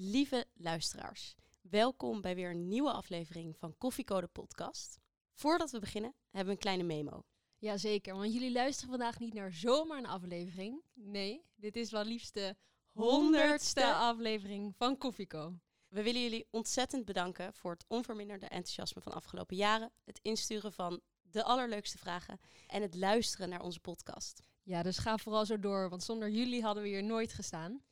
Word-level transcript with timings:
Lieve 0.00 0.46
luisteraars, 0.54 1.34
welkom 1.60 2.20
bij 2.20 2.34
weer 2.34 2.50
een 2.50 2.68
nieuwe 2.68 2.92
aflevering 2.92 3.56
van 3.56 3.78
Koffiecode 3.78 4.26
Podcast. 4.26 4.98
Voordat 5.32 5.70
we 5.70 5.78
beginnen, 5.78 6.14
hebben 6.24 6.44
we 6.44 6.50
een 6.50 6.58
kleine 6.58 6.82
memo. 6.82 7.24
Jazeker, 7.56 8.14
want 8.16 8.32
jullie 8.32 8.52
luisteren 8.52 8.90
vandaag 8.90 9.18
niet 9.18 9.34
naar 9.34 9.52
zomaar 9.52 9.98
een 9.98 10.06
aflevering. 10.06 10.82
Nee, 10.94 11.44
dit 11.56 11.76
is 11.76 11.90
wel 11.90 12.04
liefst 12.04 12.34
de 12.34 12.56
honderdste 12.92 13.92
aflevering 13.94 14.74
van 14.76 14.98
Koffieco. 14.98 15.58
We 15.88 16.02
willen 16.02 16.22
jullie 16.22 16.46
ontzettend 16.50 17.04
bedanken 17.04 17.54
voor 17.54 17.70
het 17.70 17.84
onverminderde 17.88 18.46
enthousiasme 18.46 19.02
van 19.02 19.12
de 19.12 19.18
afgelopen 19.18 19.56
jaren, 19.56 19.92
het 20.04 20.18
insturen 20.22 20.72
van 20.72 21.00
de 21.22 21.44
allerleukste 21.44 21.98
vragen 21.98 22.40
en 22.66 22.82
het 22.82 22.94
luisteren 22.94 23.48
naar 23.48 23.62
onze 23.62 23.80
podcast. 23.80 24.42
Ja, 24.62 24.82
dus 24.82 24.98
ga 24.98 25.18
vooral 25.18 25.46
zo 25.46 25.60
door, 25.60 25.88
want 25.90 26.02
zonder 26.02 26.30
jullie 26.30 26.62
hadden 26.62 26.82
we 26.82 26.88
hier 26.88 27.04
nooit 27.04 27.32
gestaan. 27.32 27.82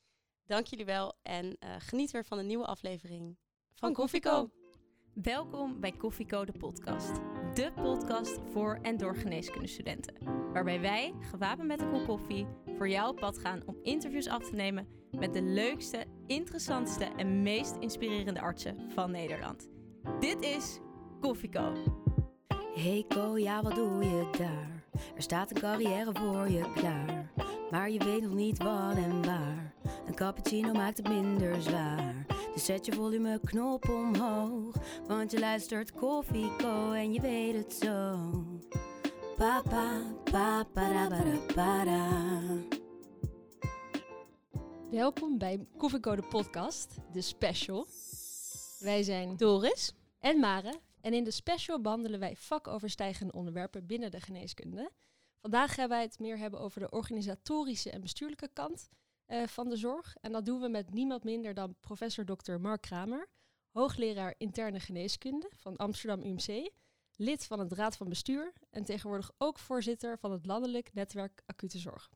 Dank 0.46 0.66
jullie 0.66 0.84
wel 0.84 1.14
en 1.22 1.56
eh, 1.58 1.70
geniet 1.78 2.10
weer 2.10 2.24
van 2.24 2.38
een 2.38 2.46
nieuwe 2.46 2.66
aflevering 2.66 3.36
van 3.74 3.92
Koffieco. 3.92 4.50
Welkom 5.14 5.80
bij 5.80 5.92
Koffieco, 5.92 6.44
de 6.44 6.52
podcast. 6.52 7.14
De 7.54 7.72
podcast 7.74 8.38
voor 8.52 8.78
en 8.82 8.96
door 8.96 9.16
geneeskundestudenten. 9.16 10.14
Waarbij 10.52 10.80
wij, 10.80 11.14
gewapend 11.20 11.66
met 11.68 11.80
een 11.80 11.90
kop 11.90 12.06
koffie, 12.06 12.46
voor 12.76 12.88
jou 12.88 13.10
op 13.10 13.16
pad 13.16 13.38
gaan 13.38 13.62
om 13.66 13.78
interviews 13.82 14.28
af 14.28 14.48
te 14.48 14.54
nemen 14.54 14.88
met 15.10 15.32
de 15.32 15.42
leukste, 15.42 16.04
interessantste 16.26 17.04
en 17.04 17.42
meest 17.42 17.76
inspirerende 17.80 18.40
artsen 18.40 18.90
van 18.90 19.10
Nederland. 19.10 19.68
Dit 20.20 20.42
is 20.42 20.78
Koffieco. 21.20 21.72
Hey 22.74 23.04
Ko, 23.08 23.38
ja 23.38 23.62
wat 23.62 23.74
doe 23.74 24.04
je 24.04 24.30
daar? 24.38 24.84
Er 25.14 25.22
staat 25.22 25.50
een 25.50 25.60
carrière 25.60 26.12
voor 26.14 26.50
je 26.50 26.72
klaar. 26.74 27.15
Maar 27.70 27.90
je 27.90 28.04
weet 28.04 28.22
nog 28.22 28.34
niet 28.34 28.58
wat 28.58 28.96
en 28.96 29.24
waar. 29.24 29.74
Een 30.06 30.14
cappuccino 30.14 30.72
maakt 30.72 30.96
het 30.96 31.08
minder 31.08 31.62
zwaar. 31.62 32.26
Dus 32.54 32.64
zet 32.64 32.86
je 32.86 32.92
volumeknop 32.92 33.88
omhoog. 33.88 34.74
Want 35.06 35.30
je 35.30 35.38
luistert 35.38 35.92
Koffieko 35.92 36.92
en 36.92 37.12
je 37.12 37.20
weet 37.20 37.54
het 37.54 37.72
zo. 37.72 38.16
Papa, 39.36 40.02
papa, 40.24 40.64
para, 40.72 41.38
para. 41.54 42.08
Welkom 44.90 45.38
bij 45.38 45.66
Koffieco 45.76 46.16
de 46.16 46.22
podcast, 46.22 46.96
de 47.12 47.20
special. 47.20 47.86
Wij 48.78 49.02
zijn 49.02 49.36
Doris. 49.36 49.92
en 50.20 50.40
Mare 50.40 50.80
en 51.00 51.14
in 51.14 51.24
de 51.24 51.30
special 51.30 51.80
behandelen 51.80 52.20
wij 52.20 52.36
vakoverstijgende 52.36 53.32
onderwerpen 53.32 53.86
binnen 53.86 54.10
de 54.10 54.20
geneeskunde. 54.20 54.90
Vandaag 55.46 55.74
gaan 55.74 55.88
wij 55.88 56.02
het 56.02 56.18
meer 56.18 56.38
hebben 56.38 56.60
over 56.60 56.80
de 56.80 56.90
organisatorische 56.90 57.90
en 57.90 58.00
bestuurlijke 58.00 58.48
kant 58.52 58.88
eh, 59.26 59.46
van 59.46 59.68
de 59.68 59.76
zorg. 59.76 60.16
En 60.20 60.32
dat 60.32 60.46
doen 60.46 60.60
we 60.60 60.68
met 60.68 60.92
niemand 60.92 61.24
minder 61.24 61.54
dan 61.54 61.76
professor 61.80 62.24
Dr. 62.24 62.52
Mark 62.52 62.80
Kramer, 62.80 63.28
hoogleraar 63.70 64.34
interne 64.38 64.80
geneeskunde 64.80 65.50
van 65.56 65.76
Amsterdam 65.76 66.22
UMC, 66.22 66.70
lid 67.16 67.44
van 67.44 67.58
het 67.58 67.72
Raad 67.72 67.96
van 67.96 68.08
Bestuur 68.08 68.52
en 68.70 68.84
tegenwoordig 68.84 69.30
ook 69.38 69.58
voorzitter 69.58 70.18
van 70.18 70.32
het 70.32 70.46
Landelijk 70.46 70.94
Netwerk 70.94 71.42
Acute 71.44 71.78
Zorg. 71.78 72.10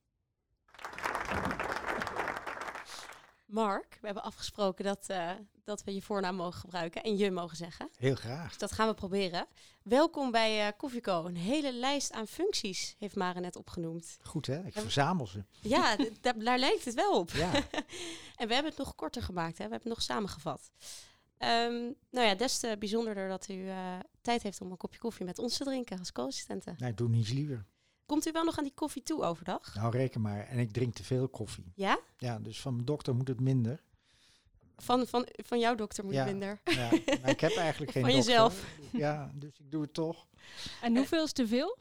Mark, 3.51 3.99
we 4.01 4.07
hebben 4.07 4.23
afgesproken 4.23 4.85
dat, 4.85 5.05
eh, 5.07 5.31
dat 5.65 5.85
we 5.85 5.95
je 5.95 6.03
voornaam 6.03 6.37
mogen 6.37 6.61
gebruiken 6.61 7.03
en 7.03 7.17
je 7.17 7.31
mogen 7.31 7.57
zeggen. 7.57 7.89
Heel 7.97 8.15
graag. 8.15 8.49
Dus 8.49 8.59
dat 8.59 8.73
gaan 8.73 8.89
we 8.89 8.95
proberen. 8.95 9.47
Welkom 9.83 10.31
bij 10.31 10.67
uh, 10.67 10.73
Koffieco. 10.77 11.25
Een 11.25 11.37
hele 11.37 11.73
lijst 11.73 12.13
aan 12.13 12.27
functies 12.27 12.97
heeft 12.99 13.17
Mare 13.17 13.41
net 13.41 13.57
opgenoemd. 13.57 14.19
Goed 14.23 14.47
hè, 14.47 14.67
ik 14.67 14.73
verzamel 14.73 15.27
ze. 15.27 15.45
Ja, 15.61 15.97
daar 16.21 16.59
lijkt 16.59 16.85
het 16.85 16.95
wel 16.95 17.19
op. 17.19 17.31
Ja, 17.31 17.53
En 18.41 18.49
we 18.49 18.55
hebben 18.55 18.71
het 18.71 18.79
nog 18.79 18.95
korter 18.95 19.23
gemaakt, 19.23 19.59
hè? 19.59 19.65
we 19.65 19.71
hebben 19.71 19.89
het 19.89 19.99
nog 19.99 20.03
samengevat. 20.03 20.71
Ehm, 21.39 21.93
nou 22.11 22.27
ja, 22.27 22.35
des 22.35 22.59
te 22.59 22.77
bijzonderder 22.79 23.29
dat 23.29 23.49
u 23.49 23.69
eh, 23.69 23.99
tijd 24.21 24.43
heeft 24.43 24.61
om 24.61 24.71
een 24.71 24.77
kopje 24.77 24.99
koffie 24.99 25.27
met 25.27 25.39
ons 25.39 25.57
te 25.57 25.65
drinken 25.65 25.99
als 25.99 26.13
co-assistenten. 26.13 26.75
nee, 26.79 26.91
ik 26.91 26.97
doe 26.97 27.09
niets 27.09 27.31
liever. 27.31 27.67
Komt 28.11 28.27
u 28.27 28.33
wel 28.33 28.45
nog 28.45 28.59
aan 28.59 28.65
die 28.65 28.75
koffie 28.75 29.03
toe 29.03 29.23
overdag? 29.23 29.75
Nou, 29.75 29.97
reken 29.97 30.21
maar. 30.21 30.47
En 30.47 30.59
ik 30.59 30.73
drink 30.73 30.95
te 30.95 31.05
veel 31.05 31.29
koffie. 31.29 31.73
Ja? 31.75 31.99
Ja, 32.19 32.39
dus 32.39 32.61
van 32.61 32.75
mijn 32.75 32.85
dokter 32.87 33.15
moet 33.15 33.29
het 33.29 33.41
minder. 33.41 33.83
Van, 34.77 35.07
van, 35.07 35.27
van 35.33 35.59
jouw 35.59 35.75
dokter 35.75 36.05
moet 36.05 36.13
Ja. 36.15 36.25
minder. 36.25 36.61
Ja, 36.65 36.91
maar 37.21 37.31
ik 37.31 37.41
heb 37.41 37.57
eigenlijk 37.67 37.93
geen 37.93 38.03
Van 38.03 38.11
dokter. 38.13 38.31
jezelf. 38.33 38.65
Ja, 38.93 39.31
dus 39.35 39.59
ik 39.59 39.71
doe 39.71 39.83
het 39.83 39.95
toch. 39.95 40.27
En 40.83 40.97
hoeveel 40.97 41.25
is 41.25 41.33
te 41.33 41.47
veel? 41.47 41.79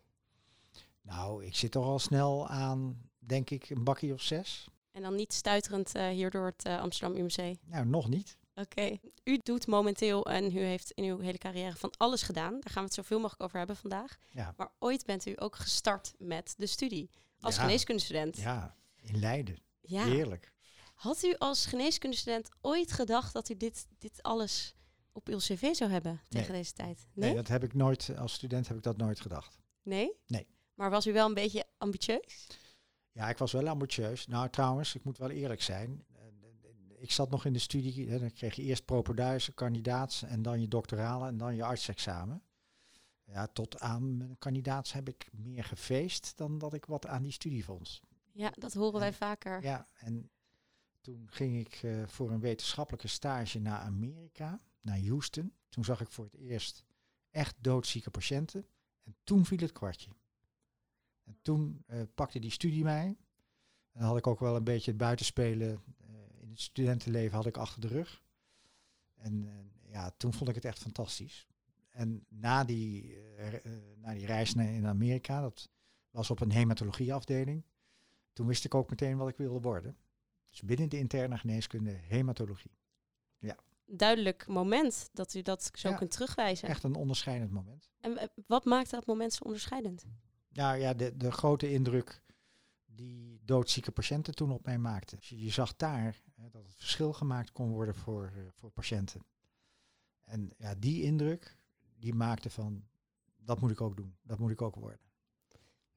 Nou, 1.01 1.45
ik 1.45 1.56
zit 1.56 1.72
toch 1.72 1.85
al 1.85 2.00
snel 2.00 2.47
aan, 2.47 3.01
denk 3.19 3.50
ik, 3.50 3.69
een 3.69 3.84
bakje 3.84 4.13
of 4.13 4.22
zes. 4.22 4.67
En 4.91 5.01
dan 5.01 5.16
niet 5.16 5.34
stuiterend 5.34 5.96
eh, 5.96 6.07
hier 6.07 6.29
door 6.29 6.46
het 6.46 6.63
eh, 6.66 6.79
Amsterdam 6.79 7.17
UMC. 7.17 7.56
Nou, 7.66 7.85
nog 7.85 8.09
niet. 8.09 8.38
Oké. 8.59 8.97
U 9.24 9.40
doet 9.44 9.68
momenteel 9.68 10.25
en 10.25 10.44
u 10.58 10.59
heeft 10.59 10.92
in 10.92 11.03
uw 11.03 11.20
hele 11.20 11.38
carrière 11.38 11.75
van 11.75 11.94
alles 11.97 12.22
gedaan. 12.22 12.52
Daar 12.52 12.62
gaan 12.72 12.81
we 12.81 12.88
het 12.88 12.94
zoveel 12.94 13.20
mogelijk 13.20 13.44
over 13.44 13.58
hebben 13.58 13.75
vandaag. 13.75 14.18
Ja, 14.30 14.53
Maar 14.58 14.72
ooit 14.80 15.06
bent 15.06 15.25
u 15.25 15.34
ook 15.36 15.56
gestart 15.56 16.14
met 16.18 16.53
de 16.58 16.66
studie 16.68 17.09
als 17.40 17.56
Ja. 17.56 17.62
geneeskundestudent. 17.62 18.38
ja 18.38 18.75
in 19.02 19.20
Leiden. 19.20 19.58
Ja. 19.81 20.06
Heerlijk. 20.06 20.52
Had 20.94 21.24
u 21.24 21.36
als 21.38 21.66
geneeskundestudent 21.66 22.50
ooit 22.62 22.92
gedacht 22.92 23.34
dat 23.34 23.50
u 23.50 23.58
dit, 23.58 23.88
dit 23.97 24.24
alles 24.24 24.76
op 25.12 25.28
uw 25.28 25.38
cv 25.38 25.74
zou 25.76 25.91
hebben 25.91 26.22
tegen 26.28 26.53
deze 26.53 26.74
tijd? 26.74 27.08
Nee, 27.14 27.26
Nee? 27.28 27.36
dat 27.36 27.47
heb 27.47 27.64
ik 27.64 27.74
nooit, 27.74 28.12
als 28.18 28.34
student 28.34 28.68
heb 28.68 28.78
ik 28.78 28.84
dat 28.84 28.97
nooit 28.97 29.20
gedacht. 29.22 29.58
Nee? 29.84 30.12
Nee. 30.28 30.47
Maar 30.74 30.90
was 30.90 31.08
u 31.08 31.14
wel 31.14 31.28
een 31.28 31.34
beetje 31.34 31.64
ambitieus? 31.78 32.47
Ja, 33.12 33.30
ik 33.30 33.38
was 33.38 33.52
wel 33.52 33.68
ambitieus. 33.68 34.28
Nou, 34.28 34.50
trouwens, 34.50 34.96
ik 34.96 35.03
moet 35.03 35.18
wel 35.18 35.30
eerlijk 35.30 35.62
zijn. 35.62 36.06
Ik 36.99 37.11
zat 37.11 37.29
nog 37.29 37.45
in 37.45 37.53
de 37.53 37.59
studie, 37.59 38.09
hè, 38.09 38.19
dan 38.19 38.31
kreeg 38.31 38.55
je 38.55 38.63
eerst 38.63 38.85
propeduizen, 38.85 39.53
kandidaats 39.53 40.23
en 40.23 40.41
dan 40.41 40.61
je 40.61 40.67
doctorale 40.67 41.27
en 41.27 41.37
dan 41.37 41.55
je 41.55 41.63
artsexamen. 41.63 42.43
Ja, 43.23 43.47
tot 43.47 43.79
aan 43.79 44.17
mijn 44.17 44.37
kandidaats 44.37 44.93
heb 44.93 45.07
ik 45.07 45.29
meer 45.31 45.63
gefeest 45.63 46.37
dan 46.37 46.57
dat 46.57 46.73
ik 46.73 46.85
wat 46.85 47.05
aan 47.07 47.23
die 47.23 47.31
studie 47.31 47.65
vond. 47.65 48.01
Ja, 48.31 48.51
dat 48.57 48.73
horen 48.73 48.99
wij 48.99 49.13
vaker. 49.13 49.63
Ja, 49.63 49.87
en 49.93 50.29
toen 51.01 51.27
ging 51.29 51.59
ik 51.59 51.83
eh, 51.83 52.07
voor 52.07 52.31
een 52.31 52.39
wetenschappelijke 52.39 53.07
stage 53.07 53.59
naar 53.59 53.79
Amerika, 53.79 54.61
naar 54.81 54.99
Houston. 54.99 55.53
Toen 55.69 55.83
zag 55.83 56.01
ik 56.01 56.11
voor 56.11 56.25
het 56.25 56.35
eerst 56.35 56.83
echt 57.29 57.55
doodzieke 57.61 58.09
patiënten. 58.09 58.66
En 59.03 59.16
toen 59.23 59.45
viel 59.45 59.57
het 59.57 59.71
kwartje. 59.71 60.09
En 61.23 61.37
toen 61.41 61.83
eh, 61.85 62.01
pakte 62.16 62.39
die 62.39 62.51
studie 62.51 62.83
mij. 62.83 63.17
En 63.91 63.99
dan 63.99 64.03
had 64.03 64.17
ik 64.17 64.27
ook 64.27 64.39
wel 64.39 64.55
een 64.55 64.63
beetje 64.63 64.91
het 64.91 64.99
buitenspelen 64.99 65.83
in 66.49 66.55
het 66.55 66.63
studentenleven 66.63 67.35
had 67.35 67.45
ik 67.45 67.57
achter 67.57 67.81
de 67.81 67.87
rug. 67.87 68.23
En 69.15 69.49
ja, 69.85 70.11
toen 70.17 70.33
vond 70.33 70.49
ik 70.49 70.55
het 70.55 70.65
echt 70.65 70.79
fantastisch. 70.79 71.47
En 71.89 72.25
na 72.29 72.63
die, 72.63 73.15
eh, 73.15 73.53
eh, 73.53 73.61
na 73.95 74.13
die 74.13 74.25
reis 74.25 74.53
naar 74.53 74.73
in 74.73 74.87
Amerika, 74.87 75.41
dat 75.41 75.69
was 76.09 76.29
op 76.29 76.41
een 76.41 76.51
hematologieafdeling. 76.51 77.63
Toen 78.33 78.47
wist 78.47 78.65
ik 78.65 78.75
ook 78.75 78.89
meteen 78.89 79.17
wat 79.17 79.29
ik 79.29 79.37
wilde 79.37 79.59
worden. 79.59 79.97
Dus 80.49 80.61
binnen 80.61 80.89
de 80.89 80.97
interne 80.97 81.37
geneeskunde 81.37 81.91
hematologie. 81.91 82.77
Duidelijk 83.91 84.47
moment 84.47 85.09
dat 85.13 85.33
u 85.33 85.41
dat 85.41 85.71
zo 85.73 85.89
Ja. 85.89 85.95
kunt 85.95 86.11
terugwijzen. 86.11 86.67
Echt 86.67 86.83
een 86.83 86.95
onderscheidend 86.95 87.51
moment. 87.51 87.89
En 87.99 88.17
eh, 88.17 88.27
wat 88.47 88.66
maakt 88.66 88.89
dat 88.89 89.05
moment 89.05 89.33
zo 89.33 89.43
onderscheidend? 89.43 90.05
Nou 90.49 90.77
ja, 90.77 90.93
de, 90.93 91.17
de 91.17 91.31
grote 91.31 91.71
indruk 91.71 92.21
die 92.99 93.39
doodzieke 93.45 93.91
patiënten 93.91 94.35
toen 94.35 94.51
op 94.51 94.65
mij 94.65 94.77
maakten. 94.77 95.17
Dus 95.17 95.29
je, 95.29 95.49
zag 95.49 95.75
daar 95.75 96.21
eh, 96.35 96.43
dat 96.51 96.63
het 96.65 96.75
verschil 96.75 97.13
gemaakt 97.13 97.51
kon 97.51 97.69
worden 97.71 97.95
voor, 97.95 98.31
eh, 98.35 98.41
voor 98.51 98.69
patiënten. 98.71 99.21
En 100.25 100.51
ja, 100.57 100.75
die 100.75 101.03
indruk, 101.03 101.57
die 101.99 102.13
maakte 102.13 102.49
van, 102.49 102.83
dat 103.37 103.59
moet 103.59 103.71
ik 103.71 103.81
ook 103.81 103.95
doen. 103.97 104.15
Dat 104.21 104.39
moet 104.39 104.51
ik 104.51 104.61
ook 104.61 104.75
worden. 104.75 104.99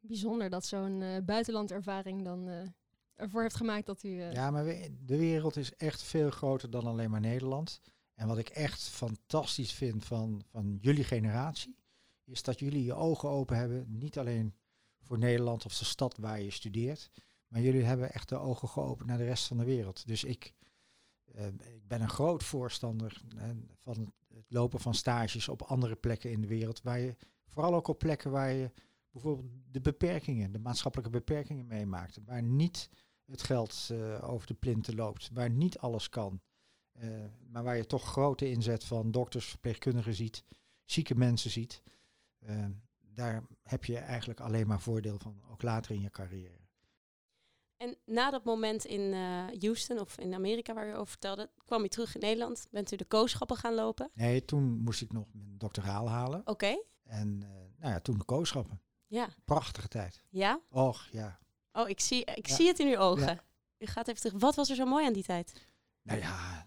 Bijzonder 0.01 0.51
dat 0.51 0.65
zo'n 0.67 1.03
eh 1.03 1.23
buitenlandervaring 1.25 2.25
dan 2.25 2.49
eh, 2.49 2.69
ervoor 3.15 3.43
heeft 3.43 3.55
gemaakt 3.57 3.87
dat 3.87 4.03
u... 4.03 4.09
Ja, 4.09 4.51
maar 4.51 4.65
we- 4.65 4.97
de 5.05 5.17
wereld 5.17 5.57
is 5.57 5.77
echt 5.77 6.03
veel 6.03 6.31
groter 6.31 6.71
dan 6.71 6.85
alleen 6.87 7.11
maar 7.11 7.21
Nederland. 7.21 7.81
En 8.15 8.27
wat 8.27 8.39
ik 8.39 8.49
echt 8.49 8.89
fantastisch 8.89 9.73
vind 9.73 10.05
van, 10.05 10.43
van 10.51 10.79
jullie 10.81 11.05
generatie, 11.05 11.77
is 12.25 12.43
dat 12.43 12.59
jullie 12.59 12.85
je 12.85 12.95
ogen 12.95 13.29
open 13.29 13.57
hebben. 13.57 13.99
Niet 13.99 14.19
alleen 14.19 14.55
voor 15.03 15.19
Nederland 15.19 15.65
of 15.65 15.79
de 15.79 15.85
stad 15.85 16.17
waar 16.17 16.41
je 16.41 16.51
studeert, 16.51 17.11
maar 17.49 17.61
jullie 17.61 17.83
hebben 17.83 18.13
echt 18.13 18.29
de 18.29 18.37
ogen 18.39 18.69
geopend 18.69 19.09
naar 19.09 19.19
de 19.19 19.25
rest 19.25 19.47
van 19.47 19.57
de 19.57 19.65
wereld. 19.65 20.07
Dus 20.07 20.25
ik, 20.25 20.55
eh, 21.25 21.47
ik 21.47 21.87
ben 21.89 22.01
een 22.01 22.09
groot 22.09 22.45
voorstander 22.45 23.23
eh, 23.37 23.45
van 23.77 24.01
het, 24.01 24.11
lopen 24.49 24.81
van 24.81 24.95
stages 24.95 25.49
op 25.49 25.63
andere 25.63 25.97
plekken 25.97 26.31
in 26.31 26.41
de 26.41 26.47
wereld. 26.47 26.83
Waar 26.83 26.99
je, 27.01 27.17
vooral 27.47 27.75
ook 27.75 27.89
op 27.89 27.99
plekken 27.99 28.31
waar 28.31 28.53
je 28.53 28.71
bijvoorbeeld 29.11 29.51
de 29.71 29.81
beperkingen, 29.81 30.53
de 30.53 30.59
maatschappelijke 30.59 31.13
beperkingen 31.13 31.67
meemaakt. 31.67 32.19
Waar 32.25 32.43
niet 32.43 32.89
het 33.27 33.43
geld 33.43 33.89
eh, 33.91 34.31
over 34.31 34.47
de 34.47 34.55
plinten 34.55 34.95
loopt, 34.95 35.31
waar 35.33 35.51
niet 35.51 35.79
alles 35.79 36.09
kan. 36.09 36.41
eh, 36.93 37.09
maar 37.49 37.63
waar 37.63 37.77
je 37.77 37.87
toch 37.87 38.05
grote 38.05 38.51
inzet 38.51 38.85
van 38.85 39.11
dokters, 39.11 39.47
verpleegkundigen 39.47 40.15
ziet, 40.15 40.45
zieke 40.85 41.15
mensen 41.15 41.51
ziet. 41.51 41.83
Eh, 43.13 43.25
daar 43.25 43.43
heb 43.63 43.85
je 43.85 43.99
eigenlijk 43.99 44.41
alleen 44.41 44.67
maar 44.67 44.81
voordeel 44.81 45.19
van, 45.19 45.43
ook 45.51 45.63
later 45.63 45.95
in 45.95 46.01
je 46.01 46.11
carrière. 46.11 46.61
En 47.77 47.97
na 48.05 48.31
dat 48.31 48.45
moment 48.45 48.85
in 48.85 49.01
uh, 49.01 49.45
Houston 49.61 49.99
of 49.99 50.19
in 50.19 50.35
Amerika 50.35 50.75
waar 50.75 50.87
je 50.87 50.95
over 50.95 51.07
vertelde, 51.07 51.51
kwam 51.65 51.83
je 51.83 51.89
terug 51.89 52.15
in 52.15 52.21
Nederland. 52.21 52.67
Bent 52.71 52.93
u 52.93 52.97
de 52.97 53.05
kooschappen 53.05 53.57
gaan 53.57 53.75
lopen? 53.75 54.11
Nee, 54.15 54.45
toen 54.45 54.79
moest 54.79 55.03
ik 55.03 55.13
nog 55.13 55.27
mijn 55.33 55.59
doctoraal 55.59 56.09
halen. 56.09 56.43
Oké. 56.45 56.83
En 57.03 57.41
uh, 57.43 57.49
nou 57.79 57.93
ja, 57.93 58.01
toen 58.01 58.19
de 58.19 58.25
kooschappen. 58.25 58.81
Ja. 59.07 59.29
Prachtige 59.45 59.89
tijd. 59.89 60.25
Ja? 60.29 60.61
Och, 60.69 61.09
ja. 61.11 61.39
Oh, 61.73 61.89
ik 61.89 62.01
zie, 62.01 62.25
ik 62.25 62.49
zie 62.49 62.67
het 62.67 62.79
in 62.79 62.87
uw 62.87 62.97
ogen. 62.97 63.27
Ja. 63.27 63.45
U 63.79 63.87
gaat 63.87 64.09
even 64.09 64.21
terug. 64.21 64.41
Wat 64.41 64.55
was 64.55 64.71
er 64.71 64.77
zo 64.77 64.85
mooi 64.85 65.07
aan 65.07 65.13
die 65.13 65.25
tijd? 65.25 65.67
Nou 66.03 66.21
ja, 66.21 66.67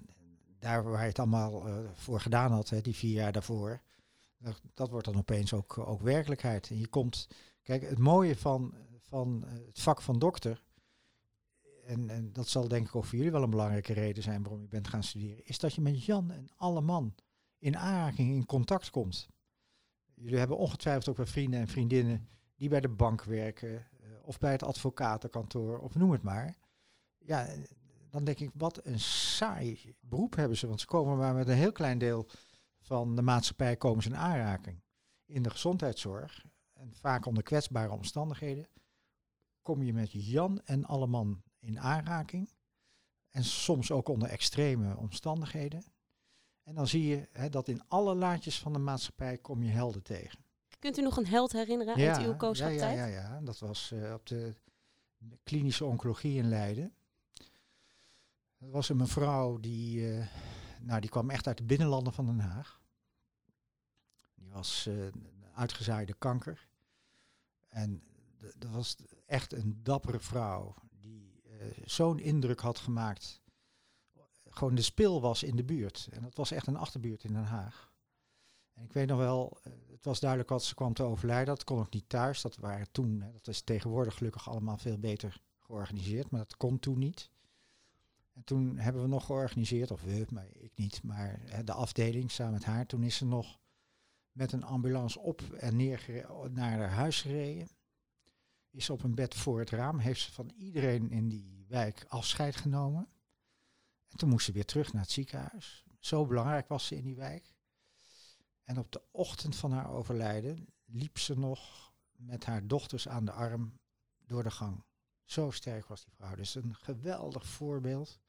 daar 0.59 0.83
waar 0.83 1.01
je 1.01 1.07
het 1.07 1.19
allemaal 1.19 1.67
uh, 1.67 1.89
voor 1.93 2.19
gedaan 2.19 2.51
had, 2.51 2.69
hè, 2.69 2.81
die 2.81 2.95
vier 2.95 3.13
jaar 3.13 3.31
daarvoor. 3.31 3.81
Dat, 4.73 4.89
wordt 4.89 5.05
dan 5.05 5.17
opeens 5.17 5.53
ook, 5.53 5.77
ook 5.77 6.01
werkelijkheid. 6.01 6.69
En 6.69 6.79
je 6.79 6.87
komt, 6.87 7.27
kijk, 7.63 7.89
het 7.89 7.99
mooie 7.99 8.35
van, 8.35 8.73
van 8.99 9.43
het 9.47 9.79
vak 9.79 10.01
van 10.01 10.19
dokter 10.19 10.63
en, 11.85 12.09
en, 12.09 12.33
dat 12.33 12.47
zal 12.47 12.67
denk 12.67 12.87
ik 12.87 12.95
ook 12.95 13.05
voor 13.05 13.17
jullie 13.17 13.31
wel 13.31 13.43
een 13.43 13.49
belangrijke 13.49 13.93
reden 13.93 14.23
zijn 14.23 14.41
waarom 14.41 14.61
je 14.61 14.67
bent 14.67 14.87
gaan 14.87 15.03
studeren, 15.03 15.45
is 15.45 15.59
dat 15.59 15.73
je 15.73 15.81
met 15.81 16.05
Jan 16.05 16.31
en 16.31 16.47
alle 16.55 16.81
man 16.81 17.15
in 17.57 17.77
aanraking, 17.77 18.33
in 18.33 18.45
contact 18.45 18.89
komt. 18.89 19.27
Jullie 20.13 20.37
hebben 20.37 20.57
ongetwijfeld 20.57 21.09
ook 21.09 21.17
wel 21.17 21.25
vrienden 21.25 21.59
en 21.59 21.67
vriendinnen 21.67 22.27
die 22.55 22.69
bij 22.69 22.81
de 22.81 22.89
bank 22.89 23.23
werken, 23.23 23.69
uh, 23.69 24.07
of 24.21 24.39
bij 24.39 24.51
het 24.51 24.63
advocatenkantoor, 24.63 25.79
of 25.79 25.95
noem 25.95 26.11
het 26.11 26.21
maar. 26.21 26.57
Ja, 27.17 27.47
dan 28.09 28.23
denk 28.23 28.39
ik, 28.39 28.49
wat 28.53 28.85
een 28.85 28.99
saai 28.99 29.95
beroep 29.99 30.35
hebben 30.35 30.57
ze, 30.57 30.67
want 30.67 30.79
ze 30.79 30.85
komen 30.85 31.17
maar 31.17 31.33
met 31.33 31.47
een 31.47 31.55
heel 31.55 31.71
klein 31.71 31.97
deel 31.97 32.27
van 32.85 33.15
de 33.15 33.21
maatschappij 33.21 33.75
komen 33.75 34.03
ze 34.03 34.09
in 34.09 34.17
aanraking. 34.17 34.81
In 35.25 35.43
de 35.43 35.49
gezondheidszorg, 35.49 36.45
en 36.73 36.93
vaak 36.93 37.25
onder 37.25 37.43
kwetsbare 37.43 37.91
omstandigheden, 37.91 38.67
kom 39.61 39.83
je 39.83 39.93
met 39.93 40.11
Jan 40.11 40.61
en 40.65 40.85
alle 40.85 41.07
man 41.07 41.43
in 41.59 41.79
aanraking. 41.79 42.49
En 43.29 43.43
soms 43.43 43.91
ook 43.91 44.07
onder 44.07 44.29
extreme 44.29 44.97
omstandigheden. 44.97 45.83
En 46.63 46.75
dan 46.75 46.87
zie 46.87 47.07
je 47.07 47.29
hè, 47.31 47.49
dat 47.49 47.67
in 47.67 47.87
alle 47.87 48.15
laadjes 48.15 48.59
van 48.59 48.73
de 48.73 48.79
maatschappij 48.79 49.37
kom 49.37 49.63
je 49.63 49.71
helden 49.71 50.03
tegen. 50.03 50.39
Kunt 50.79 50.97
u 50.97 51.01
nog 51.01 51.17
een 51.17 51.27
held 51.27 51.51
herinneren 51.51 51.99
ja, 51.99 52.15
uit 52.15 52.25
uw 52.25 52.35
kooschaptijd? 52.35 52.97
Ja, 52.97 53.05
ja, 53.05 53.21
ja, 53.21 53.41
dat 53.41 53.59
was 53.59 53.91
uh, 53.93 54.13
op 54.13 54.25
de 54.25 54.55
klinische 55.43 55.85
oncologie 55.85 56.37
in 56.37 56.49
Leiden. 56.49 56.93
Dat 58.57 58.69
was 58.69 58.89
een 58.89 58.97
mevrouw 58.97 59.57
die, 59.57 59.99
uh, 59.99 60.27
nou, 60.85 60.99
die 60.99 61.09
kwam 61.09 61.29
echt 61.29 61.47
uit 61.47 61.57
de 61.57 61.63
binnenlanden 61.63 62.13
van 62.13 62.25
Den 62.25 62.39
Haag. 62.39 62.81
Die 64.35 64.49
was 64.49 64.87
uh, 64.87 65.07
uitgezaaide 65.53 66.13
kanker. 66.13 66.67
En 67.67 68.03
dat 68.57 68.71
was 68.71 68.95
echt 69.25 69.53
een 69.53 69.79
dappere 69.83 70.19
vrouw 70.19 70.75
uh, 71.61 71.85
zo'n 71.85 72.19
indruk 72.19 72.59
had 72.59 72.79
gemaakt. 72.79 73.41
Gewoon 74.49 74.75
de 74.75 74.81
spil 74.81 75.21
was 75.21 75.43
in 75.43 75.55
de 75.55 75.63
buurt. 75.63 76.07
En 76.11 76.21
dat 76.21 76.35
was 76.35 76.51
echt 76.51 76.67
een 76.67 76.77
achterbuurt 76.77 77.23
in 77.23 77.33
Den 77.33 77.43
Haag. 77.43 77.93
En 78.73 78.83
ik 78.83 78.93
weet 78.93 79.07
nog 79.07 79.17
wel, 79.17 79.57
uh, 79.67 79.73
het 79.91 80.05
was 80.05 80.19
duidelijk 80.19 80.49
wat 80.49 80.63
ze 80.63 80.75
kwam 80.75 80.93
te 80.93 81.03
overlijden. 81.03 81.55
Dat 81.55 81.63
kon 81.63 81.79
ook 81.79 81.93
niet 81.93 82.09
thuis. 82.09 82.41
Dat 82.41 82.55
waren 82.55 82.91
toen, 82.91 83.21
hè, 83.21 83.31
dat 83.31 83.47
is 83.47 83.61
tegenwoordig 83.61 84.17
gelukkig 84.17 84.49
allemaal 84.49 84.77
veel 84.77 84.97
beter 84.97 85.41
georganiseerd. 85.59 86.31
Maar 86.31 86.39
dat 86.39 86.57
kon 86.57 86.79
toen 86.79 86.99
niet. 86.99 87.29
En 88.35 88.43
toen 88.43 88.77
hebben 88.77 89.01
we 89.01 89.07
nog 89.07 89.25
georganiseerd, 89.25 89.91
of 89.91 90.01
we, 90.01 90.25
maar 90.29 90.47
ik 90.51 90.71
niet, 90.75 91.03
maar 91.03 91.61
de 91.65 91.73
afdeling 91.73 92.31
samen 92.31 92.53
met 92.53 92.63
haar. 92.63 92.85
Toen 92.85 93.03
is 93.03 93.15
ze 93.15 93.25
nog 93.25 93.59
met 94.31 94.51
een 94.51 94.63
ambulance 94.63 95.19
op 95.19 95.41
en 95.41 95.75
neer 95.75 96.25
naar 96.51 96.79
haar 96.79 96.89
huis 96.89 97.21
gereden 97.21 97.69
is 98.75 98.89
op 98.89 99.03
een 99.03 99.15
bed 99.15 99.35
voor 99.35 99.59
het 99.59 99.69
raam, 99.69 99.99
heeft 99.99 100.21
ze 100.21 100.31
van 100.31 100.49
iedereen 100.49 101.11
in 101.11 101.27
die 101.27 101.65
wijk 101.67 102.05
afscheid 102.07 102.55
genomen. 102.55 103.07
En 104.07 104.17
toen 104.17 104.29
moest 104.29 104.45
ze 104.45 104.51
weer 104.51 104.65
terug 104.65 104.93
naar 104.93 105.01
het 105.01 105.11
ziekenhuis. 105.11 105.85
Zo 105.99 106.25
belangrijk 106.25 106.67
was 106.67 106.87
ze 106.87 106.95
in 106.95 107.03
die 107.03 107.15
wijk. 107.15 107.55
En 108.63 108.79
op 108.79 108.91
de 108.91 109.01
ochtend 109.11 109.55
van 109.55 109.71
haar 109.71 109.89
overlijden 109.89 110.67
liep 110.85 111.17
ze 111.17 111.37
nog 111.39 111.93
met 112.11 112.45
haar 112.45 112.67
dochters 112.67 113.07
aan 113.07 113.25
de 113.25 113.31
arm 113.31 113.79
door 114.25 114.43
de 114.43 114.51
gang. 114.51 114.83
Zo 115.23 115.51
sterk 115.51 115.85
was 115.85 116.03
die 116.03 116.13
vrouw. 116.13 116.35
Dus 116.35 116.55
een 116.55 116.75
geweldig 116.75 117.47
voorbeeld. 117.47 118.19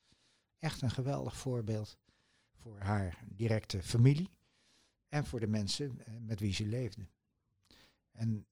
Echt 0.58 0.82
een 0.82 0.90
geweldig 0.90 1.36
voorbeeld 1.36 1.98
voor 2.52 2.78
haar 2.78 3.24
directe 3.28 3.82
familie 3.82 4.30
en 5.08 5.24
voor 5.24 5.40
de 5.40 5.46
mensen 5.46 6.06
eh, 6.06 6.14
met 6.20 6.40
wie 6.40 6.52
ze 6.52 6.66
leefde. 6.66 7.06
En 8.10 8.46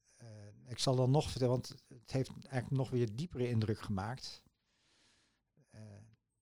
ik 0.67 0.79
zal 0.79 0.97
dan 0.97 1.11
nog 1.11 1.31
vertellen, 1.31 1.55
want 1.55 1.69
het 1.89 2.11
heeft 2.11 2.31
eigenlijk 2.31 2.71
nog 2.71 2.91
weer 2.91 3.17
diepere 3.17 3.49
indruk 3.49 3.81
gemaakt. 3.81 4.43
Uh, 5.71 5.81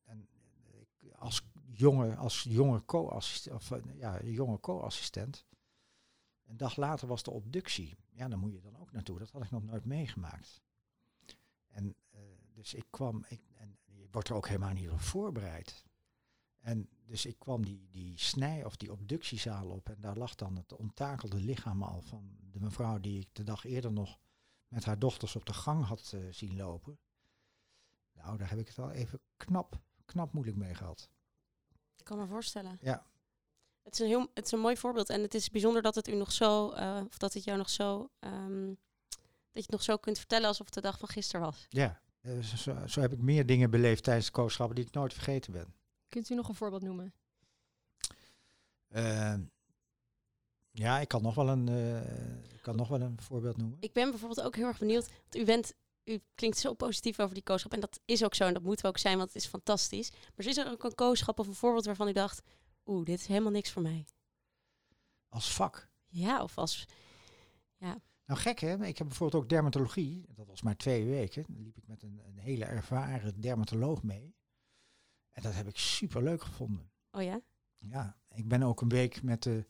en 0.02 0.28
ik, 0.70 1.12
als 1.14 1.42
jonge, 1.70 2.16
als 2.16 2.42
jonge 2.42 2.84
co-assistent, 2.84 3.56
of 3.56 3.80
ja, 3.94 4.22
jonge 4.22 4.60
co-assistent. 4.60 5.46
Een 6.42 6.56
dag 6.56 6.76
later 6.76 7.08
was 7.08 7.22
de 7.22 7.30
obductie. 7.30 7.96
Ja, 8.10 8.28
dan 8.28 8.38
moet 8.38 8.52
je 8.52 8.60
dan 8.60 8.78
ook 8.78 8.92
naartoe. 8.92 9.18
Dat 9.18 9.30
had 9.30 9.42
ik 9.42 9.50
nog 9.50 9.62
nooit 9.62 9.84
meegemaakt. 9.84 10.62
En 11.66 11.96
dus 12.52 12.74
ik 12.74 12.86
kwam, 12.90 13.24
ik, 13.28 13.40
wordt 14.12 14.28
er 14.28 14.34
ook 14.34 14.46
helemaal 14.46 14.72
niet 14.72 14.90
op 14.90 15.00
voorbereid. 15.00 15.84
En 16.58 16.88
dus 17.06 17.26
ik 17.26 17.38
kwam 17.38 17.64
die, 17.64 17.88
die 17.90 18.18
snij- 18.18 18.64
of 18.64 18.76
die 18.76 18.92
obductiezaal 18.92 19.68
op 19.68 19.88
en 19.88 20.00
daar 20.00 20.16
lag 20.16 20.34
dan 20.34 20.56
het 20.56 20.72
ontakelde 20.72 21.40
lichaam 21.40 21.82
al 21.82 22.00
van 22.00 22.36
de 22.50 22.60
mevrouw 22.60 23.00
die 23.00 23.20
ik 23.20 23.28
de 23.32 23.44
dag 23.44 23.64
eerder 23.64 23.92
nog 23.92 24.18
met 24.68 24.84
haar 24.84 24.98
dochters 24.98 25.36
op 25.36 25.46
de 25.46 25.52
gang 25.52 25.84
had 25.84 26.12
uh, 26.14 26.32
zien 26.32 26.56
lopen. 26.56 26.98
Nou, 28.12 28.38
daar 28.38 28.50
heb 28.50 28.58
ik 28.58 28.66
het 28.66 28.76
wel 28.76 28.90
even 28.90 29.20
knap, 29.36 29.80
knap 30.04 30.32
moeilijk 30.32 30.56
mee 30.56 30.74
gehad. 30.74 31.10
Ik 31.96 32.04
kan 32.04 32.18
me 32.18 32.26
voorstellen. 32.26 32.78
Ja. 32.80 33.06
Het 33.82 33.92
is 33.92 33.98
een, 33.98 34.06
heel, 34.06 34.30
het 34.34 34.44
is 34.44 34.52
een 34.52 34.60
mooi 34.60 34.76
voorbeeld 34.76 35.10
en 35.10 35.22
het 35.22 35.34
is 35.34 35.50
bijzonder 35.50 35.82
dat 35.82 35.94
het 35.94 36.08
u 36.08 36.14
nog 36.14 36.32
zo, 36.32 36.74
uh, 36.74 37.00
of 37.08 37.18
dat 37.18 37.32
het 37.32 37.44
jou 37.44 37.58
nog 37.58 37.70
zo, 37.70 38.10
um, 38.20 38.66
dat 39.08 39.52
je 39.52 39.60
het 39.60 39.70
nog 39.70 39.82
zo 39.82 39.96
kunt 39.96 40.18
vertellen 40.18 40.48
alsof 40.48 40.66
het 40.66 40.74
de 40.74 40.80
dag 40.80 40.98
van 40.98 41.08
gisteren 41.08 41.46
was. 41.46 41.66
Ja, 41.68 42.01
uh, 42.22 42.42
zo, 42.42 42.86
zo, 42.86 43.00
heb 43.00 43.12
ik 43.12 43.18
meer 43.18 43.46
dingen 43.46 43.70
beleefd 43.70 44.04
tijdens 44.04 44.26
de 44.26 44.32
kooschappen 44.32 44.76
die 44.76 44.84
ik 44.84 44.92
nooit 44.92 45.12
vergeten 45.12 45.52
ben. 45.52 45.74
Kunt 46.08 46.30
u 46.30 46.34
nog 46.34 46.48
een 46.48 46.54
voorbeeld 46.54 46.82
noemen? 46.82 47.14
Uh, 48.88 49.34
ja, 50.70 50.98
ik 50.98 51.08
kan 51.08 51.22
nog 51.22 51.34
wel 51.34 51.48
een, 51.48 51.70
uh, 51.70 52.52
ik 52.54 52.62
kan 52.62 52.76
nog 52.76 52.88
wel 52.88 53.00
een 53.00 53.20
voorbeeld 53.20 53.56
noemen. 53.56 53.76
Ik 53.80 53.92
ben 53.92 54.10
bijvoorbeeld 54.10 54.46
ook 54.46 54.56
heel 54.56 54.66
erg 54.66 54.78
benieuwd. 54.78 55.08
Want 55.08 55.36
u 55.36 55.44
bent, 55.44 55.74
u 56.04 56.20
klinkt 56.34 56.58
zo 56.58 56.74
positief 56.74 57.20
over 57.20 57.34
die 57.34 57.42
kooschap. 57.42 57.72
En 57.72 57.80
dat 57.80 58.00
is 58.04 58.24
ook 58.24 58.34
zo. 58.34 58.44
En 58.44 58.54
dat 58.54 58.62
moeten 58.62 58.84
we 58.84 58.90
ook 58.90 58.98
zijn, 58.98 59.16
want 59.16 59.32
het 59.32 59.42
is 59.42 59.48
fantastisch. 59.48 60.10
Maar 60.10 60.46
is 60.46 60.56
er 60.56 60.70
ook 60.70 60.84
een 60.84 60.94
kooschap 60.94 61.38
of 61.38 61.46
een 61.46 61.54
voorbeeld 61.54 61.84
waarvan 61.84 62.08
u 62.08 62.12
dacht, 62.12 62.42
oeh, 62.86 63.04
dit 63.04 63.20
is 63.20 63.26
helemaal 63.26 63.52
niks 63.52 63.70
voor 63.70 63.82
mij? 63.82 64.06
Als 65.28 65.54
vak? 65.54 65.88
Ja, 66.06 66.42
of 66.42 66.58
als, 66.58 66.84
ja. 67.76 68.00
Nou 68.32 68.44
gek 68.44 68.58
hè, 68.60 68.86
ik 68.86 68.98
heb 68.98 69.08
bijvoorbeeld 69.08 69.42
ook 69.42 69.48
dermatologie. 69.48 70.24
Dat 70.34 70.46
was 70.46 70.62
maar 70.62 70.76
twee 70.76 71.04
weken. 71.04 71.44
Dan 71.48 71.62
liep 71.62 71.76
ik 71.76 71.86
met 71.86 72.02
een, 72.02 72.20
een 72.26 72.38
hele 72.38 72.64
ervaren 72.64 73.40
dermatoloog 73.40 74.02
mee. 74.02 74.34
En 75.30 75.42
dat 75.42 75.54
heb 75.54 75.68
ik 75.68 75.78
super 75.78 76.22
leuk 76.22 76.42
gevonden. 76.42 76.90
Oh 77.10 77.22
ja? 77.22 77.40
Ja, 77.78 78.16
ik 78.28 78.48
ben 78.48 78.62
ook 78.62 78.80
een 78.80 78.88
week 78.88 79.22
met 79.22 79.42
de 79.42 79.66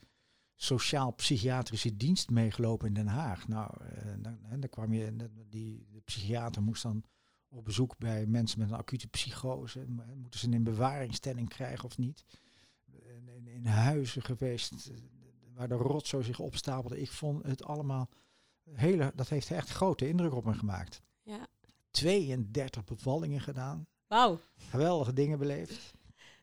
sociaal-psychiatrische 0.54 1.96
dienst 1.96 2.30
meegelopen 2.30 2.88
in 2.88 2.94
Den 2.94 3.06
Haag. 3.06 3.48
Nou, 3.48 3.74
uh, 3.82 4.12
dan, 4.18 4.38
dan, 4.60 4.68
kwam 4.68 4.92
je, 4.92 5.16
die, 5.48 5.86
de 5.90 6.00
psychiater 6.00 6.62
moest 6.62 6.82
dan 6.82 7.04
op 7.48 7.64
bezoek 7.64 7.98
bij 7.98 8.26
mensen 8.26 8.58
met 8.58 8.70
een 8.70 8.76
acute 8.76 9.08
psychose. 9.08 9.86
Moeten 10.14 10.40
ze 10.40 10.50
een 10.50 10.64
bewaringstelling 10.64 11.48
krijgen 11.48 11.84
of 11.84 11.98
niet? 11.98 12.24
In, 13.36 13.46
in 13.46 13.66
huizen 13.66 14.22
geweest 14.22 14.88
eh, 14.88 14.96
waar 15.54 15.68
de 15.68 15.74
rotzooi 15.74 16.24
zich 16.24 16.38
opstapelde. 16.38 17.00
Ik 17.00 17.10
vond 17.10 17.42
het 17.46 17.64
allemaal, 17.64 18.08
hele, 18.72 19.12
dat 19.14 19.28
heeft 19.28 19.50
echt 19.50 19.70
grote 19.70 20.08
indruk 20.08 20.34
op 20.34 20.44
me 20.44 20.54
gemaakt. 20.54 21.02
Ja. 21.22 21.46
32 21.90 22.84
bevallingen 22.84 23.40
gedaan. 23.40 23.86
Wauw. 24.06 24.40
Geweldige 24.70 25.12
dingen 25.12 25.38
beleefd. 25.38 25.92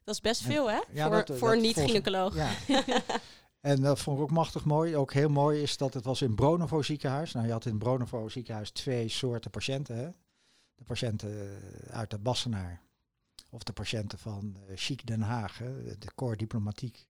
Dat 0.04 0.16
is 0.16 0.22
best 0.22 0.42
veel, 0.42 0.70
hè? 0.70 0.80
Ja, 0.92 1.08
voor, 1.08 1.26
dat, 1.26 1.38
voor 1.38 1.52
een 1.52 1.62
niet-gynaecoloog. 1.62 2.36
Ja. 2.36 2.52
En 3.60 3.82
dat 3.82 4.00
vond 4.00 4.18
ik 4.18 4.24
ook 4.24 4.32
machtig 4.32 4.66
mooi. 4.66 4.96
Ook 4.96 5.14
heel 5.14 5.30
mooi 5.30 5.62
is 5.62 5.78
dat 5.78 5.94
het 5.94 6.04
was 6.04 6.22
in 6.22 6.36
Bronovo 6.36 6.82
ziekenhuis. 6.82 7.32
Nou, 7.32 7.46
je 7.46 7.52
had 7.52 7.66
in 7.66 7.78
Bronovo 7.78 8.30
ziekenhuis 8.30 8.72
twee 8.72 9.10
soorten 9.10 9.52
patiënten. 9.52 9.96
Hè? 9.96 10.10
De 10.76 10.84
patiënten 10.84 11.60
uit 11.90 12.10
de 12.10 12.18
Bassenaar. 12.18 12.82
Of 13.50 13.64
de 13.64 13.74
patiënten 13.74 14.20
van 14.20 14.56
uh, 14.58 14.72
Chic 14.76 15.06
Den 15.06 15.22
Haag, 15.22 15.58
hè? 15.58 15.98
de 15.98 16.14
Corps 16.16 16.38
Diplomatiek. 16.38 17.08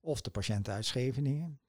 Of 0.00 0.20
de 0.20 0.30
patiënten 0.30 0.72
uit 0.72 0.84
Scheveningen. 0.84 1.60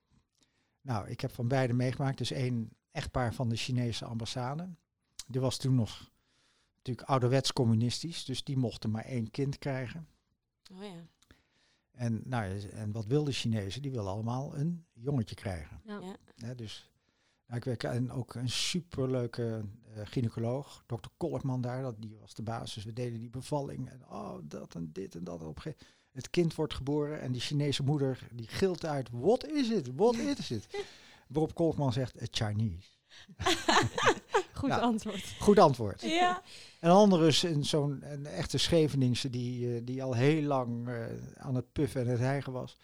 Nou, 0.81 1.09
ik 1.09 1.21
heb 1.21 1.31
van 1.31 1.47
beide 1.47 1.73
meegemaakt. 1.73 2.17
Dus 2.17 2.31
één 2.31 2.69
echtpaar 2.91 3.33
van 3.33 3.49
de 3.49 3.55
Chinese 3.55 4.05
ambassade. 4.05 4.69
Die 5.27 5.41
was 5.41 5.57
toen 5.57 5.75
nog 5.75 6.11
natuurlijk 6.75 7.07
ouderwets 7.07 7.53
communistisch. 7.53 8.25
Dus 8.25 8.43
die 8.43 8.57
mochten 8.57 8.91
maar 8.91 9.05
één 9.05 9.31
kind 9.31 9.57
krijgen. 9.57 10.07
Oh 10.71 10.83
ja. 10.83 11.07
En, 11.91 12.21
nou, 12.25 12.59
en 12.59 12.91
wat 12.91 13.05
wilden 13.05 13.33
Chinezen? 13.33 13.81
Die 13.81 13.91
willen 13.91 14.11
allemaal 14.11 14.55
een 14.55 14.85
jongetje 14.93 15.35
krijgen. 15.35 15.81
Ja. 15.85 16.01
Ja, 16.35 16.53
dus 16.53 16.89
Nou, 17.45 17.57
ik 17.57 17.63
werk 17.63 17.83
en 17.83 18.11
ook 18.11 18.35
een 18.35 18.49
superleuke 18.49 19.65
uh, 19.87 20.01
gynaecoloog, 20.03 20.83
dokter 20.85 21.11
Kolkman 21.17 21.61
daar, 21.61 21.81
dat, 21.81 22.01
die 22.01 22.17
was 22.19 22.33
de 22.33 22.43
basis. 22.43 22.83
We 22.83 22.93
deden 22.93 23.19
die 23.19 23.29
bevalling 23.29 23.89
en 23.89 24.05
oh, 24.05 24.37
dat 24.43 24.75
en 24.75 24.91
dit 24.91 25.15
en 25.15 25.23
dat. 25.23 25.43
Op 25.43 25.59
het 26.11 26.29
kind 26.29 26.55
wordt 26.55 26.73
geboren 26.73 27.21
en 27.21 27.31
die 27.31 27.41
Chinese 27.41 27.83
moeder 27.83 28.27
die 28.31 28.47
gilt 28.47 28.85
uit, 28.85 29.09
what 29.11 29.47
is 29.47 29.69
it, 29.69 29.95
what 29.95 30.15
is 30.15 30.51
it? 30.51 30.67
Waarop 31.27 31.55
Kolkman 31.55 31.93
zegt, 31.93 32.21
a 32.21 32.25
Chinese. 32.31 32.87
Goed 34.53 34.71
antwoord. 34.71 35.35
Goed 35.39 35.59
antwoord. 35.59 36.01
Ja. 36.01 36.41
Een 36.79 36.91
andere 36.91 37.27
is 37.27 37.39
zo'n 37.59 38.03
echte 38.23 38.57
Scheveningse 38.57 39.29
die, 39.29 39.67
uh, 39.67 39.81
die 39.83 40.03
al 40.03 40.13
heel 40.13 40.41
lang 40.41 40.87
uh, 40.87 41.05
aan 41.37 41.55
het 41.55 41.71
puffen 41.71 42.01
en 42.01 42.07
het 42.07 42.19
hijgen 42.19 42.51
was. 42.51 42.77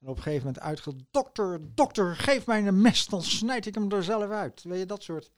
En 0.00 0.08
op 0.08 0.16
een 0.16 0.22
gegeven 0.22 0.46
moment 0.46 0.64
uitgelt, 0.64 1.02
dokter, 1.10 1.60
dokter, 1.74 2.16
geef 2.16 2.46
mij 2.46 2.66
een 2.66 2.80
mes, 2.80 3.06
dan 3.06 3.22
snijd 3.22 3.66
ik 3.66 3.74
hem 3.74 3.92
er 3.92 4.04
zelf 4.04 4.30
uit. 4.30 4.62
Weet 4.62 4.78
je, 4.78 4.86
dat 4.86 5.02
soort. 5.02 5.30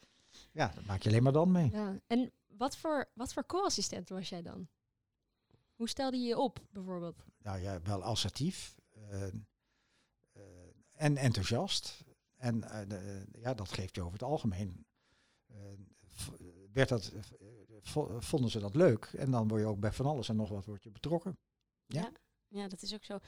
Ja, 0.53 0.73
dat 0.75 0.85
maak 0.85 1.03
je 1.03 1.09
alleen 1.09 1.23
maar 1.23 1.33
dan 1.33 1.53
mee. 1.53 1.71
Ja. 1.73 2.01
En 2.07 2.33
wat 2.47 2.77
voor, 2.77 3.09
wat 3.15 3.33
voor 3.33 3.47
co-assistent 3.47 4.09
was 4.09 4.29
jij 4.29 4.43
dan? 4.43 4.69
Hoe 5.77 5.89
stelde 5.89 6.17
je 6.17 6.27
je 6.27 6.39
op, 6.39 6.67
bijvoorbeeld? 6.71 7.25
Nou 7.39 7.61
ja, 7.61 7.83
wel 7.83 8.03
assertief 8.03 8.75
uh, 8.97 9.23
en 10.93 11.17
enthousiast. 11.17 12.05
En 12.37 12.61
de, 12.61 13.27
ja, 13.39 13.55
dat 13.55 13.73
geeft 13.73 13.95
je 13.95 14.01
over 14.01 14.13
het 14.13 14.23
algemeen. 14.23 14.87
werd 16.73 16.89
dat, 16.89 17.13
vonden 18.19 18.51
ze 18.51 18.61
dat 18.61 18.75
leuk. 18.75 19.05
En 19.05 19.31
dan 19.31 19.49
word 19.49 19.61
je 19.61 19.67
ook 19.67 19.81
bij 19.81 19.93
van 19.93 20.07
alles 20.07 20.29
en 20.29 20.37
nog 20.37 20.49
wat 20.49 20.65
word 20.65 20.83
je 20.83 20.91
betrokken. 20.91 21.39
Ja, 21.87 22.01
ja, 22.01 22.13
ja 22.49 22.69
dat 22.69 22.83
is 22.83 22.95
ook 22.95 23.05
zo. 23.05 23.19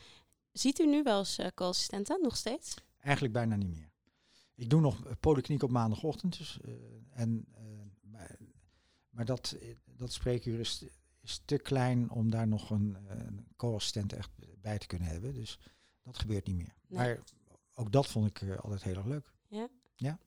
Ziet 0.53 0.79
u 0.79 0.87
nu 0.87 1.03
wel 1.03 1.19
eens 1.19 1.41
co-assistenten, 1.55 2.23
nog 2.23 2.37
steeds? 2.37 2.75
Eigenlijk 2.97 3.35
bijna 3.35 3.57
niet 3.57 3.71
meer. 3.71 3.91
Ik 4.55 4.71
doe 4.71 4.81
nog 4.81 5.19
polykliniek 5.21 5.63
op 5.63 5.71
maandagochtend. 5.71 6.39
Dus, 6.39 6.59
en, 7.11 7.47
maar, 8.01 8.39
maar, 9.09 9.25
dat, 9.25 9.57
dat 9.85 10.13
spreekuur 10.13 10.61
is, 10.61 10.85
is 11.29 11.41
te 11.45 11.59
klein 11.59 12.11
om 12.11 12.31
daar 12.31 12.49
nog 12.49 12.71
een, 12.71 12.97
een 13.07 13.47
co-assistent 13.57 14.13
echt 14.13 14.31
bij 14.61 14.79
te 14.79 14.87
kunnen 14.87 15.09
hebben. 15.09 15.35
Dus 15.35 15.59
dat 16.03 16.19
gebeurt 16.19 16.47
niet 16.47 16.57
meer. 16.57 16.75
Nee. 16.87 16.99
Maar 16.99 17.19
ook 17.75 17.93
dat 17.93 18.07
vond 18.07 18.27
ik 18.27 18.59
altijd 18.61 18.83
heel 18.83 18.95
erg 18.97 19.07
leuk. 19.07 19.33
Ja? 19.49 19.69
Ja. 19.97 20.19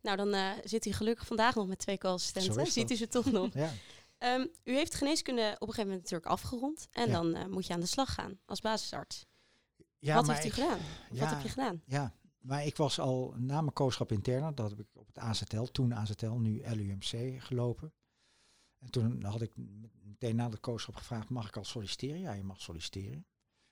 Nou, 0.00 0.16
dan 0.16 0.60
zit 0.64 0.86
u 0.86 0.92
gelukkig 0.92 1.26
vandaag 1.26 1.54
nog 1.54 1.66
met 1.66 1.78
twee 1.78 1.98
co-assistenten. 1.98 2.66
Ziet 2.66 2.90
u 2.90 2.94
ze 2.94 3.08
toch 3.08 3.32
nog? 3.32 3.54
ja. 3.64 3.72
Um, 4.18 4.50
u 4.64 4.74
heeft 4.74 4.94
geneeskunde 4.94 5.42
op 5.42 5.48
een 5.48 5.74
gegeven 5.74 5.82
moment 5.84 6.00
natuurlijk 6.02 6.30
afgerond. 6.30 6.88
En 6.90 7.06
ja. 7.06 7.12
dan 7.12 7.50
moet 7.50 7.66
je 7.66 7.72
aan 7.72 7.80
de 7.80 7.86
slag 7.86 8.14
gaan 8.14 8.38
als 8.46 8.60
basisarts. 8.60 9.26
Ja, 9.98 10.14
Wat 10.14 10.26
maar 10.26 10.34
heeft 10.34 10.46
u 10.46 10.60
ik- 10.60 10.64
gedaan? 10.64 10.78
ja, 11.10 11.20
Wat 11.20 11.30
heb 11.30 11.40
je 11.40 11.48
gedaan? 11.48 11.82
Ja, 11.86 12.14
maar 12.38 12.66
ik 12.66 12.76
was 12.76 13.00
al 13.00 13.34
na 13.36 13.60
mijn 13.60 13.72
kooschap 13.72 14.12
interne, 14.12 14.54
dat 14.54 14.70
heb 14.70 14.80
ik 14.80 14.86
op 14.92 15.06
het 15.06 15.18
AZL, 15.18 15.62
toen 15.62 15.94
AZL, 15.94 16.26
nu 16.30 16.62
LUMC 16.74 17.42
gelopen. 17.42 17.92
En 18.78 18.90
toen 18.90 19.22
had 19.22 19.40
ik 19.40 19.52
meteen 20.02 20.36
na 20.36 20.48
de 20.48 20.58
kooschap 20.58 20.94
gevraagd, 20.94 21.28
mag 21.28 21.48
ik 21.48 21.56
al 21.56 21.64
solliciteren? 21.64 22.20
Ja, 22.20 22.32
je 22.32 22.42
mag 22.44 22.60
solliciteren. 22.60 23.26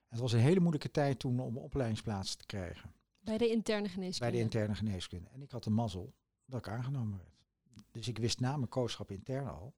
En 0.08 0.12
het 0.12 0.20
was 0.20 0.32
een 0.32 0.40
hele 0.40 0.60
moeilijke 0.60 0.90
tijd 0.90 1.18
toen 1.18 1.40
om 1.40 1.56
een 1.56 1.62
opleidingsplaats 1.62 2.34
te 2.34 2.46
krijgen 2.46 2.94
Bij 3.18 3.38
de 3.38 3.48
interne 3.48 3.88
geneeskunde. 3.88 4.30
bij 4.32 4.40
de 4.40 4.44
interne 4.44 4.74
geneeskunde. 4.74 5.28
En 5.28 5.42
ik 5.42 5.50
had 5.50 5.64
de 5.64 5.70
mazzel 5.70 6.14
dat 6.44 6.58
ik 6.58 6.68
aangenomen 6.68 7.18
werd. 7.18 7.34
Dus 7.90 8.08
ik 8.08 8.18
wist 8.18 8.40
na 8.40 8.56
mijn 8.56 8.68
kooschap 8.68 9.10
interne 9.10 9.50
al 9.50 9.74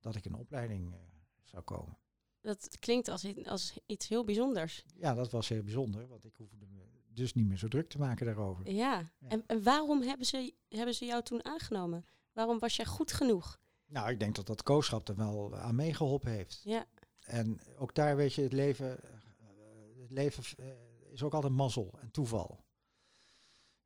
dat 0.00 0.14
ik 0.14 0.24
een 0.24 0.34
opleiding 0.34 0.92
eh, 0.92 0.98
zou 1.42 1.62
komen. 1.62 1.98
Dat 2.40 2.78
klinkt 2.78 3.08
als, 3.08 3.26
als 3.46 3.78
iets 3.86 4.08
heel 4.08 4.24
bijzonders. 4.24 4.84
Ja, 4.94 5.14
dat 5.14 5.30
was 5.30 5.48
heel 5.48 5.62
bijzonder, 5.62 6.08
want 6.08 6.24
ik 6.24 6.34
hoefde 6.36 6.66
me 6.66 6.82
dus 7.08 7.34
niet 7.34 7.46
meer 7.46 7.56
zo 7.58 7.68
druk 7.68 7.88
te 7.88 7.98
maken 7.98 8.26
daarover. 8.26 8.70
Ja. 8.70 9.12
Ja. 9.18 9.28
En, 9.28 9.44
en 9.46 9.62
waarom 9.62 10.02
hebben 10.02 10.26
ze, 10.26 10.54
hebben 10.68 10.94
ze 10.94 11.04
jou 11.04 11.22
toen 11.22 11.44
aangenomen? 11.44 12.04
Waarom 12.32 12.58
was 12.58 12.76
jij 12.76 12.84
goed 12.86 13.12
genoeg? 13.12 13.58
Nou, 13.86 14.10
ik 14.10 14.18
denk 14.20 14.34
dat 14.34 14.46
dat 14.46 14.62
kooschap 14.62 15.08
er 15.08 15.16
wel 15.16 15.56
aan 15.56 15.74
meegeholpen 15.74 16.30
heeft. 16.30 16.60
Ja. 16.64 16.86
En 17.24 17.60
ook 17.78 17.94
daar 17.94 18.16
weet 18.16 18.34
je, 18.34 18.42
het 18.42 18.52
leven, 18.52 19.02
eh, 19.02 19.08
het 20.00 20.10
leven 20.10 20.44
eh, 20.56 20.66
is 21.12 21.22
ook 21.22 21.34
altijd 21.34 21.52
mazzel 21.52 21.98
en 22.00 22.10
toeval. 22.10 22.64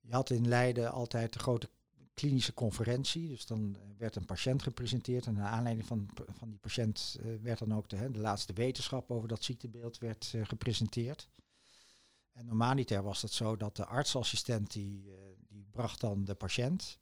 Je 0.00 0.12
had 0.12 0.30
in 0.30 0.48
Leiden 0.48 0.92
altijd 0.92 1.32
de 1.32 1.38
grote 1.38 1.68
klinische 2.14 2.54
conferentie. 2.54 3.28
Dus 3.28 3.46
dan 3.46 3.76
werd 3.98 4.16
een 4.16 4.24
patiënt 4.24 4.62
gepresenteerd. 4.62 5.26
En 5.26 5.34
naar 5.34 5.48
aanleiding 5.48 5.86
van, 5.86 6.08
van 6.28 6.48
die 6.48 6.58
patiënt 6.58 7.16
eh, 7.20 7.26
werd 7.42 7.58
dan 7.58 7.74
ook 7.74 7.88
de, 7.88 7.96
hè, 7.96 8.10
de 8.10 8.18
laatste 8.18 8.52
wetenschap 8.52 9.10
over 9.10 9.28
dat 9.28 9.44
ziektebeeld 9.44 9.98
werd, 9.98 10.34
gepresenteerd. 10.42 11.28
En 12.32 12.46
normaliter 12.46 13.02
was 13.02 13.22
het 13.22 13.32
zo 13.32 13.56
dat 13.56 13.76
de 13.76 13.84
artsassistent 13.84 14.72
die, 14.72 15.12
die 15.48 15.66
bracht 15.70 16.00
dan 16.00 16.24
de 16.24 16.34
patiënt. 16.34 16.98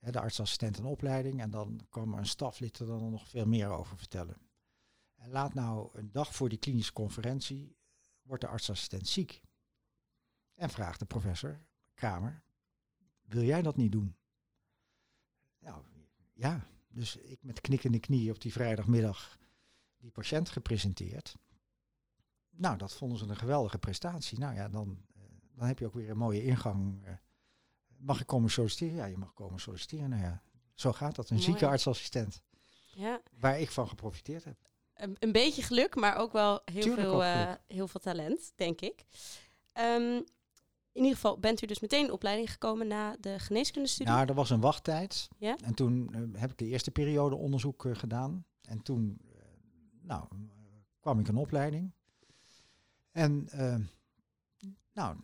De 0.00 0.20
artsassistent 0.20 0.78
een 0.78 0.84
opleiding. 0.84 1.40
En 1.40 1.50
dan 1.50 1.80
kwam 1.88 2.12
er 2.12 2.18
een 2.18 2.26
staflid 2.26 2.78
er 2.78 2.86
dan 2.86 3.10
nog 3.10 3.28
veel 3.28 3.46
meer 3.46 3.68
over 3.68 3.96
vertellen. 3.96 4.36
En 5.14 5.30
laat 5.30 5.54
nou 5.54 5.98
een 5.98 6.12
dag 6.12 6.34
voor 6.34 6.48
die 6.48 6.58
klinische 6.58 6.92
conferentie 6.92 7.76
wordt 8.22 8.42
de 8.42 8.48
artsassistent 8.48 9.08
ziek. 9.08 9.40
En 10.54 10.70
vraagt 10.70 10.98
de 10.98 11.06
professor 11.06 11.60
Kramer, 11.94 12.42
wil 13.20 13.42
jij 13.42 13.62
dat 13.62 13.76
niet 13.76 13.92
doen? 13.92 14.16
Nou, 15.58 15.82
ja. 16.34 16.66
Dus 16.88 17.16
ik 17.16 17.42
met 17.42 17.60
knikkende 17.60 18.00
knieën 18.00 18.30
op 18.30 18.40
die 18.40 18.52
vrijdagmiddag 18.52 19.38
die 19.96 20.10
patiënt 20.10 20.48
gepresenteerd. 20.48 21.36
Nou, 22.50 22.76
dat 22.78 22.94
vonden 22.94 23.18
ze 23.18 23.24
een 23.24 23.36
geweldige 23.36 23.78
prestatie. 23.78 24.38
Nou 24.38 24.54
ja, 24.54 24.68
dan, 24.68 25.04
eh, 25.14 25.22
dan 25.54 25.66
heb 25.66 25.78
je 25.78 25.86
ook 25.86 25.94
weer 25.94 26.10
een 26.10 26.16
mooie 26.16 26.42
ingang. 26.42 27.04
Mag 28.00 28.20
ik 28.20 28.26
komen 28.26 28.50
solliciteren? 28.50 28.96
Ja, 28.96 29.04
je 29.04 29.16
mag 29.16 29.32
komen 29.32 29.60
solliciteren. 29.60 30.10
Nou 30.10 30.22
ja, 30.22 30.42
zo 30.74 30.92
gaat 30.92 31.14
dat. 31.14 31.30
Een 31.30 31.36
Mooi. 31.36 31.48
ziekenartsassistent. 31.48 32.42
ja. 32.94 33.20
Waar 33.38 33.60
ik 33.60 33.70
van 33.70 33.88
geprofiteerd 33.88 34.44
heb. 34.44 34.56
Een, 34.94 35.16
een 35.18 35.32
beetje 35.32 35.62
geluk, 35.62 35.94
maar 35.94 36.16
ook 36.16 36.32
wel 36.32 36.60
heel, 36.64 36.82
Tuurlijk 36.82 37.08
veel, 37.08 37.24
eh, 37.24 37.52
heel 37.66 37.88
veel 37.88 38.00
talent, 38.00 38.52
denk 38.54 38.80
ik. 38.80 39.04
Ehm, 39.72 40.20
in 40.92 41.02
ieder 41.02 41.14
geval 41.14 41.38
bent 41.38 41.62
u 41.62 41.66
dus 41.66 41.80
meteen 41.80 42.04
in 42.04 42.12
opleiding 42.12 42.50
gekomen 42.50 42.86
na 42.86 43.16
de 43.20 43.38
geneeskundestudie. 43.38 44.12
Nou, 44.12 44.28
er 44.28 44.34
was 44.34 44.50
een 44.50 44.60
wachttijd. 44.60 45.28
Ja? 45.38 45.56
En 45.64 45.74
toen 45.74 46.14
eh, 46.14 46.40
heb 46.40 46.50
ik 46.50 46.58
de 46.58 46.66
eerste 46.66 46.90
periode 46.90 47.36
onderzoek 47.36 47.84
eh, 47.84 47.94
gedaan. 47.94 48.44
En 48.62 48.82
toen 48.82 49.20
nou, 50.02 50.28
kwam 51.00 51.18
ik 51.18 51.28
een 51.28 51.36
opleiding. 51.36 51.92
En 53.10 53.48
nou, 54.92 55.16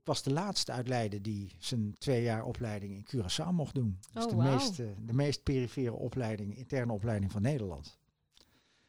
ik 0.00 0.06
was 0.06 0.22
de 0.22 0.32
laatste 0.32 0.72
uit 0.72 0.88
Leiden 0.88 1.22
die 1.22 1.54
zijn 1.58 1.94
twee 1.98 2.22
jaar 2.22 2.44
opleiding 2.44 2.94
in 2.94 3.04
Curaçao 3.04 3.52
mocht 3.52 3.74
doen. 3.74 3.98
Dus 4.12 4.24
Oh, 4.24 4.30
de, 4.30 4.36
meest, 4.36 4.78
eh, 4.78 4.86
de 5.06 5.12
meest 5.12 5.42
perifere 5.42 5.92
opleiding, 5.92 6.56
interne 6.56 6.92
opleiding 6.92 7.32
van 7.32 7.42
Nederland. 7.42 7.98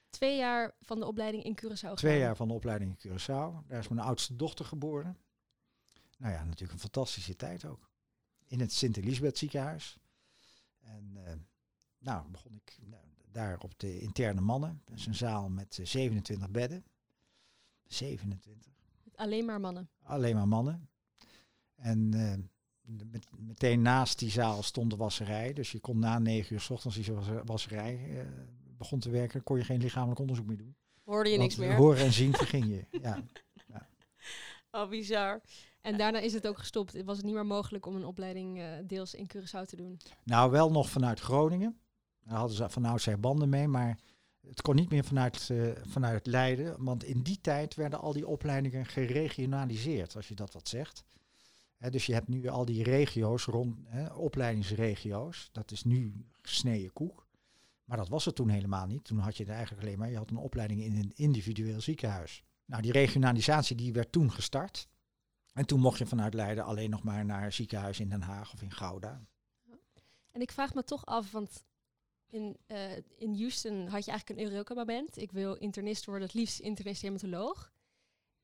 Twee 0.09 0.37
jaar 0.37 0.75
van 0.81 0.99
de 0.99 1.05
opleiding 1.05 1.43
in 1.43 1.55
Curaçao 1.55 1.79
Twee 1.79 1.95
gedaan. 1.95 2.17
jaar 2.17 2.35
van 2.35 2.47
de 2.47 2.53
opleiding 2.53 2.97
in 3.03 3.09
Curaçao. 3.09 3.67
Daar 3.67 3.79
is 3.79 3.87
mijn 3.87 4.05
oudste 4.07 4.35
dochter 4.35 4.65
geboren. 4.65 5.17
Nou 6.17 6.33
ja, 6.33 6.43
natuurlijk 6.43 6.71
een 6.71 6.79
fantastische 6.79 7.35
tijd 7.35 7.65
ook. 7.65 7.89
In 8.47 8.59
het 8.59 8.73
Sint-Elisabeth 8.73 9.37
ziekenhuis. 9.37 9.97
En 10.79 11.11
eh, 11.25 11.33
nou 11.99 12.29
begon 12.29 12.53
ik 12.53 12.77
nou, 12.85 13.03
daar 13.31 13.59
op 13.59 13.79
de 13.79 13.99
interne 13.99 14.41
mannen. 14.41 14.81
Dat 14.85 14.97
is 14.97 15.05
een 15.05 15.15
zaal 15.15 15.49
met 15.49 15.77
eh, 15.79 15.85
27 15.85 16.49
bedden. 16.49 16.83
27. 17.87 18.71
Alleen 19.15 19.45
maar 19.45 19.59
mannen. 19.59 19.89
Alleen 20.03 20.35
maar 20.35 20.47
mannen. 20.47 20.89
En 21.81 22.13
eh, 22.13 22.33
met, 23.11 23.27
meteen 23.37 23.81
naast 23.81 24.19
die 24.19 24.29
zaal 24.29 24.63
stond 24.63 24.89
de 24.89 24.95
wasserij. 24.95 25.53
Dus 25.53 25.71
je 25.71 25.79
kon 25.79 25.99
na 25.99 26.19
negen 26.19 26.53
uur 26.53 26.59
s 26.61 26.69
ochtends 26.69 26.97
die 26.97 27.13
was- 27.13 27.27
wasserij 27.45 27.99
eh, 28.19 28.25
begon 28.77 28.99
te 28.99 29.09
werken. 29.09 29.43
kon 29.43 29.57
je 29.57 29.63
geen 29.63 29.81
lichamelijk 29.81 30.19
onderzoek 30.19 30.45
meer 30.45 30.57
doen. 30.57 30.75
Hoorde 31.03 31.29
je 31.29 31.37
niks 31.37 31.55
meer? 31.55 31.75
horen 31.75 32.03
en 32.05 32.13
zien 32.13 32.33
verging 32.33 32.65
je. 32.65 32.85
Ja. 33.01 33.23
Oh, 34.71 34.89
bizar. 34.89 35.41
En 35.81 35.97
daarna 35.97 36.19
is 36.19 36.33
het 36.33 36.47
ook 36.47 36.57
gestopt. 36.57 36.93
Het 36.93 37.05
was 37.05 37.17
het 37.17 37.25
niet 37.25 37.33
meer 37.35 37.45
mogelijk 37.45 37.85
om 37.85 37.95
een 37.95 38.05
opleiding 38.05 38.59
eh, 38.59 38.65
deels 38.83 39.13
in 39.13 39.29
Curaçao 39.35 39.65
te 39.65 39.75
doen. 39.75 39.99
Nou, 40.23 40.51
wel 40.51 40.71
nog 40.71 40.89
vanuit 40.89 41.19
Groningen. 41.19 41.77
Daar 42.23 42.37
hadden 42.37 42.55
ze 42.57 42.69
van 42.69 42.85
oudsher 42.85 43.19
banden 43.19 43.49
mee, 43.49 43.67
maar 43.67 43.97
het 44.47 44.61
kon 44.61 44.75
niet 44.75 44.89
meer 44.89 45.03
vanuit, 45.03 45.49
vanuit 45.87 46.25
Leiden. 46.27 46.83
Want 46.83 47.03
in 47.03 47.21
die 47.21 47.41
tijd 47.41 47.75
werden 47.75 47.99
al 47.99 48.13
die 48.13 48.27
opleidingen 48.27 48.85
geregionaliseerd, 48.85 50.15
als 50.15 50.27
je 50.27 50.35
dat 50.35 50.53
wat 50.53 50.67
zegt. 50.67 51.03
Dus 51.89 52.05
je 52.05 52.13
hebt 52.13 52.27
nu 52.27 52.47
al 52.47 52.65
die 52.65 52.83
regio's 52.83 53.45
rond, 53.45 53.77
opleidingsregio's. 54.13 55.49
Dat 55.51 55.71
is 55.71 55.83
nu 55.83 56.25
gesneden 56.41 56.93
koek. 56.93 57.27
Maar 57.83 57.97
dat 57.97 58.09
was 58.09 58.25
het 58.25 58.35
toen 58.35 58.49
helemaal 58.49 58.85
niet. 58.85 59.03
Toen 59.03 59.17
had 59.17 59.37
je 59.37 59.45
er 59.45 59.53
eigenlijk 59.53 59.83
alleen 59.83 59.99
maar, 59.99 60.09
je 60.09 60.17
had 60.17 60.29
een 60.29 60.37
opleiding 60.37 60.83
in 60.83 60.95
een 60.95 61.11
individueel 61.15 61.81
ziekenhuis. 61.81 62.43
Nou, 62.65 62.81
die 62.81 62.91
regionalisatie 62.91 63.75
die 63.75 63.93
werd 63.93 64.11
toen 64.11 64.31
gestart. 64.31 64.87
En 65.53 65.65
toen 65.65 65.79
mocht 65.79 65.97
je 65.97 66.05
vanuit 66.05 66.33
Leiden 66.33 66.63
alleen 66.63 66.89
nog 66.89 67.03
maar 67.03 67.25
naar 67.25 67.53
ziekenhuis 67.53 67.99
in 67.99 68.09
Den 68.09 68.21
Haag 68.21 68.53
of 68.53 68.61
in 68.61 68.71
Gouda. 68.71 69.25
En 70.31 70.41
ik 70.41 70.51
vraag 70.51 70.73
me 70.73 70.83
toch 70.83 71.05
af, 71.05 71.31
want 71.31 71.63
in, 72.27 72.57
eh, 72.67 72.97
in 72.97 73.35
Houston 73.35 73.87
had 73.87 74.05
je 74.05 74.11
eigenlijk 74.11 74.39
een 74.39 74.45
Eureka-moment. 74.45 75.17
Ik 75.17 75.31
wil 75.31 75.53
internist 75.55 76.05
worden, 76.05 76.27
het 76.27 76.35
liefst 76.35 76.59
internist-hematoloog. 76.59 77.71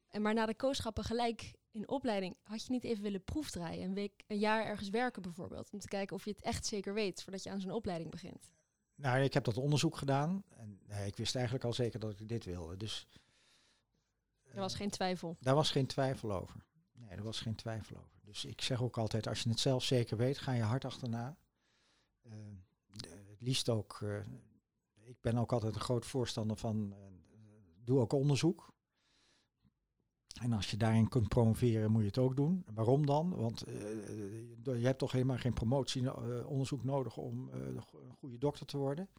En 0.08 0.22
maar 0.22 0.34
na 0.34 0.46
de 0.46 0.56
kooschappen 0.56 1.03
gelijk 1.03 1.53
in 1.77 1.89
opleiding, 1.89 2.36
had 2.43 2.65
je 2.65 2.72
niet 2.72 2.84
even 2.84 3.03
willen 3.03 3.24
proefdraaien? 3.24 3.84
Een 3.84 3.93
week, 3.93 4.24
een 4.27 4.38
jaar 4.38 4.65
ergens 4.65 4.89
werken 4.89 5.22
bijvoorbeeld. 5.22 5.69
Om 5.72 5.79
te 5.79 5.88
kijken 5.88 6.15
of 6.15 6.24
je 6.25 6.31
het 6.31 6.41
echt 6.41 6.65
zeker 6.65 6.93
weet 6.93 7.24
voordat 7.24 7.43
je 7.43 7.50
aan 7.50 7.62
zo'n 7.62 7.72
opleiding 7.72 8.12
begint. 8.12 8.51
Nou, 8.96 9.19
ik 9.19 9.34
heb 9.34 9.43
dat 9.43 9.57
onderzoek 9.57 9.98
gedaan. 9.98 10.43
En 10.50 10.79
nee, 10.88 11.07
ik 11.07 11.15
wist 11.15 11.36
eigenlijk 11.36 11.65
al 11.65 11.74
zeker 11.74 12.00
dat 12.00 12.19
ik 12.19 12.27
dit 12.27 12.46
wilde. 12.46 12.77
Dus, 12.77 13.07
er 14.43 14.60
was 14.60 14.75
geen 14.75 14.89
twijfel. 14.89 15.38
Daar 15.39 15.55
was 15.55 15.72
geen 15.72 15.88
twijfel 15.88 16.31
over. 16.31 16.65
Nee, 16.91 17.10
er 17.10 17.24
was 17.24 17.39
geen 17.39 17.55
twijfel 17.55 17.98
over. 17.98 18.19
Dus 18.24 18.46
ik 18.46 18.62
zeg 18.62 18.81
ook 18.81 18.98
altijd, 18.98 19.27
als 19.27 19.41
je 19.41 19.50
het 19.50 19.60
zelf 19.60 19.84
zeker 19.84 20.17
weet, 20.17 20.38
ga 20.38 20.51
je 20.51 20.62
hard 20.62 20.86
achterna. 20.86 21.38
Uh, 22.22 22.34
het 23.29 23.41
liefst 23.41 23.69
ook, 23.69 24.00
uh, 24.03 24.19
ik 25.03 25.22
ben 25.22 25.38
ook 25.38 25.51
altijd 25.51 25.75
een 25.75 25.81
groot 25.81 26.05
voorstander 26.05 26.57
van, 26.57 26.96
doe 27.84 28.00
ook 28.00 28.13
onderzoek. 28.13 28.74
En 30.41 30.53
als 30.53 30.72
je 30.72 30.77
daarin 30.77 31.08
kunt 31.08 31.27
promoveren, 31.27 31.91
moet 31.91 32.01
je 32.01 32.08
het 32.08 32.17
ook 32.17 32.36
doen. 32.36 32.65
Waarom 32.74 33.06
dan? 33.06 33.36
Want 33.36 33.63
je 34.63 34.79
hebt 34.82 35.00
toch 35.00 35.12
helemaal 35.12 35.38
geen 35.38 35.53
promotieonderzoek 35.53 36.84
nodig 36.84 37.17
om 37.17 37.50
een 37.51 37.82
goede 38.17 38.38
dokter 38.38 38.65
te 38.65 38.77
worden. 38.77 39.10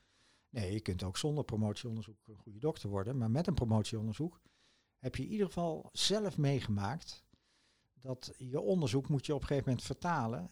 Nee, 0.50 0.72
je 0.72 0.80
kunt 0.80 1.02
ook 1.02 1.16
zonder 1.16 1.44
promotieonderzoek 1.44 2.16
een 2.26 2.36
goede 2.36 2.58
dokter 2.58 2.88
worden. 2.88 3.18
Maar 3.18 3.30
met 3.30 3.46
een 3.46 3.54
promotieonderzoek 3.54 4.40
heb 4.98 5.16
je 5.16 5.22
in 5.22 5.30
ieder 5.30 5.46
geval 5.46 5.88
zelf 5.92 6.38
meegemaakt 6.38 7.24
dat 7.92 8.32
je 8.36 8.60
onderzoek 8.60 9.08
moet 9.08 9.26
je 9.26 9.34
op 9.34 9.40
een 9.40 9.46
gegeven 9.46 9.68
moment 9.68 9.86
vertalen 9.86 10.50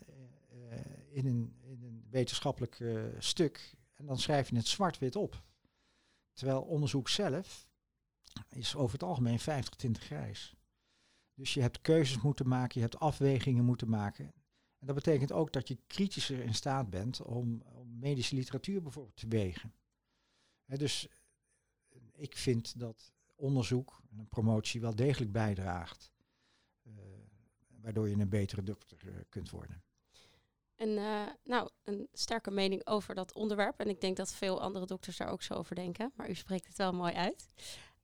in, 1.11 1.27
een, 1.27 1.57
in 1.61 1.83
een 1.83 2.07
wetenschappelijk 2.11 2.85
stuk. 3.19 3.77
En 3.95 4.07
dan 4.07 4.19
schrijf 4.19 4.51
je 4.51 4.57
het 4.57 4.67
zwart-wit 4.67 5.17
op. 5.17 5.43
Terwijl 6.33 6.63
onderzoek 6.63 7.09
zelf 7.09 7.69
is 8.49 8.77
over 8.77 8.93
het 8.93 9.03
algemeen 9.03 9.41
50-20 9.41 9.43
grijs. 9.91 10.56
Dus 11.37 11.55
je 11.55 11.61
hebt 11.61 11.81
keuzes 11.81 12.21
moeten 12.21 12.49
maken, 12.49 12.81
je 12.81 12.87
hebt 12.87 12.99
afwegingen 12.99 13.65
moeten 13.65 13.89
maken. 13.89 14.25
En 14.79 14.87
dat 14.87 14.95
betekent 14.95 15.33
ook 15.33 15.53
dat 15.53 15.69
je 15.69 15.79
kritischer 15.87 16.41
in 16.41 16.55
staat 16.55 16.91
bent 16.91 17.23
om, 17.23 17.63
om 17.63 17.99
medische 17.99 18.35
literatuur 18.35 18.83
bijvoorbeeld 18.83 19.17
te 19.17 19.29
wegen. 19.29 19.75
dus 20.67 21.09
ik 22.13 22.37
vind 22.37 22.79
dat 22.79 23.13
onderzoek 23.35 24.03
en 24.11 24.19
een 24.19 24.29
promotie 24.29 24.81
wel 24.81 24.95
degelijk 24.95 25.33
bijdraagt 25.33 26.13
waardoor 27.81 28.09
je 28.09 28.17
een 28.17 28.29
betere 28.29 28.63
dokter 28.63 28.99
uh, 29.05 29.15
kunt 29.29 29.51
worden. 29.51 29.83
En 30.75 30.95
nou, 31.45 31.71
een 31.83 32.09
sterke 32.13 32.51
mening 32.51 32.87
over 32.87 33.15
dat 33.15 33.35
onderwerp. 33.35 33.81
En 33.81 33.89
ik 33.89 34.01
denk 34.01 34.17
dat 34.17 34.35
veel 34.35 34.61
andere 34.61 34.87
dokters 34.87 35.17
daar 35.17 35.31
ook 35.31 35.43
zo 35.43 35.55
over 35.55 35.75
denken. 35.75 36.13
Maar 36.15 36.31
u 36.31 36.35
spreekt 36.35 36.67
het 36.67 36.77
wel 36.77 36.93
mooi 36.93 37.13
uit. 37.13 37.49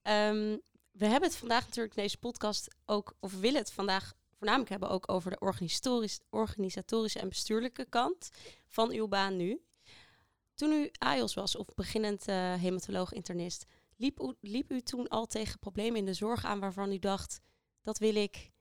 Um, 0.03 0.61
we 0.93 1.07
hebben 1.07 1.29
het 1.29 1.39
vandaag 1.39 1.65
natuurlijk 1.65 1.97
in 1.97 2.03
deze 2.03 2.19
podcast 2.19 2.75
ook, 2.85 3.15
of 3.21 3.41
willen 3.41 3.61
het 3.61 3.73
vandaag 3.73 4.15
voornamelijk 4.33 4.71
hebben 4.71 4.89
ook 4.89 5.11
over 5.11 5.31
de 5.31 5.39
organisatorisch, 5.39 6.21
organisatorische 6.31 7.19
en 7.19 7.29
bestuurlijke 7.29 7.85
kant 7.85 8.31
van 8.67 8.91
uw 8.91 9.09
baan 9.09 9.37
nu. 9.37 9.63
Toen 10.55 10.73
u 10.73 10.91
AIOS 10.99 11.35
was, 11.35 11.57
of 11.57 11.67
beginnend 11.75 12.29
uh, 12.29 12.35
hematoloog-internist, 12.55 13.67
liep, 13.97 14.21
u, 14.21 14.35
liep 14.41 14.71
u 14.71 14.81
toen 14.81 15.09
al 15.09 15.27
tegen 15.27 15.59
problemen 15.59 15.99
in 15.99 16.05
de 16.05 16.15
zorg 16.15 16.45
aan 16.45 16.61
waarvan 16.61 16.93
u 16.93 16.99
dacht, 16.99 17.41
dat 17.83 17.99
wil 17.99 18.15
ik 18.15 18.53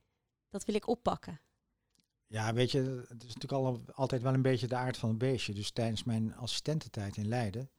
dat 0.52 0.66
wil 0.66 0.76
ik 0.76 0.88
oppakken? 0.88 1.42
Ja, 2.28 2.54
weet 2.54 2.72
je, 2.72 3.06
het 3.08 3.24
is 3.24 3.34
natuurlijk 3.34 3.52
al, 3.52 3.82
altijd 3.94 4.22
wel 4.22 4.34
een 4.34 4.42
beetje 4.42 4.68
de 4.68 4.76
aard 4.76 4.98
van 4.98 5.10
het 5.10 5.18
beestje. 5.18 5.54
Dus 5.54 5.72
tijdens 5.72 6.04
mijn 6.04 6.36
assistententijd 6.36 7.18
in 7.18 7.28
Leiden 7.28 7.70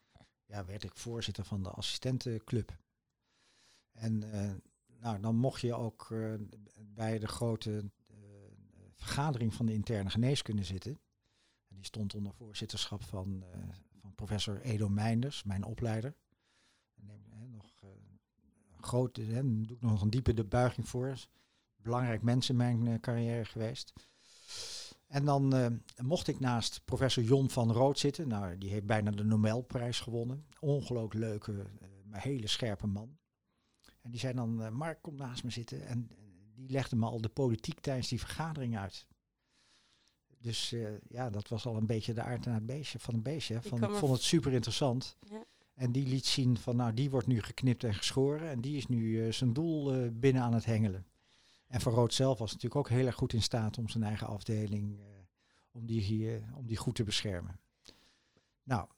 ja, 0.45 0.65
werd 0.65 0.85
ik 0.85 0.97
voorzitter 0.97 1.45
van 1.45 1.63
de 1.63 1.71
assistentenclub. 1.71 2.77
En 3.93 4.23
uh, 4.23 4.51
nou, 5.01 5.21
dan 5.21 5.37
mocht 5.37 5.61
je 5.61 5.75
ook 5.75 6.09
uh, 6.13 6.35
bij 6.95 7.19
de 7.19 7.27
grote 7.27 7.71
uh, 7.71 8.17
vergadering 8.95 9.55
van 9.55 9.67
de 9.67 9.73
interne 9.73 10.11
geneeskunde 10.11 10.65
zitten. 10.65 11.01
En 11.69 11.77
die 11.77 11.85
stond 11.85 12.15
onder 12.15 12.33
voorzitterschap 12.35 13.03
van, 13.03 13.45
van 14.01 14.15
professor 14.15 14.61
Edo 14.61 14.89
Meinders, 14.89 15.43
mijn 15.43 15.65
opleider. 15.65 16.15
En 16.95 17.51
nog 17.51 17.73
grote, 18.81 19.43
doe 19.43 19.77
ik 19.77 19.83
nog 19.83 20.03
een 20.03 20.11
diepe 20.11 20.35
de 20.35 20.45
buiging 20.45 20.89
voor 20.89 21.27
belangrijk 21.77 22.23
mens 22.23 22.49
in 22.49 22.57
mijn 22.57 23.01
carrière 23.01 23.45
geweest. 23.45 23.93
En 25.07 25.25
dan 25.25 25.81
mocht 26.03 26.29
ik 26.29 26.41
naast 26.41 26.85
professor 26.85 27.23
Jon 27.23 27.51
van 27.51 27.73
Rood 27.73 27.99
zitten. 27.99 28.29
Nou, 28.29 28.59
die 28.59 28.71
heeft 28.71 28.87
bijna 28.87 29.11
de 29.11 29.25
Nobelprijs 29.25 30.01
gewonnen. 30.01 30.47
Ongelooflijk 30.61 31.15
leuke, 31.15 31.67
maar 32.05 32.23
hele 32.23 32.47
scherpe 32.47 32.87
man. 32.87 33.19
En 34.03 34.11
die 34.11 34.21
zei 34.21 34.35
dan, 34.35 34.77
Mark, 34.77 35.03
kom 35.03 35.15
naast 35.15 35.45
me 35.45 35.51
zitten. 35.51 35.87
En 35.87 36.11
die 36.55 36.71
legde 36.71 36.97
me 36.97 37.07
al 37.07 37.21
de 37.21 37.29
politiek 37.29 37.81
tijdens 37.81 38.09
die 38.09 38.19
vergadering 38.19 38.79
uit. 38.79 39.07
Dus 40.39 40.75
ja, 41.09 41.31
dat 41.31 41.49
was 41.49 41.67
al 41.67 41.77
een 41.77 41.87
beetje 41.87 42.15
de 42.15 42.23
aard 42.23 42.45
naar 42.45 42.55
het 42.55 42.67
beestje, 42.67 42.99
van 42.99 43.15
een 43.15 43.23
beestje. 43.23 43.63
Van, 43.63 43.83
ik 43.83 43.91
vond 43.91 44.13
het 44.13 44.23
super 44.23 44.53
interessant. 44.53 45.17
Ja. 45.29 45.45
En 45.75 45.93
die 45.93 46.07
liet 46.07 46.27
zien 46.27 46.59
van, 46.59 46.77
nou, 46.77 46.95
die 46.95 47.11
wordt 47.11 47.27
nu 47.27 47.41
geknipt 47.41 47.85
en 47.85 47.95
geschoren. 47.95 48.51
En 48.51 48.61
die 48.61 48.77
is 48.77 48.87
nu 48.87 49.33
zijn 49.33 49.53
doel 49.53 50.11
binnen 50.13 50.43
aan 50.43 50.55
het 50.55 50.65
hengelen. 50.65 51.07
En 51.67 51.81
Van 51.81 51.93
Rood 51.93 52.15
zelf 52.15 52.39
was 52.39 52.53
natuurlijk 52.53 52.77
ook 52.77 52.89
heel 52.89 53.07
erg 53.07 53.15
goed 53.15 53.33
in 53.33 53.43
staat 53.43 53.79
om 53.79 53.89
zijn 53.89 54.05
eigen 54.05 54.27
afdeling, 54.27 55.01
om, 55.71 55.87
die 55.87 56.01
hier, 56.01 56.43
om 56.55 56.67
die 56.67 56.77
goed 56.77 56.95
te 56.95 57.05
beschermen. 57.05 57.61
Nou, 58.63 58.89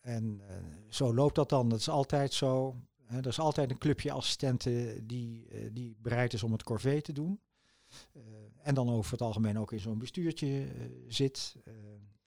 en 0.00 0.40
uh, 0.40 0.56
zo 0.88 1.14
loopt 1.14 1.34
dat 1.34 1.48
dan. 1.48 1.68
Dat 1.68 1.78
is 1.78 1.88
altijd 1.88 2.32
zo. 2.32 2.76
Er 3.12 3.26
is 3.26 3.38
altijd 3.38 3.70
een 3.70 3.78
clubje 3.78 4.12
assistenten 4.12 5.06
die, 5.06 5.46
uh, 5.52 5.68
die 5.72 5.96
bereid 5.98 6.32
is 6.32 6.42
om 6.42 6.52
het 6.52 6.62
corvée 6.62 7.02
te 7.02 7.12
doen. 7.12 7.40
en 8.62 8.74
dan 8.74 8.90
over 8.90 9.12
het 9.12 9.20
algemeen 9.20 9.58
ook 9.58 9.72
in 9.72 9.80
zo'n 9.80 9.98
bestuurtje 9.98 10.68
zit. 11.08 11.56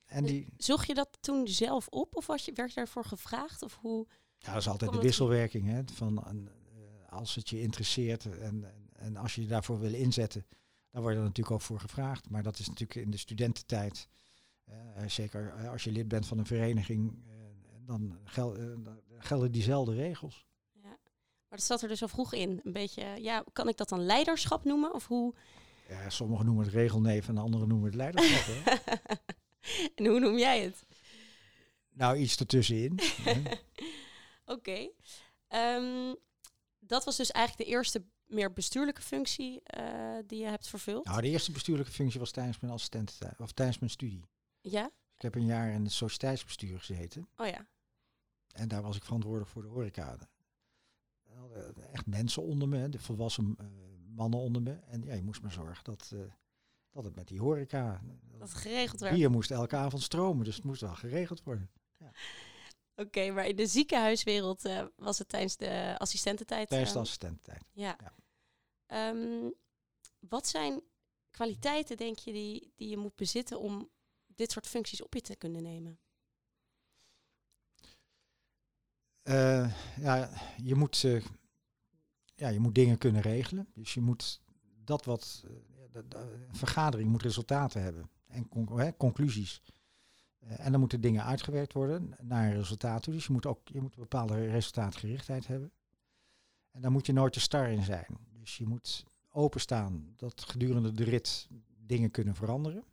en 0.06 0.24
die 0.24 0.48
Zocht 0.58 0.88
je 0.88 0.93
dat 0.93 1.17
toen 1.19 1.48
zelf 1.48 1.88
op 1.88 2.15
of 2.15 2.26
was 2.26 2.45
je, 2.45 2.52
werd 2.54 2.69
je 2.69 2.76
daarvoor 2.76 3.06
gevraagd? 3.06 3.62
Of 3.62 3.78
hoe 3.82 4.08
ja, 4.38 4.52
dat 4.52 4.62
is 4.62 4.67
altijd 4.67 4.91
de 4.91 5.00
wisselwerking. 5.00 5.67
Hè, 5.67 5.82
van, 5.93 6.48
als 7.10 7.36
het 7.36 7.50
je 7.50 7.62
interesseert 7.62 8.39
en, 8.39 8.65
en 8.93 9.17
als 9.17 9.36
je 9.36 9.41
je 9.41 9.48
daarvoor 9.48 9.80
wil 9.80 9.93
inzetten, 9.93 10.45
dan 10.91 11.02
word 11.02 11.13
je 11.13 11.19
er 11.19 11.26
natuurlijk 11.26 11.56
ook 11.56 11.62
voor 11.62 11.80
gevraagd. 11.80 12.30
Maar 12.30 12.43
dat 12.43 12.60
is 12.60 12.67
natuurlijk 12.67 13.00
in 13.06 13.12
de 13.12 13.17
studententijd, 13.17 14.08
uh, 14.69 14.76
zeker 15.08 15.69
als 15.69 15.84
je 15.84 15.91
lid 15.91 16.08
bent 16.08 16.28
van 16.28 16.38
een 16.38 16.45
vereniging, 16.45 17.12
uh, 17.12 17.34
dan, 17.86 18.17
gel 18.24 18.54
dan 18.54 19.00
gelden 19.17 19.52
diezelfde 19.52 19.93
regels. 19.93 20.45
Maar 21.56 21.63
dat 21.68 21.74
zat 21.80 21.89
er 21.89 21.96
dus 21.96 22.02
al 22.02 22.08
vroeg 22.08 22.34
in. 22.34 22.62
Een 22.63 22.72
beetje, 22.72 23.22
ja, 23.22 23.44
kan 23.54 23.68
ik 23.68 23.78
dat 23.78 23.89
dan 23.89 24.06
leiderschap 24.06 24.63
noemen? 24.63 24.94
Of 24.94 25.08
hoe? 25.08 25.34
Ja, 25.89 26.10
sommigen 26.10 26.46
noemen 26.46 26.65
het 26.65 26.74
regelneef 26.74 27.28
en 27.28 27.38
anderen 27.38 27.68
noemen 27.68 27.86
het 27.86 27.96
leiderschap. 27.96 28.65
en 29.96 30.06
hoe 30.06 30.20
noem 30.20 30.38
jij 30.38 30.63
het? 30.63 30.84
Nou, 31.89 32.18
iets 32.18 32.38
ertussenin. 32.38 33.00
Oké. 34.46 34.89
Okay. 35.46 35.76
Um, 35.78 36.15
dat 36.80 37.06
was 37.06 37.15
dus 37.15 37.32
eigenlijk 37.32 37.70
de 37.70 37.76
eerste 37.76 38.04
meer 38.26 38.54
bestuurlijke 38.54 39.02
functie 39.02 39.62
uh, 39.80 40.18
die 40.28 40.39
je 40.39 40.48
hebt 40.48 40.68
vervuld? 40.68 41.06
Nou, 41.06 41.22
de 41.22 41.30
eerste 41.30 41.52
bestuurlijke 41.52 41.91
functie 41.91 42.20
was 42.20 42.32
tijdens 42.32 42.60
mijn 42.60 42.74
assistententijd, 42.74 43.39
of 43.39 43.52
tijdens 43.52 43.80
mijn 43.80 43.91
studie. 43.91 44.26
Ja? 44.62 44.86
Ik 45.15 45.22
heb 45.22 45.36
een 45.36 45.46
jaar 45.46 45.72
in 45.72 45.84
het 45.84 45.91
sociëteitsbestuur 45.91 46.80
gezeten. 46.80 47.30
Oh 47.38 47.48
ja. 47.48 47.68
En 48.52 48.68
daar 48.68 48.82
was 48.82 48.96
ik 48.96 49.04
verantwoordelijk 49.04 49.52
voor 49.52 49.62
de 49.62 49.68
horeca. 49.68 50.18
Echt 51.91 52.06
mensen 52.06 52.44
onder 52.44 52.68
me, 52.68 52.89
de 52.89 53.00
volwassen 53.00 53.56
uh, 53.62 53.68
mannen 54.15 54.39
onder 54.39 54.62
me. 54.62 54.72
En 54.72 55.04
ja, 55.04 55.13
je 55.13 55.24
moest 55.24 55.41
maar 55.41 55.52
zorgen 55.52 55.84
dat, 55.84 56.12
uh, 56.13 56.22
dat 56.89 57.04
het 57.04 57.15
met 57.15 57.28
die 57.28 57.39
horeca... 57.39 58.02
Dat 58.32 58.50
het 58.50 58.58
geregeld 58.58 59.00
werd. 59.00 59.15
Hier 59.15 59.32
moest 59.32 59.52
elke 59.52 59.76
avond 59.76 60.02
stromen, 60.02 60.46
dus 60.46 60.56
het 60.56 60.63
moest 60.63 60.82
wel 60.82 60.96
geregeld 60.96 61.44
worden. 61.44 61.72
Ja. 62.00 62.12
Oké, 62.96 63.32
maar 63.32 63.48
in 63.48 63.56
de 63.56 63.68
ziekenhuiswereld 63.68 64.65
uh, 64.65 64.86
was 64.96 65.18
het 65.18 65.30
tijdens 65.30 65.58
de 65.58 65.96
assistententijd? 65.98 66.70
Tijdens 66.70 66.94
de 66.94 67.00
assistententijd, 67.00 67.63
ja. 67.72 67.98
ja. 68.00 69.10
Um, 69.10 69.54
wat 70.20 70.48
zijn 70.48 70.82
kwaliteiten, 71.30 71.98
denk 71.98 72.18
je, 72.18 72.32
die, 72.32 72.72
die 72.76 72.89
je 72.89 72.98
moet 72.98 73.15
bezitten 73.15 73.60
om 73.60 73.89
dit 74.26 74.52
soort 74.52 74.68
functies 74.68 75.04
op 75.04 75.13
je 75.13 75.22
te 75.22 75.36
kunnen 75.36 75.63
nemen? 75.63 76.00
Uh, 79.24 79.76
ja, 79.98 80.30
je 80.63 80.76
moet, 80.76 81.04
uh, 81.04 81.26
ja, 82.36 82.48
je 82.48 82.60
moet 82.60 82.76
dingen 82.76 82.98
kunnen 82.98 83.21
regelen. 83.21 83.67
Dus 83.74 83.93
je 83.93 84.02
moet 84.02 84.41
dat 84.84 85.06
wat. 85.06 85.43
De, 85.91 86.08
de, 86.08 86.45
vergadering 86.52 87.10
moet 87.10 87.24
resultaten 87.24 87.82
hebben 87.82 88.10
en 88.28 88.50
con 88.50 88.93
conclusies. 88.98 89.62
en 90.39 90.71
dan 90.71 90.80
moeten 90.80 91.02
dingen 91.02 91.24
uitgewerkt 91.24 91.74
worden 91.74 92.15
naar 92.21 92.45
een 92.48 92.58
resultaat 92.58 93.04
toe. 93.04 93.13
Dus 93.13 93.26
je 93.26 93.34
moet 93.34 93.45
ook 93.45 93.60
je 93.63 93.82
moet 93.82 93.95
een 93.95 94.02
bepaalde 94.02 94.48
resultaatgerichtheid 94.48 95.48
hebben. 95.48 95.71
En 96.71 96.82
dan 96.82 96.91
moet 96.91 97.06
je 97.06 97.13
nooit 97.13 97.34
te 97.34 97.39
star 97.39 97.69
in 97.69 97.84
zijn. 97.84 98.17
Dus 98.39 98.58
je 98.58 98.65
moet 98.65 99.06
openstaan 99.30 100.13
dat 100.15 100.43
gedurende 100.48 100.91
de 100.91 101.04
rit 101.04 101.48
dingen 101.78 102.12
kunnen 102.12 102.36
veranderen. 102.36 102.84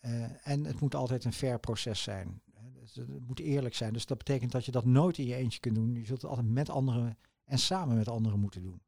Uh, 0.00 0.48
en 0.48 0.64
het 0.64 0.80
moet 0.80 0.94
altijd 0.94 1.24
een 1.24 1.32
fair 1.32 1.58
proces 1.58 2.02
zijn. 2.02 2.40
Dus 2.80 2.94
het 2.94 3.26
moet 3.26 3.40
eerlijk 3.40 3.74
zijn. 3.74 3.92
Dus 3.92 4.06
dat 4.06 4.18
betekent 4.18 4.52
dat 4.52 4.64
je 4.64 4.72
dat 4.72 4.84
nooit 4.84 5.18
in 5.18 5.26
je 5.26 5.34
eentje 5.34 5.60
kunt 5.60 5.74
doen. 5.74 5.94
Je 5.94 6.04
zult 6.04 6.22
het 6.22 6.30
altijd 6.30 6.48
met 6.48 6.70
anderen 6.70 7.18
en 7.46 7.58
samen 7.58 7.96
met 7.96 8.08
anderen 8.08 8.40
moeten 8.40 8.62
doen. 8.62 8.82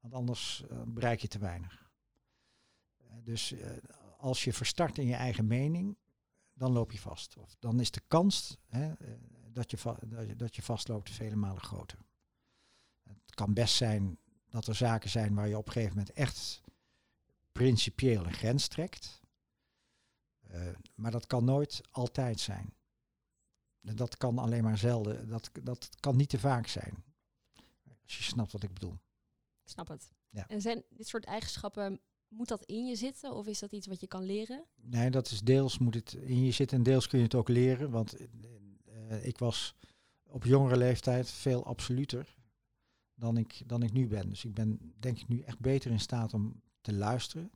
Want 0.00 0.14
anders 0.14 0.64
bereik 0.86 1.20
je 1.20 1.28
te 1.28 1.38
weinig. 1.38 1.90
dus 3.22 3.54
als 4.18 4.44
je 4.44 4.52
verstart 4.52 4.98
in 4.98 5.06
je 5.06 5.14
eigen 5.14 5.46
mening, 5.46 5.96
dan 6.52 6.72
loop 6.72 6.92
je 6.92 6.98
vast. 6.98 7.36
Of 7.36 7.56
dan 7.58 7.80
is 7.80 7.90
de 7.90 8.02
kans 8.08 8.56
hè, 8.66 8.92
dat, 9.52 9.70
je 9.70 10.36
dat 10.36 10.56
je 10.56 10.62
vastloopt 10.62 11.10
vele 11.10 11.36
malen 11.36 11.62
groter. 11.62 11.98
Het 13.02 13.34
kan 13.34 13.54
best 13.54 13.74
zijn 13.74 14.18
dat 14.48 14.66
er 14.66 14.74
zaken 14.74 15.10
zijn 15.10 15.34
waar 15.34 15.48
je 15.48 15.58
op 15.58 15.66
een 15.66 15.72
gegeven 15.72 15.96
moment 15.96 16.14
echt 16.14 16.62
principieel 17.52 18.26
een 18.26 18.32
grens 18.32 18.68
trekt. 18.68 19.20
Maar 20.94 21.10
dat 21.10 21.26
kan 21.26 21.44
nooit 21.44 21.80
altijd 21.90 22.40
zijn. 22.40 22.74
Dat 23.80 24.16
kan 24.16 24.38
alleen 24.38 24.62
maar 24.62 24.78
zelden. 24.78 25.28
Dat, 25.28 25.50
dat 25.62 25.88
kan 26.00 26.16
niet 26.16 26.28
te 26.28 26.38
vaak 26.38 26.66
zijn. 26.66 27.04
Als 28.06 28.16
je 28.16 28.22
snapt 28.22 28.52
wat 28.52 28.62
ik 28.62 28.72
bedoel. 28.72 28.98
Ik 29.62 29.68
snap 29.68 29.88
het. 29.88 30.08
Ja. 30.30 30.48
En 30.48 30.60
zijn 30.60 30.82
dit 30.90 31.08
soort 31.08 31.24
eigenschappen, 31.24 32.00
moet 32.28 32.48
dat 32.48 32.64
in 32.64 32.86
je 32.86 32.96
zitten 32.96 33.34
of 33.34 33.46
is 33.46 33.58
dat 33.58 33.72
iets 33.72 33.86
wat 33.86 34.00
je 34.00 34.06
kan 34.06 34.22
leren? 34.22 34.64
Nee, 34.74 35.10
dat 35.10 35.30
is 35.30 35.40
deels 35.40 35.78
moet 35.78 35.94
het 35.94 36.12
in 36.12 36.44
je 36.44 36.50
zitten 36.50 36.76
en 36.76 36.82
deels 36.82 37.06
kun 37.06 37.18
je 37.18 37.24
het 37.24 37.34
ook 37.34 37.48
leren. 37.48 37.90
Want 37.90 38.16
uh, 38.20 39.26
ik 39.26 39.38
was 39.38 39.74
op 40.26 40.44
jongere 40.44 40.76
leeftijd 40.76 41.30
veel 41.30 41.64
absoluter 41.64 42.36
dan 43.14 43.36
ik, 43.36 43.62
dan 43.66 43.82
ik 43.82 43.92
nu 43.92 44.06
ben. 44.06 44.28
Dus 44.28 44.44
ik 44.44 44.54
ben 44.54 44.94
denk 44.98 45.18
ik 45.18 45.28
nu 45.28 45.40
echt 45.40 45.58
beter 45.60 45.90
in 45.90 46.00
staat 46.00 46.34
om 46.34 46.60
te 46.80 46.92
luisteren. 46.92 47.50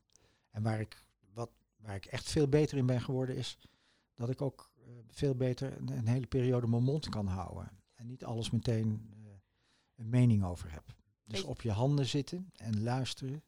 En 0.50 0.62
waar 0.62 0.80
ik, 0.80 1.04
wat, 1.32 1.50
waar 1.76 1.94
ik 1.94 2.06
echt 2.06 2.30
veel 2.30 2.48
beter 2.48 2.78
in 2.78 2.86
ben 2.86 3.00
geworden 3.00 3.36
is 3.36 3.58
dat 4.14 4.30
ik 4.30 4.42
ook 4.42 4.70
uh, 4.78 4.84
veel 5.08 5.34
beter 5.34 5.76
een, 5.76 5.88
een, 5.88 6.08
hele 6.08 6.26
periode 6.26 6.66
mijn 6.66 6.82
mond 6.82 7.08
kan 7.08 7.26
houden. 7.26 7.70
En 7.94 8.06
niet 8.06 8.24
alles 8.24 8.50
meteen 8.50 9.10
een 10.00 10.08
mening 10.08 10.44
over 10.44 10.72
heb. 10.72 10.84
Dus 11.24 11.42
op 11.42 11.62
je 11.62 11.70
handen 11.70 12.06
zitten 12.06 12.50
en 12.56 12.82
luisteren. 12.82 13.42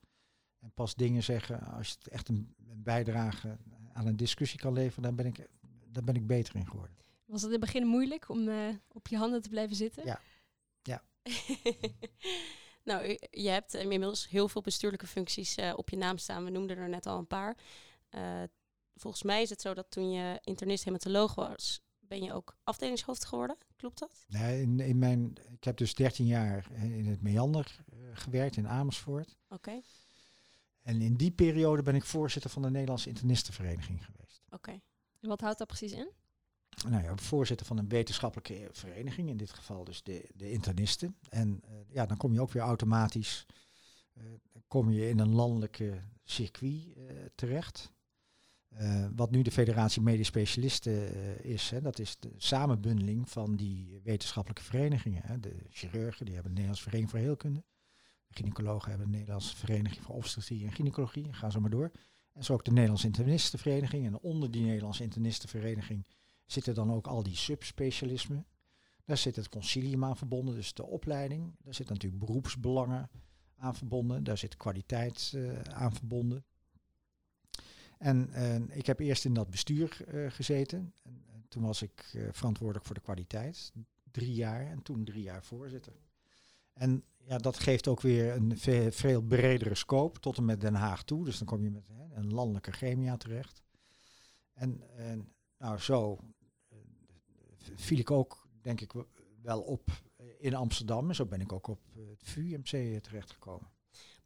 En 0.58 0.72
pas 0.74 0.94
dingen 0.94 1.22
zeggen 1.22 1.60
als 1.60 1.88
je 1.88 1.94
het 1.98 2.08
echt 2.08 2.28
een, 2.28 2.54
bijdrage 2.74 3.58
aan 3.92 4.06
een 4.06 4.16
discussie 4.16 4.58
kan 4.58 4.72
leveren, 4.72 5.02
dan 5.02 5.16
ben 5.16 5.26
ik, 5.26 5.48
daar 5.86 6.04
ben 6.04 6.14
ik 6.14 6.26
beter 6.26 6.56
in 6.56 6.66
geworden. 6.66 6.96
Was 7.24 7.42
het 7.42 7.52
in 7.52 7.60
het 7.60 7.64
begin 7.64 7.86
moeilijk 7.86 8.28
om 8.28 8.48
uh, 8.48 8.74
op 8.88 9.08
je 9.08 9.16
handen 9.16 9.42
te 9.42 9.48
blijven 9.48 9.76
zitten? 9.76 10.04
Ja, 10.04 10.20
ja. 10.82 11.02
nou, 12.90 13.18
je 13.30 13.48
hebt 13.48 13.74
inmiddels 13.74 14.28
heel 14.28 14.48
veel 14.48 14.60
bestuurlijke 14.60 15.06
functies 15.06 15.58
uh, 15.58 15.72
op 15.76 15.90
je 15.90 15.96
naam 15.96 16.18
staan. 16.18 16.44
We 16.44 16.50
noemden 16.50 16.76
er 16.76 16.88
net 16.88 17.06
al 17.06 17.18
een 17.18 17.26
paar. 17.26 17.56
Uh, 18.10 18.42
volgens 18.94 19.22
mij 19.22 19.42
is 19.42 19.50
het 19.50 19.60
zo 19.60 19.74
dat 19.74 19.90
toen 19.90 20.10
je 20.10 20.38
internist 20.44 20.84
hematoloog 20.84 21.34
was, 21.34 21.81
ben 22.12 22.22
je 22.22 22.32
ook 22.32 22.56
afdelingshoofd 22.64 23.24
geworden. 23.24 23.56
Klopt 23.76 23.98
dat? 23.98 24.24
Nee, 24.28 24.62
in, 24.62 24.80
in 24.80 24.98
mijn, 24.98 25.34
ik 25.50 25.64
heb 25.64 25.76
dus 25.76 25.94
13 25.94 26.26
jaar 26.26 26.66
in 26.72 27.06
het 27.06 27.22
Meander 27.22 27.84
uh, 27.94 27.98
gewerkt 28.12 28.56
in 28.56 28.68
Amersfoort. 28.68 29.36
Oké. 29.48 29.80
En 30.82 31.00
in 31.00 31.14
die 31.14 31.30
periode 31.30 31.82
ben 31.82 31.94
ik 31.94 32.04
voorzitter 32.04 32.50
van 32.50 32.62
de 32.62 32.70
Nederlandse 32.70 33.08
Internistenvereniging 33.08 34.04
geweest. 34.04 34.42
Oké. 34.50 34.80
En 35.20 35.28
wat 35.28 35.40
houdt 35.40 35.58
dat 35.58 35.66
precies 35.66 35.92
in? 35.92 36.10
nou 36.88 37.02
ja, 37.02 37.16
voorzitter 37.16 37.66
van 37.66 37.78
een 37.78 37.88
wetenschappelijke 37.88 38.68
vereniging, 38.72 39.28
in 39.28 39.36
dit 39.36 39.52
geval 39.52 39.84
dus 39.84 40.02
de, 40.02 40.28
de 40.34 40.50
internisten. 40.50 41.16
En 41.28 41.62
uh, 41.64 41.70
ja, 41.88 42.06
dan 42.06 42.16
kom 42.16 42.32
je 42.32 42.40
ook 42.40 42.52
weer 42.52 42.62
automatisch 42.62 43.46
uh, 44.14 44.24
kom 44.68 44.90
je 44.90 45.08
in 45.08 45.18
een 45.18 45.34
landelijke 45.34 46.02
circuit 46.24 46.96
terecht. 48.78 49.08
wat 49.16 49.30
nu 49.30 49.42
de 49.42 49.50
Federatie 49.50 50.02
Medisch 50.02 50.26
Specialisten 50.26 51.14
is, 51.44 51.70
hè, 51.70 51.80
dat 51.80 51.98
is 51.98 52.16
de 52.18 52.32
samenbundeling 52.36 53.30
van 53.30 53.56
die 53.56 54.00
wetenschappelijke 54.04 54.64
verenigingen. 54.64 55.22
Hè. 55.24 55.40
De 55.40 55.56
chirurgen 55.70 56.24
die 56.24 56.34
hebben 56.34 56.54
de 56.54 56.60
Nederlandse 56.60 56.82
Vereniging 56.82 57.10
voor 57.10 57.20
Heelkunde. 57.28 57.64
De 58.26 58.34
gynaecologen 58.34 58.88
hebben 58.88 59.10
de 59.10 59.16
Nederlandse 59.16 59.56
Vereniging 59.56 60.04
voor 60.04 60.14
Obstetrie 60.14 60.64
en 60.64 60.72
Gynaecologie. 60.72 61.32
Ga 61.32 61.50
zo 61.50 61.60
maar 61.60 61.70
door. 61.70 61.90
En 62.32 62.44
zo 62.44 62.52
ook 62.52 62.64
de 62.64 62.70
Nederlandse 62.70 63.06
Internistenvereniging. 63.06 64.06
En 64.06 64.18
onder 64.18 64.50
die 64.50 64.62
Nederlandse 64.62 65.02
Internistenvereniging 65.02 66.06
zitten 66.46 66.74
dan 66.74 66.92
ook 66.92 67.06
al 67.06 67.22
die 67.22 67.36
subspecialismen. 67.36 68.46
Daar 69.04 69.16
zit 69.16 69.36
het 69.36 69.48
concilium 69.48 70.04
aan 70.04 70.16
verbonden, 70.16 70.54
dus 70.54 70.74
de 70.74 70.86
opleiding. 70.86 71.54
Daar 71.58 71.74
zitten 71.74 71.94
natuurlijk 71.94 72.24
beroepsbelangen 72.24 73.10
aan 73.56 73.74
verbonden. 73.74 74.24
Daar 74.24 74.38
zit 74.38 74.56
kwaliteit 74.56 75.32
uh, 75.34 75.60
aan 75.60 75.94
verbonden. 75.94 76.44
En 78.02 78.70
ik 78.70 78.86
heb 78.86 79.00
eerst 79.00 79.24
in 79.24 79.34
dat 79.34 79.50
bestuur 79.50 79.98
uh, 80.14 80.30
gezeten. 80.30 80.94
En, 81.02 81.20
toen 81.48 81.62
was 81.62 81.82
ik 81.82 82.28
verantwoordelijk 82.30 82.86
voor 82.86 82.94
de 82.94 83.00
kwaliteit. 83.00 83.72
Drie 84.10 84.34
jaar 84.34 84.66
en 84.66 84.82
toen 84.82 85.04
drie 85.04 85.22
jaar 85.22 85.44
voorzitter. 85.44 85.92
En 86.72 87.04
ja, 87.18 87.38
dat 87.38 87.58
geeft 87.58 87.88
ook 87.88 88.00
weer 88.00 88.34
een 88.34 88.58
veel, 88.92 89.22
bredere 89.22 89.74
scope 89.74 90.20
tot 90.20 90.36
en 90.36 90.44
met 90.44 90.60
Den 90.60 90.74
Haag 90.74 91.04
toe. 91.04 91.24
Dus 91.24 91.38
dan 91.38 91.46
kom 91.46 91.62
je 91.62 91.70
met 91.70 91.88
hè, 91.88 92.14
een 92.14 92.32
landelijke 92.32 92.72
chemia 92.72 93.16
terecht. 93.16 93.62
En 94.52 94.82
nou 95.58 95.78
zo 95.78 96.18
viel 97.74 97.98
ik 97.98 98.10
ook, 98.10 98.46
denk 98.60 98.80
ik, 98.80 98.92
wel 99.42 99.60
op 99.60 99.90
eh, 100.16 100.26
in 100.38 100.54
Amsterdam. 100.54 101.08
En 101.08 101.14
zo 101.14 101.26
ben 101.26 101.40
ik 101.40 101.52
ook 101.52 101.66
op 101.66 101.80
eh, 101.96 102.08
het 102.08 102.22
VUMC 102.22 103.02
terechtgekomen. 103.02 103.70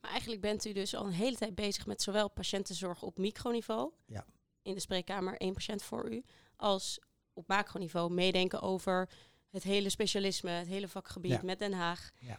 Maar 0.06 0.14
eigenlijk 0.14 0.44
bent 0.44 0.64
u 0.64 0.72
dus 0.72 0.94
al 0.94 1.06
een 1.06 1.12
hele 1.12 1.36
tijd 1.36 1.54
bezig 1.54 1.86
met 1.86 2.02
zowel 2.02 2.30
patiëntenzorg 2.30 3.02
op 3.02 3.18
microniveau, 3.18 3.92
ja. 4.04 4.24
in 4.62 4.74
de 4.74 4.80
spreekkamer 4.80 5.36
één 5.36 5.52
patiënt 5.52 5.82
voor 5.82 6.12
u, 6.12 6.24
als 6.56 7.00
op 7.32 7.48
macroniveau 7.48 8.12
meedenken 8.12 8.60
over 8.60 9.08
het 9.50 9.62
hele 9.62 9.88
specialisme, 9.88 10.50
het 10.50 10.66
hele 10.66 10.88
vakgebied 10.88 11.42
met 11.42 11.58
Den 11.58 11.72
Haag. 11.72 12.10
Ja. 12.20 12.38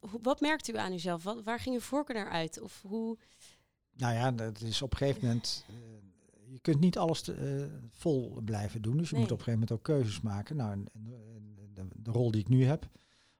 Wat 0.00 0.40
merkt 0.40 0.68
u 0.68 0.76
aan 0.76 0.92
uzelf? 0.92 1.22
Wat, 1.22 1.42
waar 1.42 1.60
ging 1.60 1.74
uw 1.74 1.80
voorkeur 1.80 2.16
naar 2.16 2.30
uit? 2.30 2.60
Of 2.60 2.82
hoe? 2.82 3.18
Nou 3.92 4.14
ja, 4.14 4.32
dat 4.32 4.60
is 4.60 4.82
op 4.82 4.92
een 4.92 4.98
gegeven 4.98 5.26
moment. 5.26 5.64
Uh, 5.70 5.76
je 6.52 6.58
kunt 6.58 6.80
niet 6.80 6.98
alles 6.98 7.20
te, 7.20 7.36
uh, 7.36 7.88
vol 7.90 8.40
blijven 8.44 8.82
doen. 8.82 8.96
Dus 8.96 9.10
je 9.10 9.16
moet 9.16 9.32
op 9.32 9.38
een 9.38 9.44
gegeven 9.44 9.60
moment 9.60 9.72
ook 9.72 9.82
keuzes 9.82 10.20
maken. 10.20 10.56
Nou, 10.56 10.72
en, 10.72 10.88
de, 11.74 11.86
de, 11.92 12.10
rol 12.10 12.30
die 12.30 12.40
ik 12.40 12.48
nu 12.48 12.64
heb 12.64 12.88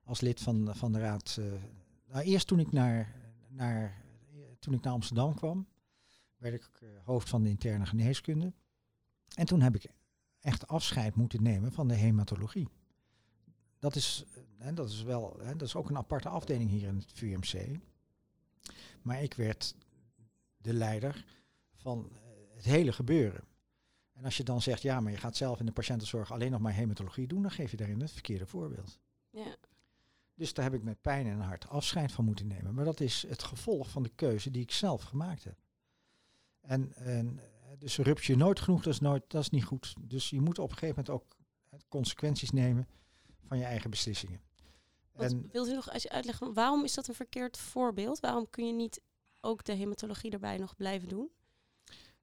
als 0.04 0.20
lid 0.20 0.40
van, 0.40 0.70
van 0.76 0.92
de 0.92 0.98
raad. 0.98 1.36
Uh, 1.40 1.46
nou, 2.12 2.24
eerst 2.24 2.46
toen 2.46 2.60
ik 2.60 2.72
naar, 2.72 3.23
naar, 3.54 4.04
toen 4.58 4.74
ik 4.74 4.82
naar 4.82 4.92
Amsterdam 4.92 5.34
kwam, 5.34 5.66
werd 6.36 6.54
ik 6.54 6.80
uh, 6.82 6.88
hoofd 7.04 7.28
van 7.28 7.42
de 7.42 7.48
interne 7.48 7.86
geneeskunde. 7.86 8.52
En 9.34 9.46
toen 9.46 9.60
heb 9.60 9.74
ik 9.74 9.86
echt 10.40 10.68
afscheid 10.68 11.14
moeten 11.14 11.42
nemen 11.42 11.72
van 11.72 11.88
de 11.88 11.94
hematologie. 11.94 12.68
Dat 13.78 13.94
is, 13.94 14.24
hè, 14.56 14.74
dat 14.74 14.90
is 14.90 15.02
wel, 15.02 15.36
hè, 15.38 15.56
dat 15.56 15.68
is 15.68 15.74
ook 15.74 15.88
een 15.88 15.96
aparte 15.96 16.28
afdeling 16.28 16.70
hier 16.70 16.88
in 16.88 16.96
het 16.96 17.12
VUMC. 17.12 17.80
Maar 19.02 19.22
ik 19.22 19.34
werd 19.34 19.74
de 20.56 20.72
leider 20.72 21.24
van 21.74 22.12
het 22.54 22.64
hele 22.64 22.92
gebeuren. 22.92 23.44
En 24.12 24.24
als 24.24 24.36
je 24.36 24.44
dan 24.44 24.62
zegt, 24.62 24.82
ja, 24.82 25.00
maar 25.00 25.12
je 25.12 25.18
gaat 25.18 25.36
zelf 25.36 25.60
in 25.60 25.66
de 25.66 25.72
patiëntenzorg 25.72 26.32
alleen 26.32 26.50
nog 26.50 26.60
maar 26.60 26.72
hematologie 26.72 27.26
doen, 27.26 27.42
dan 27.42 27.50
geef 27.50 27.70
je 27.70 27.76
daarin 27.76 28.00
het 28.00 28.12
verkeerde 28.12 28.46
voorbeeld. 28.46 28.98
Ja. 29.30 29.56
Dus 30.34 30.54
daar 30.54 30.64
heb 30.64 30.74
ik 30.74 30.82
met 30.82 31.00
pijn 31.00 31.26
en 31.26 31.40
hart 31.40 31.68
afscheid 31.68 32.12
van 32.12 32.24
moeten 32.24 32.46
nemen. 32.46 32.74
Maar 32.74 32.84
dat 32.84 33.00
is 33.00 33.24
het 33.28 33.42
gevolg 33.42 33.90
van 33.90 34.02
de 34.02 34.12
keuze 34.14 34.50
die 34.50 34.62
ik 34.62 34.70
zelf 34.70 35.02
gemaakt 35.02 35.44
heb. 35.44 35.56
En, 36.60 36.94
en 36.94 37.40
dus 37.78 37.98
rupt 37.98 38.24
je 38.24 38.36
nooit 38.36 38.60
genoeg, 38.60 38.82
dat 38.82 38.92
is, 38.92 39.00
nooit, 39.00 39.22
dat 39.28 39.42
is 39.42 39.50
niet 39.50 39.64
goed. 39.64 39.94
Dus 40.00 40.30
je 40.30 40.40
moet 40.40 40.58
op 40.58 40.70
een 40.70 40.76
gegeven 40.76 41.04
moment 41.06 41.22
ook 41.22 41.36
consequenties 41.88 42.50
nemen 42.50 42.88
van 43.46 43.58
je 43.58 43.64
eigen 43.64 43.90
beslissingen. 43.90 44.40
en 45.12 45.48
wilt 45.52 45.68
u 45.68 45.74
nog 45.74 45.90
eens 45.90 46.08
uitleggen, 46.08 46.54
waarom 46.54 46.84
is 46.84 46.94
dat 46.94 47.08
een 47.08 47.14
verkeerd 47.14 47.58
voorbeeld? 47.58 48.20
Waarom 48.20 48.50
kun 48.50 48.66
je 48.66 48.72
niet 48.72 49.00
ook 49.40 49.64
de 49.64 49.72
hematologie 49.72 50.30
erbij 50.30 50.58
nog 50.58 50.76
blijven 50.76 51.08
doen? 51.08 51.30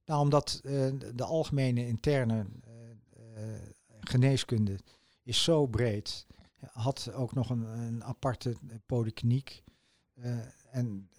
Nou, 0.06 0.22
omdat 0.22 0.62
uh, 0.64 0.90
de 1.14 1.24
algemene 1.24 1.88
interne 1.88 2.46
uh, 3.38 3.44
geneeskunde 4.00 4.80
is 5.24 5.44
zo 5.44 5.66
breed. 5.66 6.28
Had 6.72 7.12
ook 7.14 7.34
nog 7.34 7.50
een, 7.50 7.64
een 7.64 8.04
aparte 8.04 8.56
polykliniek. 8.86 9.64
en 10.72 11.10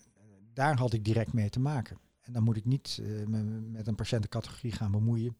daar 0.52 0.78
had 0.78 0.92
ik 0.92 1.05
direct 1.05 1.33
mee 1.33 1.50
te 1.50 1.61
maken. 1.61 1.98
En 2.20 2.33
dan 2.33 2.42
moet 2.42 2.57
ik 2.57 2.64
niet 2.64 2.98
me 3.26 3.42
met 3.42 3.87
een 3.87 3.94
patiëntencategorie 3.94 4.72
gaan 4.72 4.90
bemoeien 4.90 5.37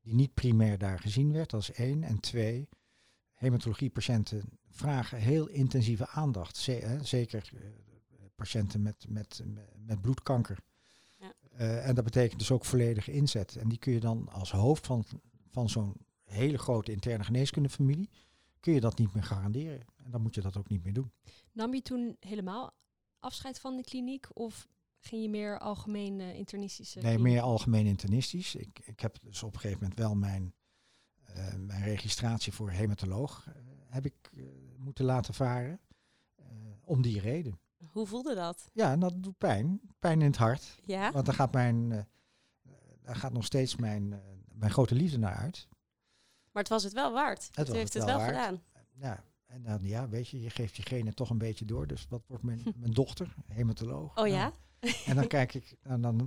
die 0.00 0.14
niet 0.14 0.34
primair 0.34 0.78
daar 0.78 0.98
gezien 0.98 1.32
werd. 1.32 1.50
Dat 1.50 1.60
is 1.60 1.72
één. 1.72 2.02
En 2.02 2.20
twee, 2.20 2.68
hematologiepatiënten 3.32 4.42
vragen 4.70 5.18
heel 5.18 5.48
intensieve 5.48 6.08
aandacht. 6.08 6.56
zeker 7.02 7.50
patiënten 8.34 8.82
met, 8.82 9.06
met, 9.08 9.42
met 9.86 10.00
bloedkanker 10.00 10.58
uh, 11.60 11.86
en 11.86 11.94
dat 11.94 12.04
betekent 12.04 12.38
dus 12.38 12.50
ook 12.50 12.64
volledige 12.64 13.12
inzet. 13.12 13.56
En 13.56 13.68
die 13.68 13.78
kun 13.78 13.92
je 13.92 14.00
dan 14.00 14.28
als 14.28 14.50
hoofd 14.50 14.86
van, 14.86 15.04
van 15.48 15.68
zo'n 15.68 15.94
hele 16.24 16.58
grote 16.58 16.92
interne 16.92 17.24
geneeskundefamilie, 17.24 18.10
kun 18.62 18.72
je 18.72 18.80
dat 18.80 18.98
niet 18.98 19.14
meer 19.14 19.22
garanderen. 19.22 19.80
En 20.04 20.10
dan 20.10 20.22
moet 20.22 20.34
je 20.34 20.40
dat 20.40 20.56
ook 20.56 20.68
niet 20.68 20.84
meer 20.84 20.92
doen. 20.92 21.12
Nam 21.52 21.74
je 21.74 21.82
toen 21.82 22.16
helemaal 22.20 22.74
afscheid 23.18 23.60
van 23.60 23.76
de 23.76 23.82
kliniek 23.82 24.26
of 24.32 24.68
ging 24.98 25.22
je 25.22 25.28
meer 25.28 25.58
algemeen 25.58 26.20
uh, 26.20 26.34
internistische? 26.34 27.00
Nee, 27.00 27.18
meer 27.18 27.40
algemeen 27.40 27.86
internistisch. 27.86 28.54
Ik, 28.54 28.78
ik 28.84 29.00
heb 29.00 29.18
dus 29.22 29.42
op 29.42 29.54
een 29.54 29.60
gegeven 29.60 29.82
moment 29.82 29.98
wel 29.98 30.14
mijn, 30.14 30.54
uh, 31.36 31.54
mijn 31.54 31.82
registratie 31.82 32.52
voor 32.52 32.70
hematoloog 32.70 33.46
heb 33.88 34.04
ik 34.04 34.30
moeten 34.76 35.04
laten 35.04 35.34
varen. 35.34 35.80
om 36.84 37.02
die 37.02 37.20
reden. 37.20 37.60
Hoe 37.90 38.06
voelde 38.06 38.34
dat? 38.34 38.70
Ja, 38.72 38.92
en 38.92 39.00
dat 39.00 39.22
doet 39.22 39.38
pijn. 39.38 39.80
Pijn 39.98 40.20
in 40.20 40.26
het 40.26 40.36
hart. 40.36 40.80
Ja? 40.84 41.12
Want 41.12 41.26
daar 41.26 41.34
gaat, 41.34 41.52
mijn, 41.52 41.90
uh, 41.90 42.00
daar 43.02 43.16
gaat 43.16 43.32
nog 43.32 43.44
steeds 43.44 43.76
mijn, 43.76 44.10
uh, 44.10 44.18
mijn 44.52 44.70
grote 44.70 44.94
liefde 44.94 45.18
naar 45.18 45.34
uit. 45.34 45.68
Maar 46.52 46.62
het 46.62 46.68
was 46.68 46.82
het 46.82 46.92
wel 46.92 47.12
waard. 47.12 47.48
Het 47.54 47.72
heeft 47.72 47.94
het 47.94 48.04
wel, 48.04 48.20
gedaan. 48.20 48.62
Ja, 48.92 49.24
en 49.46 49.62
dan, 49.62 49.78
ja, 49.82 50.08
weet 50.08 50.28
je, 50.28 50.40
je 50.40 50.50
geeft 50.50 50.76
je 50.76 50.82
genen 50.82 51.14
toch 51.14 51.30
een 51.30 51.38
beetje 51.38 51.64
door. 51.64 51.86
Dus 51.86 52.06
dat 52.08 52.22
wordt 52.26 52.42
mijn, 52.42 52.62
mijn 52.76 52.92
dochter, 52.92 53.34
hematoloog. 53.46 54.18
Oh 54.18 54.26
ja? 54.26 54.52
Nou, 54.80 54.94
en 55.06 55.16
dan 55.16 55.26
kijk 55.26 55.54
ik, 55.54 55.76
en 55.82 56.00
dan... 56.00 56.18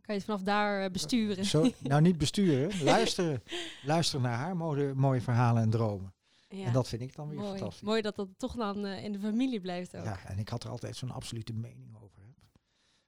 Kan 0.00 0.14
je 0.14 0.20
het 0.20 0.24
vanaf 0.24 0.42
daar 0.42 0.90
besturen? 0.90 1.44
Zo, 1.44 1.70
nou, 1.82 2.02
niet 2.02 2.18
besturen, 2.18 2.84
luisteren. 2.84 3.42
luisteren 3.82 4.22
naar 4.22 4.36
haar 4.36 4.56
mooie, 4.56 4.94
mooie 4.94 5.20
verhalen 5.20 5.62
en 5.62 5.70
dromen. 5.70 6.14
Ja. 6.48 6.64
En 6.64 6.72
dat 6.72 6.88
vind 6.88 7.02
ik 7.02 7.14
dan 7.14 7.28
weer 7.28 7.38
Mooi. 7.38 7.50
fantastisch. 7.50 7.82
Mooi 7.82 8.02
dat 8.02 8.16
dat 8.16 8.28
toch 8.36 8.54
dan 8.54 8.86
uh, 8.86 9.04
in 9.04 9.12
de 9.12 9.18
familie 9.18 9.60
blijft 9.60 9.96
ook. 9.96 10.04
Ja, 10.04 10.24
en 10.24 10.38
ik 10.38 10.48
had 10.48 10.64
er 10.64 10.70
altijd 10.70 10.96
zo'n 10.96 11.10
absolute 11.10 11.52
mening 11.52 11.96
over. 11.96 12.22
Hè. 12.22 12.32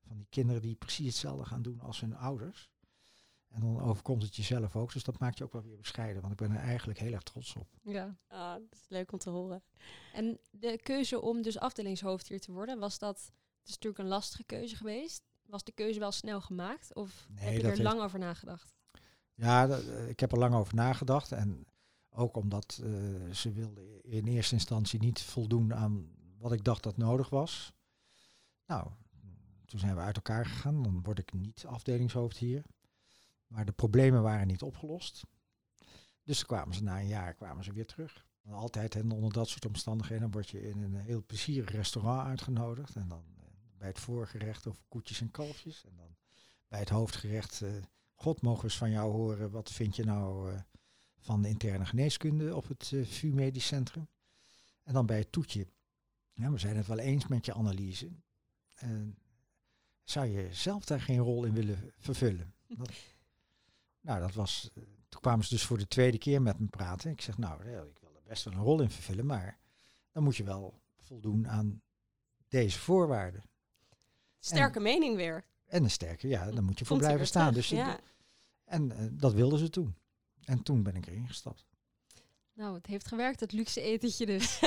Van 0.07 0.17
die 0.17 0.27
kinderen 0.31 0.63
die 0.63 0.75
precies 0.75 1.07
hetzelfde 1.07 1.45
gaan 1.45 1.63
doen 1.63 1.81
als 1.81 2.01
hun 2.01 2.17
ouders. 2.17 2.71
En 3.57 3.63
dan 3.63 3.81
overkomt 3.81 4.23
het 4.23 4.37
jezelf 4.37 4.77
ook. 4.77 4.93
Dus 4.93 5.05
dat 5.05 5.19
maakt 5.19 5.39
je 5.39 5.45
ook 5.45 5.53
wel 5.53 5.63
weer 5.63 5.77
bescheiden. 5.77 6.21
Want 6.21 6.33
ik 6.33 6.39
ben 6.39 6.57
er 6.57 6.63
eigenlijk 6.63 6.99
heel 6.99 7.13
erg 7.13 7.23
trots 7.23 7.55
op. 7.55 7.69
Ja, 7.83 8.17
ah, 8.29 8.53
dat 8.53 8.73
is 8.73 8.89
leuk 8.89 9.13
om 9.13 9.19
te 9.19 9.31
horen. 9.31 9.63
En 10.13 10.39
de 10.51 10.79
keuze 10.83 11.21
om 11.21 11.43
dus 11.43 11.59
afdelingshoofd 11.59 12.29
hier 12.29 12.41
te 12.41 12.53
worden, 12.53 12.79
was 12.79 12.99
dat... 12.99 13.17
Het 13.59 13.69
is 13.69 13.75
natuurlijk 13.75 14.03
een 14.03 14.09
lastige 14.09 14.45
keuze 14.45 14.77
geweest. 14.77 15.23
Was 15.47 15.65
de 15.65 15.73
keuze 15.73 15.99
wel 15.99 16.13
snel 16.13 16.41
gemaakt? 16.41 16.95
Of 16.95 17.27
Nee, 17.29 17.45
heb 17.45 17.53
je 17.53 17.61
er 17.63 17.69
heeft- 17.69 17.83
lang 17.83 18.01
over 18.01 18.19
nagedacht? 18.19 18.75
Ja, 19.35 19.67
dat, 19.67 19.87
eh, 19.87 20.09
ik 20.09 20.21
heb 20.21 20.33
er 20.33 20.39
lang 20.39 20.55
over 20.55 20.75
nagedacht. 20.75 21.33
En 21.33 21.67
ook 22.11 22.37
omdat 22.37 22.81
eh, 22.83 23.33
ze 23.33 23.53
wilde 23.53 24.01
in 24.03 24.27
eerste 24.27 24.55
instantie 24.55 25.01
niet 25.01 25.23
voldoen 25.23 25.75
aan 25.75 26.11
wat 26.39 26.53
ik 26.53 26.65
dacht 26.65 26.83
dat 26.83 26.97
nodig 26.97 27.29
was. 27.29 27.73
Nou, 28.67 28.91
toen 29.67 29.79
zijn 29.79 29.95
we 29.95 30.01
uit 30.01 30.17
elkaar 30.17 30.47
gegaan. 30.47 30.83
Dan 30.83 31.03
word 31.03 31.19
ik 31.19 31.33
niet 31.33 31.65
afdelingshoofd 31.67 32.37
hier. 32.37 32.65
Maar 33.47 33.65
de 33.65 33.73
problemen 33.73 34.23
waren 34.23 34.47
niet 34.47 34.63
opgelost. 34.63 35.23
Dus 36.23 36.47
kwamen 36.47 36.75
ze 36.75 36.83
na 36.83 37.01
een 37.01 37.07
jaar 37.07 37.35
kwamen 37.35 37.65
ze 37.65 37.73
weer 37.73 37.87
terug. 37.87 38.27
En 38.43 38.53
altijd 38.53 38.95
en 38.95 39.11
onder 39.11 39.33
dat 39.33 39.49
soort 39.49 39.67
omstandigheden 39.67 40.31
word 40.31 40.51
je 40.51 40.69
in 40.69 40.83
een 40.83 40.95
heel 40.95 41.25
plezierig 41.25 41.71
restaurant 41.71 42.29
uitgenodigd. 42.29 42.97
En 42.97 43.09
dan 43.09 43.25
eh, 43.39 43.45
bij 43.79 43.89
het 43.89 44.01
voorgerecht 44.01 44.67
over 44.67 44.83
koetjes 44.89 45.21
en 45.21 45.31
kalfjes. 45.31 45.85
En 45.85 45.97
dan 45.97 46.17
bij 46.69 46.79
het 46.79 46.89
hoofdgerecht, 46.89 47.63
eh, 47.63 47.71
God 48.15 48.43
mogen 48.43 48.61
we 48.61 48.65
eens 48.65 48.77
van 48.77 48.91
jou 48.91 49.13
horen, 49.13 49.51
wat 49.51 49.73
vind 49.73 49.97
je 49.97 50.05
nou 50.05 50.53
eh, 50.53 50.61
van 51.19 51.43
de 51.43 51.49
interne 51.49 51.85
geneeskunde 51.85 52.57
op 52.57 52.69
het 52.69 52.93
eh 52.93 53.07
VU 53.07 53.33
Medisch 53.33 53.67
Centrum? 53.67 54.09
En 54.83 54.93
dan 54.93 55.07
bij 55.07 55.19
het 55.19 55.33
toetje, 55.33 55.67
ja, 56.33 56.51
we 56.51 56.59
zijn 56.59 56.77
het 56.77 56.87
wel 56.87 56.99
eens 56.99 57.27
met 57.27 57.47
je 57.47 57.55
analyse. 57.55 58.11
En 58.75 59.19
zou 60.05 60.27
je 60.27 60.55
zelf 60.55 60.85
daar 60.85 61.01
geen 61.01 61.19
rol 61.19 61.45
in 61.45 61.53
willen 61.53 61.93
vervullen? 61.99 62.55
Dat, 62.79 62.91
nou, 64.07 64.21
dat 64.21 64.35
was, 64.35 64.71
eh, 64.75 64.83
toen 65.09 65.21
kwamen 65.21 65.45
ze 65.45 65.55
dus 65.55 65.65
voor 65.65 65.79
de 65.79 65.89
tweede 65.89 66.19
keer 66.19 66.43
met 66.43 66.59
me 66.59 66.67
praten. 66.67 67.11
Ik 67.11 67.21
zeg, 67.21 67.39
nou, 67.39 67.71
ja, 67.71 67.81
ik 67.83 67.99
wil 67.99 68.15
er 68.15 68.23
best 68.25 68.45
wel 68.45 68.55
een 68.55 68.61
rol 68.61 68.81
in 68.81 68.91
vervullen, 68.91 69.27
maar 69.27 69.59
dan 70.13 70.23
moet 70.23 70.37
je 70.37 70.45
wel 70.45 70.81
voldoen 70.97 71.49
aan 71.49 71.83
deze 72.49 72.79
voorwaarden. 72.79 73.43
Sterke 74.39 74.81
mening 74.81 75.17
weer. 75.17 75.45
En 75.67 75.85
een 75.85 75.91
sterke, 75.91 76.29
ja, 76.29 76.51
dan 76.51 76.65
moet 76.65 76.79
je 76.79 76.85
voor 76.85 76.97
Komt 76.97 77.09
blijven 77.09 77.27
staan. 77.27 77.49
terug, 77.49 77.69
Dus 77.69 77.79
ja. 77.79 78.01
En 78.65 78.93
eh, 78.93 79.07
dat 79.11 79.33
wilden 79.33 79.59
ze 79.59 79.71
toen. 79.71 79.97
En 80.45 80.63
toen 80.63 80.83
ben 80.83 80.97
ik 80.97 81.07
erin 81.07 81.27
gestapt. 81.27 81.67
Nou, 82.53 82.75
het 82.75 82.87
heeft 82.87 83.07
gewerkt, 83.09 83.41
het 83.41 83.53
luxe 83.53 83.81
etentje 83.81 84.27
dus. 84.27 84.61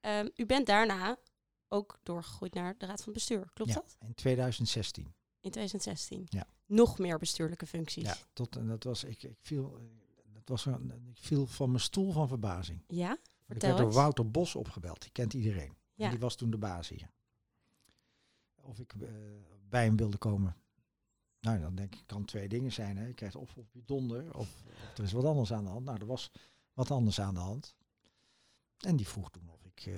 Ehm, 0.00 0.28
u 0.34 0.46
bent 0.46 0.66
daarna 0.66 1.18
ook 1.68 1.98
doorgegroeid 2.02 2.54
naar 2.54 2.74
de 2.78 2.86
Raad 2.86 3.02
van 3.02 3.12
Bestuur, 3.12 3.50
klopt 3.54 3.70
ja, 3.70 3.76
dat? 3.76 3.96
in 4.00 4.14
2016. 4.14 5.14
In 5.40 5.50
2016. 5.50 6.26
Ja. 6.28 6.46
Nog 6.66 6.98
meer 6.98 7.18
bestuurlijke 7.18 7.66
functies. 7.66 8.04
Ja, 8.04 8.16
tot, 8.32 8.56
en 8.56 8.66
dat 8.66 8.84
was, 8.84 9.04
ik, 9.04 9.22
ik, 9.22 9.38
viel, 9.40 9.78
dat 10.32 10.48
was 10.48 10.64
een, 10.64 10.92
ik 11.10 11.18
viel 11.18 11.46
van 11.46 11.68
mijn 11.70 11.82
stoel 11.82 12.12
van 12.12 12.28
verbazing. 12.28 12.82
Ja? 12.88 13.18
Ik 13.46 13.60
werd 13.60 13.78
door. 13.78 13.92
Wouter 13.92 14.30
Bos 14.30 14.54
opgebeld. 14.54 15.02
Die 15.02 15.10
kent 15.10 15.34
iedereen. 15.34 15.76
Ja. 15.94 16.04
En 16.04 16.10
die 16.10 16.20
was 16.20 16.36
toen 16.36 16.50
de 16.50 16.58
baas 16.58 16.88
hier. 16.88 17.10
Of 18.62 18.78
ik 18.78 18.92
eh, 18.92 19.08
bij 19.68 19.84
hem 19.84 19.96
wilde 19.96 20.16
komen. 20.18 20.56
Nou, 21.40 21.60
dan 21.60 21.74
denk 21.74 21.94
ik, 21.94 22.02
kan 22.06 22.24
twee 22.24 22.48
dingen 22.48 22.72
zijn. 22.72 22.96
Hè. 22.96 23.06
Je 23.06 23.14
krijgt 23.14 23.36
of 23.36 23.56
op 23.56 23.72
je 23.72 23.82
donder, 23.84 24.34
of, 24.34 24.62
of 24.64 24.98
er 24.98 25.04
is 25.04 25.12
wat 25.12 25.24
anders 25.24 25.52
aan 25.52 25.64
de 25.64 25.70
hand. 25.70 25.84
Nou, 25.84 25.98
er 26.00 26.06
was 26.06 26.30
wat 26.72 26.90
anders 26.90 27.20
aan 27.20 27.34
de 27.34 27.40
hand. 27.40 27.74
En 28.78 28.96
die 28.96 29.08
vroeg 29.08 29.30
toen 29.30 29.50
of 29.50 29.64
ik, 29.64 29.86
eh, 29.86 29.94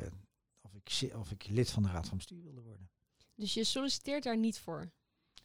of 0.60 0.74
ik, 0.74 1.14
of 1.14 1.30
ik 1.30 1.48
lid 1.48 1.70
van 1.70 1.82
de 1.82 1.88
Raad 1.88 2.08
van 2.08 2.16
Bestuur 2.16 2.42
wilde 2.42 2.60
worden. 2.60 2.90
Dus 3.34 3.54
je 3.54 3.64
solliciteert 3.64 4.22
daar 4.22 4.38
niet 4.38 4.58
voor. 4.58 4.90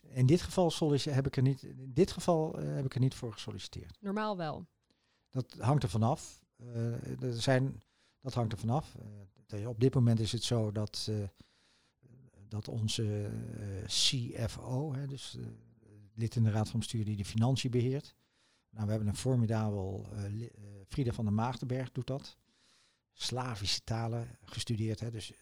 In 0.10 0.26
dit 0.26 0.42
geval, 0.42 0.74
heb 0.94 1.28
ik 1.28 1.36
er 1.38 1.42
niet, 1.44 1.64
in 1.64 1.92
dit 1.94 2.12
geval 2.12 2.60
eh, 2.60 2.76
heb 2.76 2.86
ik 2.86 2.94
er 2.94 3.00
niet 3.00 3.14
voor 3.14 3.34
gesolliciteerd. 3.34 3.98
Normaal 4.02 4.38
wel. 4.38 4.66
Dat 5.30 5.56
hangt 5.60 5.84
er 5.84 5.90
vanaf. 5.90 6.42
Eh, 6.58 7.22
er 7.22 7.42
zijn, 7.42 7.84
dat 8.22 8.34
hangt 8.34 8.52
er 8.52 8.58
vanaf. 8.58 8.96
De- 9.46 9.70
op 9.70 9.80
dit 9.80 9.94
moment 9.94 10.20
is 10.20 10.32
het 10.32 10.44
zo 10.44 10.72
dat, 10.72 11.12
dat 12.48 12.68
onze 12.68 13.32
CFO, 13.86 14.94
hè, 14.94 15.08
dus 15.08 15.38
lid 16.14 16.36
in 16.36 16.44
de 16.44 16.52
Raad 16.52 16.70
van 16.70 16.80
Bestuur 16.80 17.06
die 17.06 17.18
de 17.18 17.26
financiën 17.26 17.72
beheert. 17.72 18.16
Nou, 18.70 18.86
we 18.86 18.92
hebben 18.92 19.10
een 19.10 19.16
formidabel, 19.16 20.08
Frida 20.88 21.12
van 21.12 21.26
der 21.26 21.34
Maagdenberg 21.34 21.92
doet 21.92 22.08
dat. 22.08 22.38
Slavische 23.14 23.84
talen 23.84 24.38
gestudeerd. 24.44 25.00
Hè, 25.00 25.12
dus 25.12 25.34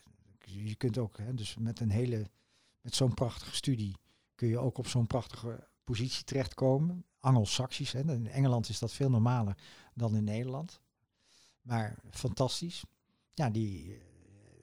je 0.45 0.76
kunt 0.76 0.97
ook, 0.97 1.17
hè, 1.17 1.34
dus 1.34 1.56
met 1.56 1.80
een 1.80 1.89
hele, 1.89 2.30
met 2.82 2.95
zo'n 2.95 3.13
prachtige 3.13 3.56
studie 3.56 3.95
kun 4.41 4.49
je 4.49 4.60
ook 4.60 4.77
op 4.77 4.88
zo'n 4.88 5.08
prachtige 5.08 5.67
positie 5.84 6.23
terechtkomen. 6.23 7.06
Anglo-Saxisch, 7.19 7.93
in 7.93 8.27
Engeland 8.27 8.69
is 8.69 8.80
dat 8.80 8.93
veel 8.93 9.10
normaler 9.10 9.58
dan 9.93 10.15
in 10.15 10.23
Nederland. 10.23 10.82
Maar 11.62 11.95
fantastisch. 12.10 12.84
Ja, 13.34 13.49
die 13.49 13.93
eh, 13.93 14.01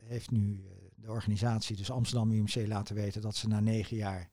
heeft 0.02 0.30
nu 0.30 0.66
eh, 0.66 0.72
de 0.94 1.10
organisatie, 1.10 1.76
dus 1.76 1.90
Amsterdam 1.90 2.30
UMC, 2.30 2.66
laten 2.66 2.94
weten 2.94 3.22
dat 3.22 3.36
ze 3.36 3.48
na 3.48 3.60
negen 3.60 3.96
jaar 3.96 4.30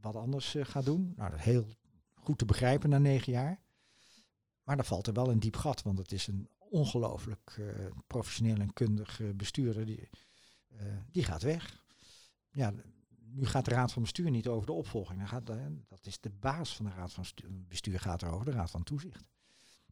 wat 0.00 0.16
anders 0.16 0.54
eh, 0.54 0.64
gaat 0.64 0.84
doen. 0.84 1.12
Nou, 1.16 1.30
dat 1.30 1.40
heel 1.40 1.66
goed 2.14 2.38
te 2.38 2.44
begrijpen 2.44 2.90
na 2.90 2.98
negen 2.98 3.32
jaar. 3.32 3.60
Maar 4.62 4.76
daar 4.76 4.84
valt 4.84 5.06
er 5.06 5.12
wel 5.12 5.30
een 5.30 5.40
diep 5.40 5.56
gat, 5.56 5.82
want 5.82 5.98
het 5.98 6.12
is 6.12 6.26
een 6.26 6.48
ongelooflijk 6.58 7.60
professioneel 8.06 8.56
en 8.56 8.72
kundig 8.72 9.20
bestuurder. 9.34 9.86
Die, 9.86 10.08
die 11.10 11.24
gaat 11.24 11.42
weg. 11.42 11.82
Ja, 12.50 12.72
nu 13.32 13.46
gaat 13.46 13.64
de 13.64 13.70
Raad 13.70 13.92
van 13.92 14.02
Bestuur 14.02 14.30
niet 14.30 14.48
over 14.48 14.66
de 14.66 14.72
opvolging. 14.72 15.28
Gaat, 15.28 15.50
eh, 15.50 15.66
dat 15.88 16.06
is 16.06 16.20
de 16.20 16.30
baas 16.30 16.76
van 16.76 16.84
de 16.84 16.90
Raad 16.90 17.12
van 17.12 17.24
Stu- 17.24 17.48
Bestuur 17.68 18.00
gaat 18.00 18.22
erover, 18.22 18.44
de 18.44 18.50
Raad 18.50 18.70
van 18.70 18.82
Toezicht. 18.82 19.24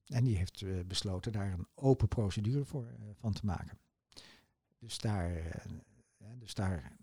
En 0.07 0.25
die 0.25 0.37
heeft 0.37 0.63
eh, 0.63 0.81
besloten 0.87 1.33
daar 1.33 1.53
een 1.53 1.67
open 1.75 2.09
procedure 2.09 2.65
voor 2.65 2.87
eh, 2.87 2.93
van 3.15 3.33
te 3.33 3.47
maken. 3.47 3.79
Dus 4.79 4.99
daar, 4.99 5.63
dus 6.39 6.55
daar 6.55 6.97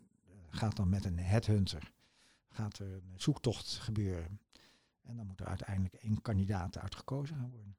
gaat 0.50 0.76
dan 0.76 0.90
met 0.90 1.06
een 1.06 1.20
headhunter 1.20 1.94
gaat 2.50 2.80
er 2.80 2.94
een 2.94 3.14
zoektocht 3.16 3.68
gebeuren. 3.68 4.40
En 5.02 5.16
dan 5.16 5.28
moet 5.28 5.40
er 5.40 5.46
uiteindelijk 5.46 5.94
één 5.94 6.22
kandidaat 6.22 6.78
uitgekozen 6.78 7.36
gaan 7.36 7.50
worden. 7.50 7.78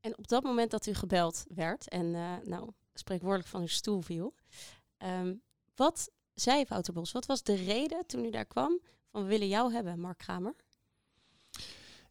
En 0.00 0.18
op 0.18 0.28
dat 0.28 0.42
moment 0.42 0.70
dat 0.70 0.86
u 0.86 0.94
gebeld 0.94 1.44
werd 1.48 1.88
en 1.88 2.10
nou, 2.48 2.70
spreekwoordelijk 2.94 3.48
van 3.48 3.60
uw 3.60 3.66
stoel 3.66 4.00
viel, 4.00 4.34
ehm, 4.96 5.34
wat 5.74 6.10
zei 6.34 6.64
Wouter? 6.68 6.94
Wat 6.94 7.26
was 7.26 7.42
de 7.42 7.54
reden 7.54 8.06
toen 8.06 8.24
u 8.24 8.30
daar 8.30 8.46
kwam 8.46 8.80
van 9.10 9.22
we 9.22 9.28
willen 9.28 9.48
jou 9.48 9.72
hebben, 9.72 10.00
Mark 10.00 10.18
Kramer? 10.18 10.54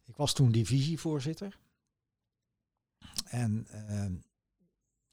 Ik 0.04 0.16
was 0.16 0.32
toen 0.32 0.52
divisievoorzitter. 0.52 1.58
En 3.24 3.66
ehm, 3.68 4.14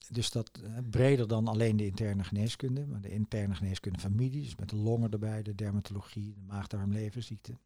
dus 0.10 0.32
dat 0.32 0.50
eh, 0.64 0.78
breder 0.90 1.28
dan 1.28 1.48
alleen 1.48 1.78
de 1.78 1.86
interne 1.86 2.24
geneeskunde, 2.24 2.86
maar 2.86 3.02
de 3.02 3.12
interne 3.12 3.56
geneeskunde 3.56 4.00
familie, 4.00 4.44
dus 4.44 4.56
met 4.56 4.70
de 4.70 4.76
longen 4.76 5.12
erbij, 5.12 5.44
de 5.44 5.56
dermatologie, 5.56 6.34
de 6.34 6.42
maag-darm-leverziekte. 6.42 7.58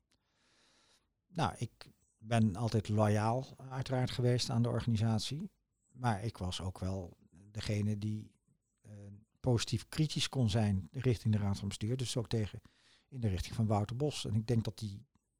Nou, 1.28 1.54
ik 1.58 1.72
ben 2.18 2.56
altijd 2.56 2.90
loyaal 2.90 3.56
uiteraard 3.70 4.12
geweest 4.12 4.50
aan 4.50 4.62
de 4.62 4.70
organisatie, 4.70 5.52
maar 5.92 6.24
ik 6.24 6.38
was 6.38 6.62
ook 6.62 6.80
wel 6.80 7.18
degene 7.52 7.98
die 7.98 8.32
positief 9.44 9.88
kritisch 9.88 10.30
kon 10.30 10.50
zijn 10.50 10.88
richting 10.92 11.34
de 11.34 11.40
Raad 11.40 11.60
van 11.60 11.68
Bestuur, 11.68 11.98
dus 11.98 12.18
ook 12.18 12.28
tegen 12.28 12.62
in 13.08 13.20
de 13.20 13.28
richting 13.28 13.56
van 13.56 13.66
Wouter 13.68 13.96
Bos. 13.96 14.26
En 14.26 14.36
ik 14.36 14.48
denk 14.48 14.64
dat 14.64 14.80
hij 14.80 15.00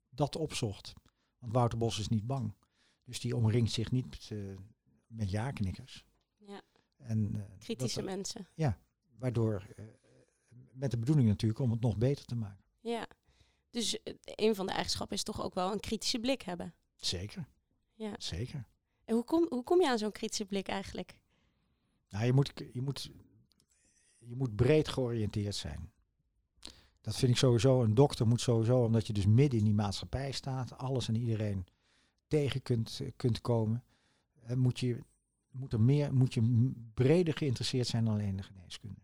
dat 0.10 0.36
opzocht. 0.36 0.94
Want 1.40 1.54
Wouter 1.54 1.78
Bos 1.78 2.00
is 2.00 2.08
niet 2.08 2.28
bang. 2.28 2.54
Dus 3.04 3.20
die 3.20 3.36
omringt 3.36 3.72
zich 3.72 3.92
niet 3.92 4.10
met, 4.10 4.30
eh, 4.32 4.58
met 5.08 5.32
ja-knikkers. 5.32 6.06
Ja, 6.38 6.62
En, 6.98 7.36
eh, 7.36 7.58
kritische 7.60 8.02
dat- 8.02 8.10
mensen. 8.10 8.48
Waardoor, 9.20 9.66
eh, 9.76 9.86
met 10.72 10.92
de 10.92 10.98
bedoeling 10.98 11.28
natuurlijk 11.28 11.60
om 11.60 11.72
het 11.72 11.82
nog 11.82 11.98
beter 11.98 12.26
te 12.26 12.36
maken. 12.36 12.64
Ja. 12.80 13.08
Dus 13.70 13.98
een 14.24 14.56
van 14.56 14.66
de 14.66 14.72
eigenschappen 14.72 15.16
is 15.18 15.24
toch 15.24 15.42
ook 15.44 15.54
wel 15.54 15.72
een 15.72 15.80
kritische 15.80 16.20
blik 16.20 16.42
hebben. 16.42 16.74
Zeker, 16.96 17.48
Ja. 17.94 18.14
zeker. 18.18 18.66
En 19.06 19.16
hoe 19.16 19.24
kom, 19.24 19.46
hoe 19.50 19.64
kom 19.64 19.82
je 19.82 19.90
aan 19.90 19.98
zo'n 19.98 20.12
kritische 20.12 20.46
blik 20.46 20.68
eigenlijk? 20.68 21.18
Nou, 22.10 22.26
je 22.26 22.34
moet, 22.34 22.54
je 22.74 22.82
moet, 22.82 23.10
je 24.26 24.36
moet 24.36 24.56
breed 24.56 24.88
georiënteerd 24.88 25.56
zijn. 25.56 25.92
Dat 27.02 27.16
vind 27.16 27.32
ik 27.32 27.38
sowieso, 27.38 27.84
een 27.84 27.94
dokter 27.94 28.28
moet 28.28 28.42
sowieso, 28.42 28.84
omdat 28.84 29.08
je 29.08 29.14
dus 29.14 29.26
midden 29.26 29.60
in 29.60 29.66
die 29.66 29.74
maatschappij 29.74 30.32
staat, 30.32 30.78
alles 30.78 31.08
en 31.08 31.16
iedereen 31.16 31.66
tegen 32.28 32.62
kunt, 32.62 33.02
kunt 33.16 33.42
komen, 33.42 33.84
uh, 34.50 34.56
moet, 34.56 34.80
je, 34.80 35.00
moet, 35.52 35.74
er 35.74 35.82
meer, 35.82 36.14
moet 36.14 36.34
je 36.34 36.72
breder 36.94 37.34
geïnteresseerd 37.34 37.88
zijn 37.88 38.06
dan 38.06 38.14
alleen 38.14 38.36
de 38.36 38.44
geneeskunde. 38.44 39.00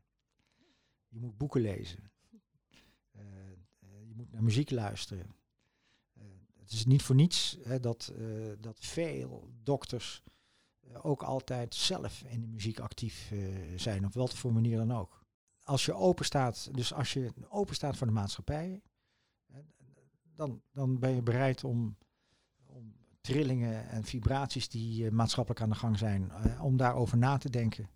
Je 1.08 1.20
moet 1.20 1.38
boeken 1.38 1.62
lezen. 1.62 2.12
Uh, 3.16 3.22
je 4.08 4.14
moet 4.16 4.32
naar 4.32 4.44
muziek 4.44 4.72
luisteren. 4.72 5.36
het 6.60 6.72
is 6.72 6.86
niet 6.86 7.02
voor 7.02 7.16
niets 7.16 7.58
hè, 7.62 7.80
dat, 7.80 8.14
dat 8.60 8.78
veel 8.80 9.50
dokters 9.64 10.24
ook 11.02 11.24
altijd 11.24 11.76
zelf 11.76 12.24
in 12.28 12.42
de 12.42 12.48
muziek 12.48 12.80
actief 12.80 13.34
zijn, 13.76 14.06
op 14.06 14.14
welke 14.14 14.38
voor 14.38 14.54
manier 14.54 14.78
dan 14.78 14.94
ook 14.94 15.20
als 15.70 15.86
je 15.86 15.94
open 15.94 16.26
staat, 16.26 16.70
dus 16.76 16.94
als 16.94 17.14
je 17.14 17.32
open 17.50 17.76
staat 17.76 17.98
voor 17.98 18.08
de 18.08 18.14
maatschappij, 18.14 18.82
dan, 20.24 20.62
dan 20.72 21.00
ben 21.00 21.16
je 21.16 21.22
bereid 21.22 21.64
om, 21.64 21.98
om 22.66 22.96
trillingen 23.22 23.90
en 23.90 24.04
vibraties 24.04 24.70
die 24.70 25.04
uh, 25.04 25.12
maatschappelijk 25.12 25.62
aan 25.62 25.70
de 25.70 25.76
gang 25.76 25.98
zijn, 25.98 26.32
uh, 26.46 26.64
om 26.64 26.78
daarover 26.78 27.18
na 27.18 27.38
te 27.38 27.50
denken. 27.50 27.90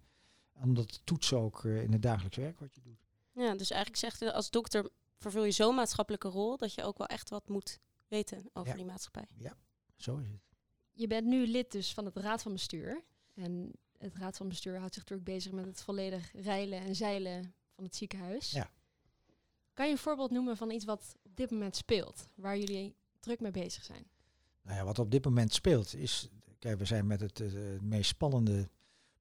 Om 0.62 0.74
dat 0.74 1.02
toetsen 1.04 1.38
ook 1.38 1.64
in 1.64 1.92
het 1.92 2.02
dagelijks 2.02 2.38
werk 2.38 2.60
wat 2.60 2.74
je 2.74 2.82
doet. 2.82 3.06
Ja, 3.32 3.56
dus 3.56 3.72
eigenlijk 3.72 4.02
zegt 4.02 4.22
u 4.22 4.28
als 4.28 4.50
dokter 4.50 4.90
vervul 5.18 5.44
je 5.44 5.52
zo'n 5.52 5.76
maatschappelijke 5.76 6.28
rol 6.28 6.58
dat 6.58 6.74
je 6.74 6.84
ook 6.84 6.98
wel 6.98 7.08
echt 7.08 7.30
wat 7.30 7.48
moet 7.48 7.80
weten 8.08 8.50
over 8.54 8.70
ja. 8.70 8.76
die 8.76 8.86
maatschappij. 8.86 9.28
Ja, 9.38 9.58
zo 9.96 10.18
is 10.18 10.30
het. 10.30 10.53
Je 10.94 11.08
bent 11.08 11.28
nu 11.28 11.48
lid 11.48 11.72
dus 11.72 11.94
van 11.94 12.06
het 12.06 12.18
Raad 12.18 12.42
van 12.42 12.52
Bestuur. 12.52 13.04
En 13.34 13.72
het 13.98 14.16
Raad 14.16 14.38
van 14.38 14.48
Bestuur 14.48 14.78
houdt 14.78 14.94
zich 14.94 15.04
natuurlijk 15.04 15.30
bezig 15.30 15.52
met 15.52 15.66
het 15.66 15.82
volledig 15.82 16.32
reilen 16.36 16.80
en 16.80 16.96
zeilen 16.96 17.54
van 17.76 17.84
het 17.84 17.96
ziekenhuis. 17.96 18.52
Ja. 18.52 18.72
Kan 19.74 19.86
je 19.86 19.92
een 19.92 19.98
voorbeeld 19.98 20.32
noemen 20.32 20.58
van 20.58 20.72
iets 20.72 20.86
wat 20.86 21.16
op 21.24 21.36
dit 21.36 21.52
moment 21.52 21.76
speelt, 21.76 22.28
waar 22.36 22.58
jullie 22.58 22.96
druk 23.20 23.40
mee 23.40 23.52
bezig 23.52 23.84
zijn? 23.84 24.06
Nou 24.62 24.78
ja, 24.78 24.84
wat 24.84 25.00
op 25.00 25.12
dit 25.12 25.26
moment 25.26 25.54
speelt 25.54 25.96
is, 25.96 26.30
kijk, 26.60 26.78
we 26.78 26.86
zijn 26.86 27.08
met 27.08 27.20
het, 27.20 27.40
uh, 27.40 27.80
meest 27.80 28.10
spannende 28.10 28.70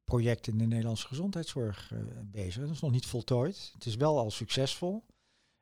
project 0.04 0.46
in 0.46 0.58
de 0.58 0.66
Nederlandse 0.66 1.06
gezondheidszorg 1.06 1.90
uh, 1.90 2.00
bezig. 2.24 2.62
Dat 2.62 2.70
is 2.70 2.80
nog 2.80 2.90
niet 2.90 3.06
voltooid. 3.06 3.70
Het 3.72 3.86
is 3.86 3.96
wel 3.96 4.18
al 4.18 4.30
succesvol. 4.30 5.04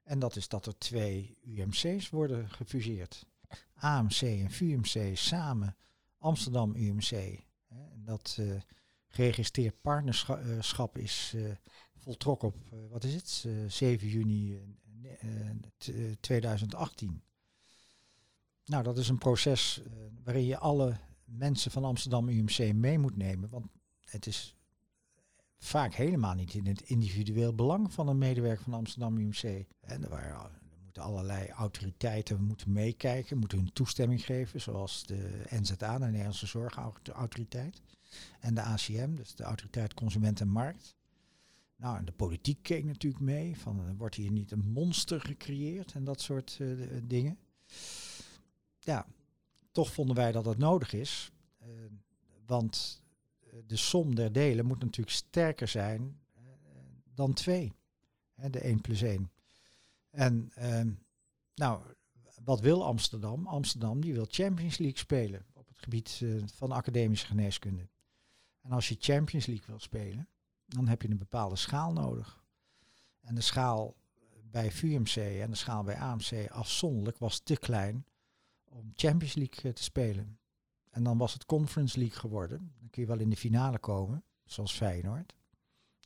En 0.03 0.19
dat 0.19 0.37
is 0.37 0.49
dat 0.49 0.67
er 0.67 0.79
twee 0.79 1.37
UMC's 1.43 2.11
worden 2.11 2.51
gefuseerd. 2.51 3.27
AMC 3.75 4.21
en 4.21 4.51
VUMC 4.51 5.17
samen 5.17 5.77
Amsterdam 6.21 6.75
UMC. 6.75 7.41
Dat 8.05 8.37
uh, 8.41 8.61
geregistreerd 9.09 9.81
partnerschap 9.81 10.99
is 10.99 11.35
voltrok 11.97 12.43
op, 12.43 12.57
uh, 12.73 12.79
wat 12.91 13.05
is 13.05 13.15
het, 13.15 13.45
uh, 13.47 13.69
7 13.69 14.09
juni 14.09 14.61
2018. 16.21 17.23
Nou, 18.65 18.83
dat 18.83 18.99
is 18.99 19.09
een 19.09 19.19
proces 19.19 19.83
waarin 20.25 20.45
je 20.45 20.59
alle 20.59 20.97
mensen 21.25 21.71
van 21.71 21.85
Amsterdam 21.85 22.29
UMC 22.29 22.73
mee 22.73 22.99
moet 22.99 23.17
nemen. 23.17 23.49
Want 23.49 23.67
het 24.05 24.27
is 24.27 24.57
vaak 25.59 25.95
helemaal 25.95 26.35
niet 26.35 26.55
in 26.55 26.67
het 26.67 26.81
individueel 26.81 27.55
belang 27.55 27.93
van 27.93 28.09
een 28.09 28.19
medewerker 28.19 28.65
van 28.65 28.75
Amsterdam 28.75 29.19
UMC. 29.19 29.67
En 29.81 30.03
er, 30.03 30.09
waren, 30.09 30.60
moeten 30.91 31.13
allerlei 31.13 31.49
autoriteiten 31.49 32.45
moeten 32.45 32.73
meekijken, 32.73 33.39
moeten 33.39 33.59
hun 33.59 33.73
toestemming 33.73 34.25
geven, 34.25 34.61
zoals 34.61 35.07
de 35.07 35.43
NZA, 35.51 35.99
de 35.99 36.05
Nederlandse 36.05 36.47
Zorgautoriteit, 36.47 37.83
en 38.41 38.55
de 38.55 38.63
ACM, 38.63 39.15
dus 39.15 39.35
de 39.35 39.43
Autoriteit 39.43 39.95
Consument 39.95 40.41
en 40.41 40.49
Markt. 40.49 40.97
Nou, 41.77 41.99
en 41.99 42.05
de 42.05 42.13
politiek 42.13 42.63
keek 42.63 42.85
natuurlijk 42.85 43.23
mee. 43.23 43.57
Van, 43.57 43.97
wordt 43.97 44.15
hier 44.15 44.31
niet 44.31 44.51
een 44.51 44.71
monster 44.73 45.21
gecreëerd 45.21 45.93
en 45.93 46.05
dat 46.05 46.21
soort 46.21 46.59
uh, 46.61 46.87
dingen. 47.05 47.39
Ja, 48.79 49.07
toch 49.73 49.93
vonden 49.93 50.17
wij 50.17 50.33
dat 50.33 50.45
dat 50.45 50.59
nodig 50.59 50.93
is. 50.93 51.33
Uh, 51.63 51.69
want 52.47 53.03
de 53.67 53.77
som 53.77 54.15
der 54.15 54.33
delen 54.33 54.67
moet 54.67 54.81
natuurlijk 54.81 55.17
sterker 55.17 55.69
zijn 55.69 56.21
dan 57.15 57.33
twee. 57.33 57.73
De 58.35 58.61
1 58.61 58.81
plus 58.81 59.03
1. 59.03 59.31
En 60.11 60.51
ehm, 60.55 60.91
nou, 61.55 61.83
wat 62.45 62.61
wil 62.61 62.85
Amsterdam? 62.85 63.47
Amsterdam 63.47 64.01
die 64.01 64.13
wil 64.13 64.27
Champions 64.29 64.79
League 64.79 64.99
spelen 64.99 65.47
op 65.53 65.69
het 65.69 65.79
gebied 65.79 66.23
van 66.55 66.73
academische 66.73 67.27
geneeskunde. 67.27 67.89
En 68.61 68.73
als 68.73 68.89
je 68.89 68.97
Champions 68.99 69.47
League 69.47 69.67
wil 69.67 69.79
spelen, 69.79 70.29
dan 70.67 70.89
heb 70.89 71.03
je 71.03 71.11
een 71.11 71.19
bepaalde 71.19 71.57
schaal 71.57 71.93
nodig. 71.93 72.45
En 73.21 73.35
de 73.35 73.41
schaal 73.41 73.97
bij 74.51 74.71
VUMC 74.71 75.17
en 75.17 75.51
de 75.51 75.57
schaal 75.57 75.83
bij 75.83 75.97
AMC 75.97 76.51
afzonderlijk 76.51 77.19
was 77.19 77.39
te 77.39 77.57
klein 77.57 78.07
om 78.65 78.93
Champions 78.95 79.35
League 79.35 79.73
te 79.73 79.83
spelen. 79.83 80.39
En 80.91 81.03
dan 81.03 81.19
was 81.19 81.33
het 81.33 81.47
Conference 81.47 81.99
League 81.99 82.19
geworden. 82.19 82.73
Dan 82.79 82.91
kun 82.91 83.03
je 83.03 83.09
wel 83.09 83.19
in 83.19 83.31
de 83.31 83.37
finale 83.37 83.79
komen, 83.79 84.25
zoals 84.45 84.73
Feyenoord. 84.73 85.35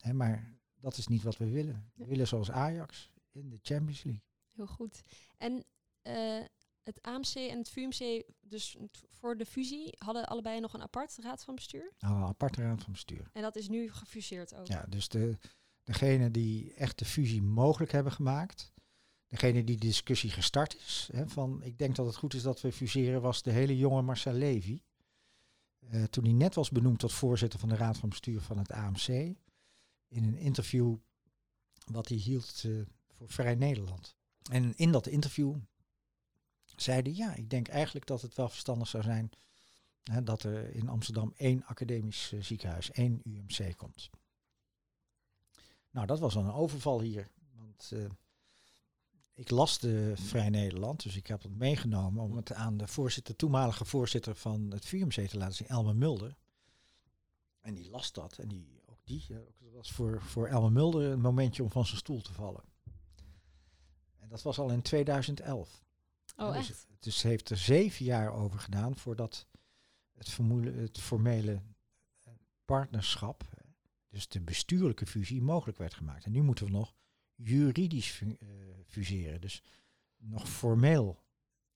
Hè, 0.00 0.12
maar 0.12 0.58
dat 0.80 0.96
is 0.96 1.06
niet 1.06 1.22
wat 1.22 1.36
we 1.36 1.50
willen. 1.50 1.90
We 1.94 2.04
willen 2.04 2.26
zoals 2.26 2.50
Ajax 2.50 3.10
in 3.34 3.50
de 3.50 3.58
Champions 3.62 4.02
League. 4.02 4.22
Heel 4.50 4.66
goed. 4.66 5.02
En 5.38 5.64
uh, 6.02 6.44
het 6.82 7.02
AMC 7.02 7.34
en 7.34 7.58
het 7.58 7.68
VUMC, 7.68 8.22
dus 8.40 8.76
voor 9.08 9.36
de 9.36 9.46
fusie, 9.46 9.94
hadden 9.98 10.26
allebei 10.26 10.60
nog 10.60 10.74
een 10.74 10.82
apart 10.82 11.16
raad 11.20 11.44
van 11.44 11.54
bestuur? 11.54 11.92
Nou, 11.98 12.16
een 12.16 12.22
aparte 12.22 12.62
raad 12.62 12.82
van 12.82 12.92
bestuur. 12.92 13.30
En 13.32 13.42
dat 13.42 13.56
is 13.56 13.68
nu 13.68 13.92
gefuseerd 13.92 14.54
ook? 14.54 14.66
Ja, 14.66 14.86
dus 14.88 15.08
de, 15.08 15.38
degene 15.82 16.30
die 16.30 16.74
echt 16.74 16.98
de 16.98 17.04
fusie 17.04 17.42
mogelijk 17.42 17.92
hebben 17.92 18.12
gemaakt, 18.12 18.72
degene 19.26 19.64
die 19.64 19.76
de 19.76 19.86
discussie 19.86 20.30
gestart 20.30 20.76
is, 20.76 21.08
hè, 21.12 21.28
van 21.28 21.62
ik 21.62 21.78
denk 21.78 21.96
dat 21.96 22.06
het 22.06 22.16
goed 22.16 22.34
is 22.34 22.42
dat 22.42 22.60
we 22.60 22.72
fuseren, 22.72 23.22
was 23.22 23.42
de 23.42 23.52
hele 23.52 23.76
jonge 23.76 24.02
Marcel 24.02 24.32
Levy. 24.32 24.82
Uh, 25.80 26.04
toen 26.04 26.24
hij 26.24 26.32
net 26.32 26.54
was 26.54 26.70
benoemd 26.70 26.98
tot 26.98 27.12
voorzitter 27.12 27.58
van 27.58 27.68
de 27.68 27.76
raad 27.76 27.98
van 27.98 28.08
bestuur 28.08 28.40
van 28.40 28.58
het 28.58 28.72
AMC, 28.72 29.08
in 30.08 30.24
een 30.24 30.36
interview 30.36 30.96
wat 31.84 32.08
hij 32.08 32.18
hield 32.18 32.62
uh, 32.66 32.86
Vrij 33.26 33.54
Nederland. 33.54 34.16
En 34.50 34.76
in 34.76 34.92
dat 34.92 35.06
interview 35.06 35.56
zeiden 36.76 37.16
ja, 37.16 37.34
ik 37.34 37.50
denk 37.50 37.68
eigenlijk 37.68 38.06
dat 38.06 38.22
het 38.22 38.34
wel 38.34 38.48
verstandig 38.48 38.88
zou 38.88 39.02
zijn 39.02 39.30
hè, 40.04 40.22
dat 40.22 40.42
er 40.42 40.74
in 40.74 40.88
Amsterdam 40.88 41.32
één 41.36 41.64
academisch 41.64 42.32
uh, 42.32 42.42
ziekenhuis, 42.42 42.90
één 42.90 43.20
UMC 43.24 43.76
komt. 43.76 44.10
Nou, 45.90 46.06
dat 46.06 46.18
was 46.18 46.34
een 46.34 46.52
overval 46.52 47.00
hier. 47.00 47.28
Want 47.56 47.90
uh, 47.92 48.04
ik 49.34 49.50
las 49.50 49.78
de 49.78 50.12
Vrij 50.16 50.50
Nederland, 50.50 51.02
dus 51.02 51.16
ik 51.16 51.26
heb 51.26 51.42
het 51.42 51.56
meegenomen 51.56 52.22
om 52.22 52.36
het 52.36 52.52
aan 52.52 52.76
de 52.76 52.86
voorzitter, 52.86 53.36
toenmalige 53.36 53.84
voorzitter 53.84 54.34
van 54.34 54.70
het 54.70 54.86
VUMC 54.86 55.28
te 55.28 55.36
laten 55.36 55.54
zien, 55.54 55.68
Elmer 55.68 55.96
Mulder. 55.96 56.36
En 57.60 57.74
die 57.74 57.90
las 57.90 58.12
dat 58.12 58.38
en 58.38 58.48
die, 58.48 58.80
ook 58.86 59.00
die, 59.04 59.26
uh, 59.28 59.36
dat 59.36 59.72
was 59.72 59.92
voor, 59.92 60.22
voor 60.22 60.46
Elmer 60.48 60.72
Mulder 60.72 61.10
een 61.10 61.20
momentje 61.20 61.62
om 61.62 61.70
van 61.70 61.86
zijn 61.86 61.98
stoel 61.98 62.20
te 62.20 62.32
vallen. 62.32 62.73
En 64.24 64.30
dat 64.30 64.42
was 64.42 64.58
al 64.58 64.70
in 64.70 64.82
2011. 64.82 65.84
Oh, 66.36 66.52
dus, 66.52 66.70
echt? 66.70 66.86
Dus 66.98 67.22
heeft 67.22 67.50
er 67.50 67.56
zeven 67.56 68.04
jaar 68.04 68.32
over 68.32 68.58
gedaan 68.58 68.96
voordat 68.96 69.46
het, 70.14 70.38
het 70.74 71.00
formele 71.00 71.62
partnerschap, 72.64 73.44
dus 74.08 74.28
de 74.28 74.40
bestuurlijke 74.40 75.06
fusie, 75.06 75.42
mogelijk 75.42 75.78
werd 75.78 75.94
gemaakt. 75.94 76.24
En 76.24 76.32
nu 76.32 76.42
moeten 76.42 76.64
we 76.64 76.70
nog 76.70 76.94
juridisch 77.34 78.10
fu 78.10 78.26
uh, 78.26 78.48
fuseren. 78.86 79.40
Dus 79.40 79.62
nog 80.16 80.48
formeel 80.48 81.22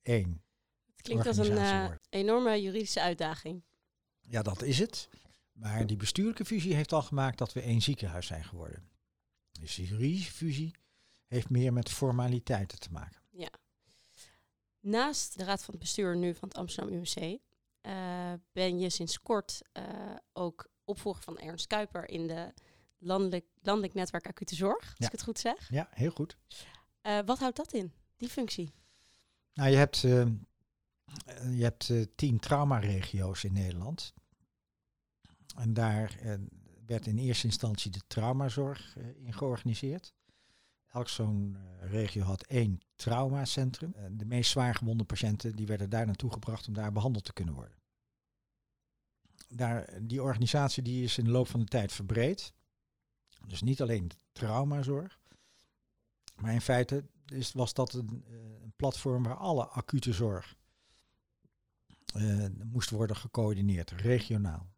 één. 0.02 0.42
Het 0.86 1.02
klinkt 1.02 1.26
als 1.26 1.36
een 1.36 1.52
uh, 1.52 1.90
enorme 2.08 2.62
juridische 2.62 3.00
uitdaging. 3.00 3.62
Ja, 4.20 4.42
dat 4.42 4.62
is 4.62 4.78
het. 4.78 5.08
Maar 5.52 5.86
die 5.86 5.96
bestuurlijke 5.96 6.44
fusie 6.44 6.74
heeft 6.74 6.92
al 6.92 7.02
gemaakt 7.02 7.38
dat 7.38 7.52
we 7.52 7.60
één 7.60 7.82
ziekenhuis 7.82 8.26
zijn 8.26 8.44
geworden. 8.44 8.88
Dus 9.60 9.74
de 9.74 9.86
juridische 9.86 10.32
fusie 10.32 10.74
heeft 11.28 11.50
meer 11.50 11.72
met 11.72 11.90
formaliteiten 11.90 12.78
te 12.78 12.92
maken. 12.92 13.20
Ja. 13.30 13.50
Naast 14.80 15.38
de 15.38 15.44
raad 15.44 15.64
van 15.64 15.74
het 15.74 15.82
bestuur 15.82 16.16
nu 16.16 16.34
van 16.34 16.48
het 16.48 16.56
Amsterdam 16.56 16.94
UMC 16.94 17.16
uh, 17.82 18.32
ben 18.52 18.78
je 18.78 18.90
sinds 18.90 19.20
kort 19.20 19.62
uh, 19.72 19.84
ook 20.32 20.70
opvolger 20.84 21.22
van 21.22 21.38
Ernst 21.38 21.66
Kuiper 21.66 22.08
in 22.08 22.26
de 22.26 22.54
landelijk, 22.98 23.46
landelijk 23.62 23.94
netwerk 23.94 24.26
acute 24.26 24.54
zorg, 24.54 24.84
als 24.84 24.94
Ja. 24.96 25.06
ik 25.06 25.12
het 25.12 25.22
goed 25.22 25.38
zeg. 25.38 25.68
Ja, 25.70 25.88
heel 25.90 26.10
goed. 26.10 26.36
Uh, 27.02 27.18
wat 27.24 27.38
houdt 27.38 27.56
dat 27.56 27.72
in, 27.72 27.92
die 28.16 28.28
functie? 28.28 28.72
Nou, 29.54 29.70
je 29.70 29.76
hebt, 29.76 30.00
je 30.00 31.62
hebt 31.62 31.92
tien 32.16 32.38
traumaregio's 32.38 33.44
in 33.44 33.52
Nederland. 33.52 34.14
En 35.56 35.74
daar 35.74 36.18
werd 36.86 37.06
in 37.06 37.18
eerste 37.18 37.46
instantie 37.46 37.90
de 37.90 38.00
traumazorg 38.06 38.96
in 38.96 39.32
georganiseerd. 39.32 40.14
Elk 40.92 41.08
zo'n 41.08 41.56
regio 41.80 42.22
had 42.22 42.42
één 42.42 42.80
traumacentrum. 42.94 43.94
de 44.10 44.24
meest 44.24 44.50
zwaar 44.50 44.74
gewonde 44.74 45.04
patiënten 45.04 45.56
die 45.56 45.66
werden 45.66 45.90
daar 45.90 46.06
naartoe 46.06 46.32
gebracht 46.32 46.68
om 46.68 46.74
daar 46.74 46.92
behandeld 46.92 47.24
te 47.24 47.32
kunnen 47.32 47.54
worden. 47.54 47.76
Daar, 49.48 49.98
die 50.02 50.22
organisatie 50.22 50.82
die 50.82 51.04
is 51.04 51.18
in 51.18 51.24
de 51.24 51.30
loop 51.30 51.48
van 51.48 51.60
de 51.60 51.66
tijd 51.66 51.92
verbreed. 51.92 52.52
Dus 53.46 53.62
niet 53.62 53.82
alleen 53.82 54.10
traumazorg. 54.32 55.20
Maar 56.36 56.52
in 56.52 56.60
feite 56.60 57.04
is, 57.26 57.52
was 57.52 57.74
dat 57.74 57.92
een, 57.92 58.24
eh, 58.26 58.62
een 58.62 58.72
platform 58.76 59.22
waar 59.22 59.36
alle 59.36 59.66
acute 59.66 60.12
zorg 60.12 60.56
uh, 62.16 62.46
moest 62.64 62.90
worden 62.90 63.16
gecoördineerd, 63.16 63.90
regionaal. 63.90 64.68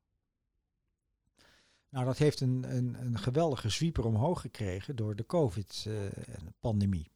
Nou, 1.90 2.04
dat 2.04 2.18
heeft 2.18 2.40
een, 2.40 2.76
een, 2.76 2.94
een 3.00 3.18
geweldige 3.18 3.68
zwieper 3.68 4.04
omhoog 4.04 4.40
gekregen 4.40 4.96
door 4.96 5.16
de 5.16 5.26
COVID-pandemie. 5.26 7.10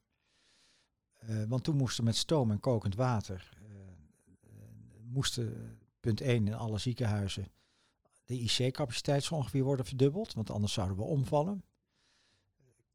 Uh, 1.28 1.44
want 1.48 1.64
toen 1.64 1.76
moesten 1.76 2.04
met 2.04 2.16
stoom 2.16 2.50
en 2.50 2.60
kokend 2.60 2.94
water, 2.94 3.58
moesten 5.02 5.78
punt 6.00 6.20
1 6.20 6.46
in 6.46 6.54
alle 6.54 6.78
ziekenhuizen 6.78 7.48
de 8.24 8.40
IC-capaciteit 8.40 9.24
zo 9.24 9.34
ongeveer 9.34 9.64
worden 9.64 9.86
verdubbeld, 9.86 10.32
want 10.34 10.50
anders 10.50 10.72
zouden 10.72 10.96
we 10.96 11.02
omvallen. 11.02 11.64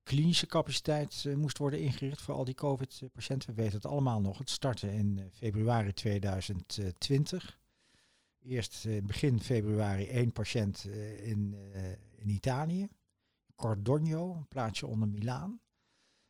Klinische 0.04 0.46
capaciteit 0.46 1.26
moest 1.36 1.58
worden 1.58 1.80
ingericht 1.80 2.22
voor 2.22 2.36
al 2.36 2.44
die 2.44 2.54
COVID-patiënten. 2.54 3.50
We 3.50 3.62
weten 3.62 3.76
het 3.76 3.86
allemaal 3.86 4.22
nog. 4.22 4.38
Het 4.38 4.50
startte 4.50 4.94
in 4.94 5.30
februari 5.34 5.94
2020. 5.94 7.60
Eerst 8.50 8.86
uh, 8.86 9.02
begin 9.02 9.40
februari 9.40 10.08
één 10.08 10.32
patiënt 10.32 10.86
in, 11.24 11.56
in 12.16 12.30
Italië, 12.30 12.88
Cordogno, 13.56 14.36
een 14.36 14.48
plaatsje 14.48 14.88
onder 14.88 15.08
Milaan. 15.08 15.60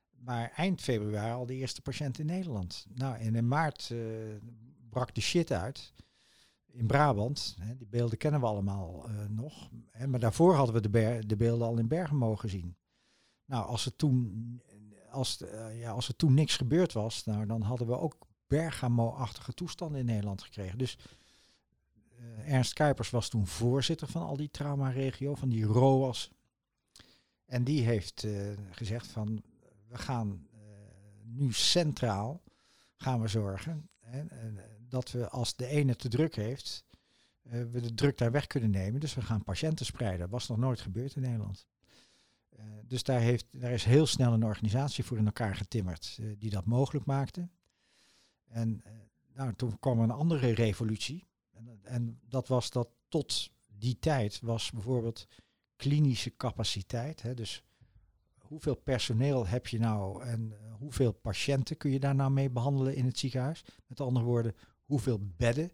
Maar 0.10 0.52
eind 0.56 0.82
februari 0.82 1.32
al 1.32 1.46
de 1.46 1.54
eerste 1.54 1.82
patiënt 1.82 2.20
in 2.20 2.26
Nederland. 2.26 2.86
Nou, 2.94 3.18
en 3.18 3.36
in 3.36 3.48
maart 3.48 3.94
brak 4.90 5.16
de 5.16 5.22
shit 5.22 5.52
uit 5.52 5.94
in 6.72 6.88
Brabant. 6.88 7.56
Hè, 7.60 7.76
die 7.76 7.88
beelden 7.88 8.18
kennen 8.18 8.40
we 8.40 8.46
allemaal 8.46 9.10
nog. 9.30 9.70
Hè, 9.92 10.08
maar 10.08 10.20
daarvoor 10.20 10.56
hadden 10.56 10.76
we 10.76 10.90
de, 10.90 11.24
de, 11.26 11.36
beelden 11.36 11.68
al 11.68 11.78
in 11.78 11.88
Bergen 11.88 12.18
mogen 12.18 12.50
zien. 12.50 12.78
Nou, 13.46 13.66
als 13.66 13.86
er 13.86 13.96
toen, 13.96 14.62
als, 15.10 15.44
ja, 15.74 15.92
als 15.92 16.08
er 16.08 16.16
toen 16.16 16.34
niks 16.34 16.58
gebeurd 16.58 16.94
was, 16.94 17.26
nou, 17.26 17.46
dan 17.46 17.62
hadden 17.62 17.88
we 17.88 17.98
ook 17.98 18.28
Bergamo-achtige 18.48 19.54
toestanden 19.54 20.00
in 20.00 20.06
Nederland 20.06 20.42
gekregen. 20.42 20.78
Dus 20.78 20.98
Ernst 22.46 22.74
Kuipers 22.74 23.10
was 23.10 23.30
toen 23.30 23.48
voorzitter 23.48 24.08
van 24.08 24.22
al 24.22 24.38
die 24.38 24.50
traumaregio, 24.52 25.36
van 25.36 25.50
die 25.50 25.64
ROAS. 25.64 26.32
En 27.46 27.64
die 27.64 27.82
heeft 27.82 28.28
gezegd 28.72 29.08
van, 29.08 29.44
we 29.88 29.98
gaan 29.98 30.48
nu 31.24 31.54
centraal, 31.54 32.42
gaan 32.96 33.22
we 33.22 33.28
zorgen. 33.28 33.90
Hè, 34.00 34.24
dat 34.88 35.12
we 35.12 35.30
als 35.30 35.56
de 35.56 35.66
ene 35.66 35.96
te 35.96 36.10
druk 36.10 36.36
heeft, 36.36 36.84
we 37.42 37.82
de 37.82 37.94
druk 37.94 38.18
daar 38.18 38.32
weg 38.32 38.48
kunnen 38.48 38.72
nemen. 38.72 39.00
Dus 39.00 39.14
we 39.14 39.22
gaan 39.22 39.44
patiënten 39.44 39.86
spreiden. 39.86 40.20
Dat 40.20 40.30
was 40.30 40.48
nog 40.48 40.58
nooit 40.58 40.80
gebeurd 40.80 41.16
in 41.16 41.22
Nederland. 41.22 41.68
Dus 42.84 43.04
daar, 43.04 43.20
heeft, 43.20 43.46
daar 43.52 43.72
is 43.72 43.84
heel 43.84 44.06
snel 44.06 44.34
een 44.34 44.46
organisatie 44.46 45.04
voor 45.04 45.18
in 45.18 45.26
elkaar 45.26 45.56
getimmerd 45.56 46.20
die 46.38 46.50
dat 46.50 46.66
mogelijk 46.66 47.06
maakte. 47.06 47.50
En 48.46 48.84
nou, 49.34 49.54
toen 49.54 49.80
kwam 49.80 50.00
een 50.00 50.12
andere 50.12 50.54
revolutie. 50.54 51.28
En, 51.68 51.80
en, 51.84 52.20
dat 52.28 52.48
was 52.48 52.70
dat 52.70 52.90
tot 53.08 53.50
die 53.68 54.00
tijd 54.00 54.40
was 54.42 54.72
bijvoorbeeld 54.72 55.28
klinische 55.76 56.36
capaciteit. 56.36 57.22
Hè, 57.22 57.34
dus 57.34 57.64
hoeveel 58.38 58.76
personeel 58.76 59.48
heb 59.48 59.68
je 59.68 59.80
nou 59.80 60.24
en 60.24 60.54
hoeveel 60.78 61.12
patiënten 61.12 61.78
kun 61.78 61.92
je 61.92 62.00
daar 62.00 62.16
nou 62.16 62.32
mee 62.32 62.50
behandelen 62.50 62.96
in 62.96 63.06
het 63.06 63.20
ziekenhuis? 63.20 63.64
Met 63.88 64.02
andere 64.02 64.26
woorden, 64.26 64.56
hoeveel 64.84 65.20
bedden 65.38 65.72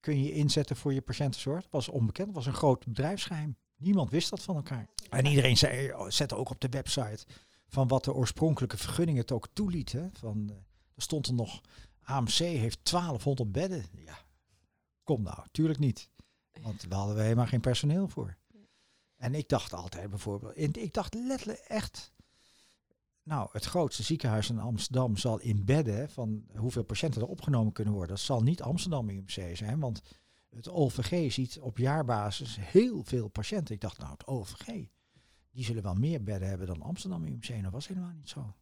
kun 0.00 0.22
je 0.22 0.32
inzetten 0.32 0.76
voor 0.76 0.94
je 0.94 1.02
patiëntenzorg. 1.02 1.62
Dat 1.62 1.70
was 1.70 1.88
onbekend, 1.88 2.26
dat 2.26 2.36
was 2.36 2.46
een 2.46 2.54
groot 2.54 2.86
bedrijfsgeheim. 2.86 3.56
Niemand 3.76 4.10
wist 4.10 4.30
dat 4.30 4.42
van 4.42 4.56
elkaar. 4.56 4.88
En 5.10 5.26
iedereen 5.26 5.56
zei, 5.56 5.92
oh, 5.92 6.08
zette 6.08 6.36
ook 6.36 6.50
op 6.50 6.60
de 6.60 6.68
website 6.68 7.26
van 7.66 7.88
wat 7.88 8.04
de 8.04 8.14
oorspronkelijke 8.14 8.76
vergunning 8.76 9.18
het 9.18 9.32
ook 9.32 9.48
toeliet. 9.52 9.94
Van, 10.12 10.48
uh, 10.50 10.56
er 10.94 11.02
stond 11.02 11.26
er 11.26 11.34
nog, 11.34 11.60
AMC 12.02 12.32
heeft 12.32 12.90
1200 12.90 13.52
bedden. 13.52 13.84
Ja, 14.04 14.18
kom 15.04 15.22
nou, 15.22 15.38
tuurlijk 15.50 15.78
niet. 15.78 16.08
Want 16.60 16.90
daar 16.90 16.98
hadden 16.98 17.16
we 17.16 17.22
helemaal 17.22 17.46
geen 17.46 17.60
personeel 17.60 18.08
voor. 18.08 18.36
En 19.16 19.34
ik 19.34 19.48
dacht 19.48 19.72
altijd 19.72 20.10
bijvoorbeeld, 20.10 20.56
ik 20.76 20.92
dacht 20.92 21.14
letterlijk 21.14 21.58
echt, 21.58 22.12
nou, 23.22 23.48
het 23.52 23.64
grootste 23.64 24.02
ziekenhuis 24.02 24.50
in 24.50 24.58
Amsterdam 24.58 25.16
zal 25.16 25.38
inbedden 25.38 26.10
van 26.10 26.44
hoeveel 26.56 26.84
patiënten 26.84 27.20
er 27.22 27.28
opgenomen 27.28 27.72
kunnen 27.72 27.94
worden. 27.94 28.14
Dat 28.14 28.24
zal 28.24 28.42
niet 28.42 28.62
Amsterdam 28.62 29.08
UMC 29.08 29.56
zijn, 29.56 29.80
want 29.80 30.02
het 30.50 30.68
OVG 30.68 31.32
ziet 31.32 31.58
op 31.60 31.78
jaarbasis 31.78 32.56
heel 32.60 33.04
veel 33.04 33.28
patiënten. 33.28 33.74
Ik 33.74 33.80
dacht, 33.80 33.98
nou, 33.98 34.10
het 34.10 34.26
OVG, 34.26 34.66
die 35.50 35.64
zullen 35.64 35.82
wel 35.82 35.94
meer 35.94 36.22
bedden 36.22 36.48
hebben 36.48 36.66
dan 36.66 36.82
Amsterdam 36.82 37.24
UMC. 37.24 37.62
Dat 37.62 37.72
was 37.72 37.88
helemaal 37.88 38.12
niet 38.12 38.28
zo. 38.28 38.54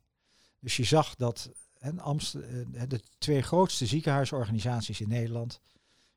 Dus 0.58 0.76
je 0.76 0.84
zag 0.84 1.16
dat 1.16 1.50
en 1.80 1.98
Amsterdam, 1.98 2.74
eh, 2.74 2.82
de 2.88 3.00
twee 3.18 3.42
grootste 3.42 3.86
ziekenhuisorganisaties 3.86 5.00
in 5.00 5.08
Nederland 5.08 5.60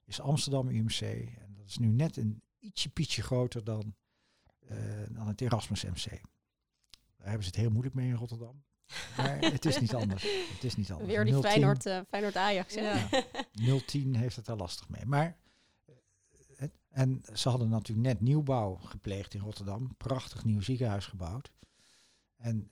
is 0.05 0.19
Amsterdam 0.19 0.67
UMC. 0.67 1.01
En 1.01 1.53
dat 1.55 1.65
is 1.65 1.77
nu 1.77 1.87
net 1.87 2.17
een 2.17 2.41
ietsje 2.59 2.89
pietje 2.89 3.21
groter 3.21 3.63
dan, 3.63 3.95
uh, 4.71 4.77
dan 5.09 5.27
het 5.27 5.41
Erasmus 5.41 5.83
MC. 5.83 6.09
Daar 7.17 7.31
hebben 7.31 7.43
ze 7.43 7.49
het 7.49 7.59
heel 7.59 7.69
moeilijk 7.69 7.95
mee 7.95 8.07
in 8.07 8.15
Rotterdam. 8.15 8.63
Maar 9.17 9.39
het 9.57 9.65
is 9.65 9.79
niet 9.79 9.95
anders. 9.95 10.23
Het 10.53 10.63
is 10.63 10.75
niet 10.75 10.91
anders. 10.91 11.09
Weer 11.09 11.25
die 11.25 11.39
Feyenoord, 11.39 11.85
uh, 11.85 11.99
Feyenoord 12.07 12.35
Ajax. 12.35 12.73
Ja. 12.73 13.07
ja. 13.51 13.79
010 13.85 14.15
heeft 14.15 14.35
het 14.35 14.47
er 14.47 14.55
lastig 14.55 14.89
mee. 14.89 15.05
Maar 15.05 15.37
eh, 16.55 16.67
en 16.89 17.21
ze 17.33 17.49
hadden 17.49 17.69
natuurlijk 17.69 18.07
net 18.07 18.21
nieuwbouw 18.21 18.75
gepleegd 18.75 19.33
in 19.33 19.41
Rotterdam. 19.41 19.95
Prachtig 19.97 20.43
nieuw 20.43 20.61
ziekenhuis 20.61 21.05
gebouwd. 21.05 21.51
En 22.35 22.69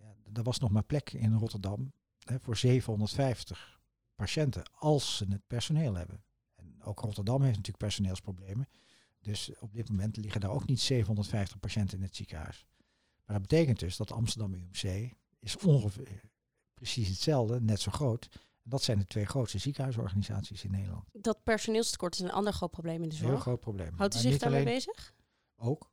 ja, 0.00 0.14
er 0.32 0.42
was 0.42 0.58
nog 0.58 0.70
maar 0.70 0.84
plek 0.84 1.12
in 1.12 1.34
Rotterdam 1.34 1.92
hè, 2.18 2.40
voor 2.40 2.56
750 2.56 3.80
patiënten, 4.14 4.62
als 4.72 5.16
ze 5.16 5.26
het 5.28 5.46
personeel 5.46 5.94
hebben. 5.94 6.24
Ook 6.84 7.00
Rotterdam 7.00 7.40
heeft 7.40 7.56
natuurlijk 7.56 7.84
personeelsproblemen. 7.84 8.68
Dus 9.20 9.50
op 9.58 9.74
dit 9.74 9.88
moment 9.88 10.16
liggen 10.16 10.40
daar 10.40 10.50
ook 10.50 10.66
niet 10.66 10.80
750 10.80 11.58
patiënten 11.58 11.98
in 11.98 12.04
het 12.04 12.16
ziekenhuis. 12.16 12.66
Maar 13.24 13.38
dat 13.38 13.48
betekent 13.48 13.78
dus 13.78 13.96
dat 13.96 14.12
Amsterdam 14.12 14.54
UMC 14.54 15.12
is 15.38 15.56
ongeveer 15.56 16.30
precies 16.74 17.08
hetzelfde, 17.08 17.60
net 17.60 17.80
zo 17.80 17.90
groot. 17.90 18.28
En 18.32 18.70
dat 18.70 18.82
zijn 18.82 18.98
de 18.98 19.04
twee 19.04 19.24
grootste 19.24 19.58
ziekenhuisorganisaties 19.58 20.64
in 20.64 20.70
Nederland. 20.70 21.08
Dat 21.12 21.42
personeelstekort 21.42 22.14
is 22.14 22.20
een 22.20 22.30
ander 22.30 22.52
groot 22.52 22.70
probleem 22.70 23.02
in 23.02 23.08
de 23.08 23.14
zorg. 23.14 23.28
Een 23.28 23.34
heel 23.34 23.42
groot 23.42 23.60
probleem. 23.60 23.92
Houdt 23.96 24.14
u 24.14 24.18
zich 24.18 24.38
daarmee 24.38 24.64
bezig? 24.64 25.14
Ook. 25.56 25.90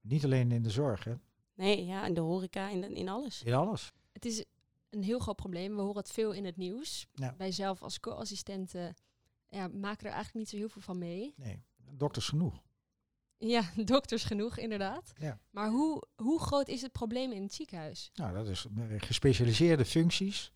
Niet 0.00 0.24
alleen 0.24 0.52
in 0.52 0.62
de 0.62 0.70
zorg, 0.70 1.04
hè? 1.04 1.14
Nee, 1.54 1.86
ja, 1.86 2.06
in 2.06 2.14
de 2.14 2.20
horeca, 2.20 2.68
in, 2.68 2.96
in 2.96 3.08
alles. 3.08 3.42
In 3.42 3.54
alles. 3.54 3.92
Het 4.12 4.24
is 4.24 4.44
een 4.90 5.02
heel 5.02 5.18
groot 5.18 5.36
probleem. 5.36 5.74
We 5.74 5.80
horen 5.80 5.96
het 5.96 6.10
veel 6.10 6.32
in 6.32 6.44
het 6.44 6.56
nieuws. 6.56 7.06
Ja. 7.14 7.34
Wij 7.38 7.52
zelf 7.52 7.82
als 7.82 8.00
co-assistenten 8.00 8.94
ja, 9.52 9.68
maken 9.68 10.06
er 10.06 10.12
eigenlijk 10.12 10.34
niet 10.34 10.48
zo 10.48 10.56
heel 10.56 10.68
veel 10.68 10.82
van 10.82 10.98
mee. 10.98 11.34
Nee, 11.36 11.62
dokters 11.90 12.28
genoeg. 12.28 12.62
Ja, 13.38 13.70
dokters 13.84 14.24
genoeg, 14.24 14.58
inderdaad. 14.58 15.12
Ja. 15.18 15.40
Maar 15.50 15.68
hoe, 15.70 16.02
hoe 16.16 16.40
groot 16.40 16.68
is 16.68 16.82
het 16.82 16.92
probleem 16.92 17.32
in 17.32 17.42
het 17.42 17.54
ziekenhuis? 17.54 18.10
Nou, 18.14 18.34
dat 18.34 18.48
is 18.48 18.66
gespecialiseerde 18.96 19.84
functies, 19.84 20.52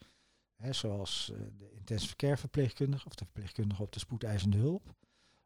hè, 0.55 0.73
zoals 0.73 1.31
uh, 1.33 1.39
de 1.57 1.73
intensive 1.73 2.17
care 2.17 2.37
verpleegkundige 2.37 3.07
of 3.07 3.15
de 3.15 3.25
verpleegkundige 3.25 3.83
op 3.83 3.93
de 3.93 3.99
spoedeisende 3.99 4.57
hulp, 4.57 4.95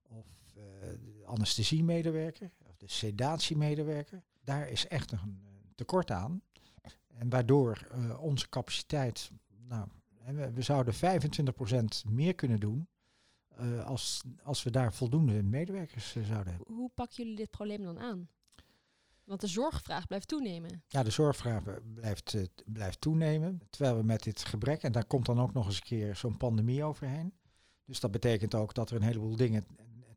of 0.02 0.26
uh, 0.56 0.62
de 1.00 1.22
anesthesiemedewerker, 1.26 2.50
of 2.66 2.76
de 2.76 2.88
sedatiemedewerker. 2.88 4.22
Daar 4.40 4.68
is 4.68 4.86
echt 4.86 5.12
een 5.12 5.42
tekort 5.74 6.10
aan. 6.10 6.42
En 7.06 7.28
waardoor 7.28 7.88
uh, 7.94 8.22
onze 8.22 8.48
capaciteit, 8.48 9.30
nou, 9.48 9.88
we, 10.24 10.52
we 10.52 10.62
zouden 10.62 10.94
25% 10.94 12.10
meer 12.10 12.34
kunnen 12.34 12.60
doen 12.60 12.88
uh, 13.60 13.84
als, 13.84 14.22
als 14.42 14.62
we 14.62 14.70
daar 14.70 14.92
voldoende 14.92 15.42
medewerkers 15.42 16.14
uh, 16.14 16.24
zouden 16.24 16.52
hebben. 16.52 16.74
Hoe 16.74 16.90
pakken 16.94 17.16
jullie 17.16 17.36
dit 17.36 17.50
probleem 17.50 17.82
dan 17.82 17.98
aan? 17.98 18.28
Want 19.24 19.40
de 19.40 19.46
zorgvraag 19.46 20.06
blijft 20.06 20.28
toenemen. 20.28 20.82
Ja, 20.86 21.02
de 21.02 21.10
zorgvraag 21.10 21.62
blijft, 21.94 22.34
uh, 22.34 22.44
blijft 22.66 23.00
toenemen. 23.00 23.62
Terwijl 23.70 23.96
we 23.96 24.02
met 24.02 24.22
dit 24.22 24.44
gebrek, 24.44 24.82
en 24.82 24.92
daar 24.92 25.04
komt 25.04 25.26
dan 25.26 25.40
ook 25.40 25.52
nog 25.52 25.66
eens 25.66 25.76
een 25.76 25.82
keer 25.82 26.16
zo'n 26.16 26.36
pandemie 26.36 26.84
overheen. 26.84 27.34
Dus 27.84 28.00
dat 28.00 28.10
betekent 28.10 28.54
ook 28.54 28.74
dat 28.74 28.90
er 28.90 28.96
een 28.96 29.02
heleboel 29.02 29.36
dingen 29.36 29.66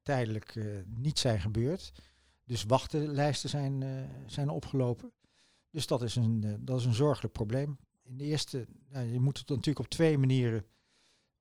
tijdelijk 0.03 0.59
niet 0.85 1.19
zijn 1.19 1.41
gebeurd. 1.41 1.91
Dus 2.45 2.63
wachtenlijsten 2.63 3.49
zijn, 3.49 3.83
zijn 4.25 4.49
opgelopen. 4.49 5.11
Dus 5.69 5.87
dat 5.87 6.01
is, 6.01 6.15
een, 6.15 6.59
dat 6.65 6.79
is 6.79 6.85
een 6.85 6.93
zorgelijk 6.93 7.33
probleem. 7.33 7.77
In 8.03 8.17
de 8.17 8.23
eerste, 8.23 8.67
nou, 8.89 9.05
je 9.05 9.19
moet 9.19 9.37
het 9.37 9.49
natuurlijk 9.49 9.79
op 9.79 9.87
twee 9.87 10.17
manieren 10.17 10.65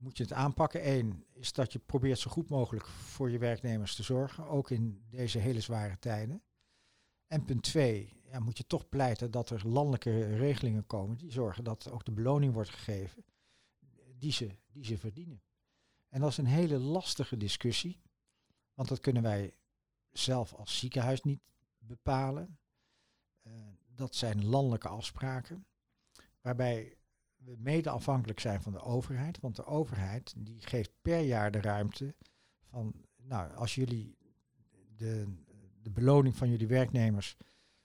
moet 0.03 0.17
je 0.17 0.23
het 0.23 0.33
aanpakken. 0.33 0.89
Eén 0.89 1.25
is 1.33 1.53
dat 1.53 1.73
je 1.73 1.79
probeert 1.79 2.19
zo 2.19 2.31
goed 2.31 2.49
mogelijk 2.49 2.87
voor 2.87 3.31
je 3.31 3.39
werknemers 3.39 3.95
te 3.95 4.03
zorgen, 4.03 4.47
ook 4.47 4.71
in 4.71 5.05
deze 5.11 5.39
hele 5.39 5.61
zware 5.61 5.99
tijden. 5.99 6.43
En 7.27 7.45
punt 7.45 7.63
twee, 7.63 8.21
ja, 8.25 8.39
moet 8.39 8.59
je 8.59 8.67
toch 8.67 8.89
pleiten 8.89 9.31
dat 9.31 9.51
er 9.51 9.69
landelijke 9.69 10.37
regelingen 10.37 10.87
komen 10.87 11.17
die 11.17 11.33
zorgen 11.33 11.65
dat 11.65 11.91
ook 11.91 12.05
de 12.05 12.13
beloning 12.13 12.55
wordt 12.55 12.71
gegeven 12.71 13.25
die 14.23 14.33
ze, 14.33 14.57
die 14.73 14.85
ze 14.85 14.99
verdienen. 14.99 15.43
En 16.09 16.21
dat 16.21 16.31
is 16.31 16.37
een 16.37 16.47
hele 16.47 16.79
lastige 16.79 17.37
discussie, 17.37 18.03
want 18.75 18.89
dat 18.89 19.01
kunnen 19.01 19.23
wij 19.23 19.55
zelf 20.11 20.55
als 20.55 20.79
ziekenhuis 20.79 21.23
niet 21.23 21.41
bepalen. 21.79 22.59
dat 23.95 24.15
zijn 24.15 24.47
landelijke 24.47 24.89
afspraken, 24.89 25.67
waarbij 26.41 26.97
mede 27.59 27.91
afhankelijk 27.91 28.41
zijn 28.41 28.63
van 28.63 28.73
de 28.73 28.83
overheid. 28.83 29.41
Want 29.41 29.57
de 29.57 29.65
overheid 29.65 30.35
die 30.37 30.61
geeft 30.61 30.91
per 31.03 31.21
jaar 31.21 31.51
de 31.51 31.61
ruimte 31.61 32.15
van, 32.63 32.95
nou, 33.17 33.55
als 33.55 33.75
jullie 33.75 34.17
de, 34.97 35.35
de 35.83 35.91
beloning 35.91 36.37
van 36.37 36.51
jullie 36.51 36.67
werknemers 36.67 37.37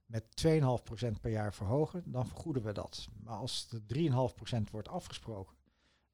met 0.06 0.24
2,5% 0.48 0.52
per 1.22 1.32
jaar 1.32 1.54
verhogen, 1.54 2.12
dan 2.12 2.28
vergoeden 2.28 2.64
we 2.64 2.72
dat. 2.72 3.08
Maar 3.24 3.38
als 3.38 3.68
de 3.68 4.10
3,5% 4.66 4.72
wordt 4.72 4.88
afgesproken, 4.88 5.56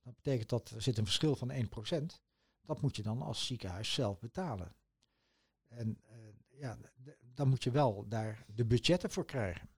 dat 0.02 0.16
betekent 0.16 0.50
dat 0.50 0.70
er 0.70 0.82
zit 0.82 0.98
een 0.98 1.06
verschil 1.06 1.36
van 1.36 1.52
1%. 1.52 1.58
Dat 2.62 2.82
moet 2.82 2.96
je 2.96 3.04
dan 3.04 3.22
als 3.22 3.46
ziekenhuis 3.46 3.94
zelf 3.94 4.20
betalen. 4.20 4.76
En 5.68 6.02
uh, 6.12 6.60
ja, 6.60 6.78
dan 7.34 7.48
moet 7.48 7.64
je 7.64 7.72
wel 7.72 8.08
daar 8.08 8.46
de 8.48 8.66
budgetten 8.66 9.10
voor 9.10 9.26
krijgen. 9.26 9.70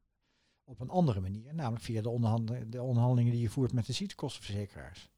Op 0.68 0.80
een 0.80 0.90
andere 0.90 1.20
manier, 1.20 1.54
namelijk 1.54 1.84
via 1.84 2.02
de, 2.02 2.10
onderhandelingen, 2.10 2.70
de 2.70 2.82
onderhandelingen 2.82 3.32
die 3.32 3.42
je 3.42 3.50
voert 3.50 3.74
met 3.74 3.86
de 3.86 3.94
ziektekostenverzekeraars. 3.94 5.10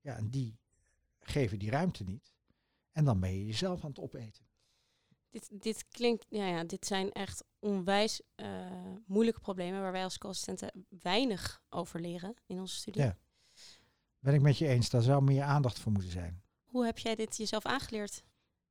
Ja, 0.00 0.16
en 0.16 0.30
die 0.30 0.58
geven 1.20 1.58
die 1.58 1.70
ruimte 1.70 2.04
niet. 2.04 2.34
En 2.92 3.04
dan 3.04 3.20
ben 3.20 3.32
je 3.32 3.46
jezelf 3.46 3.84
aan 3.84 3.90
het 3.90 4.00
opeten. 4.00 4.44
Dit, 5.30 5.48
dit 5.62 5.88
klinkt, 5.88 6.26
ja, 6.28 6.46
ja, 6.46 6.64
dit 6.64 6.86
zijn 6.86 7.12
echt 7.12 7.44
onwijs 7.58 8.22
uh, 8.36 8.46
moeilijke 9.06 9.40
problemen 9.40 9.80
waar 9.80 9.92
wij 9.92 10.04
als 10.04 10.18
co-assistenten 10.18 10.86
weinig 11.00 11.62
over 11.68 12.00
leren 12.00 12.34
in 12.46 12.60
onze 12.60 12.74
studie. 12.74 13.02
Ja. 13.02 13.16
Ben 14.18 14.34
ik 14.34 14.40
met 14.40 14.58
je 14.58 14.68
eens, 14.68 14.90
daar 14.90 15.02
zou 15.02 15.22
meer 15.22 15.42
aandacht 15.42 15.78
voor 15.78 15.92
moeten 15.92 16.10
zijn. 16.10 16.42
Hoe 16.64 16.84
heb 16.84 16.98
jij 16.98 17.14
dit 17.14 17.36
jezelf 17.36 17.64
aangeleerd? 17.64 18.24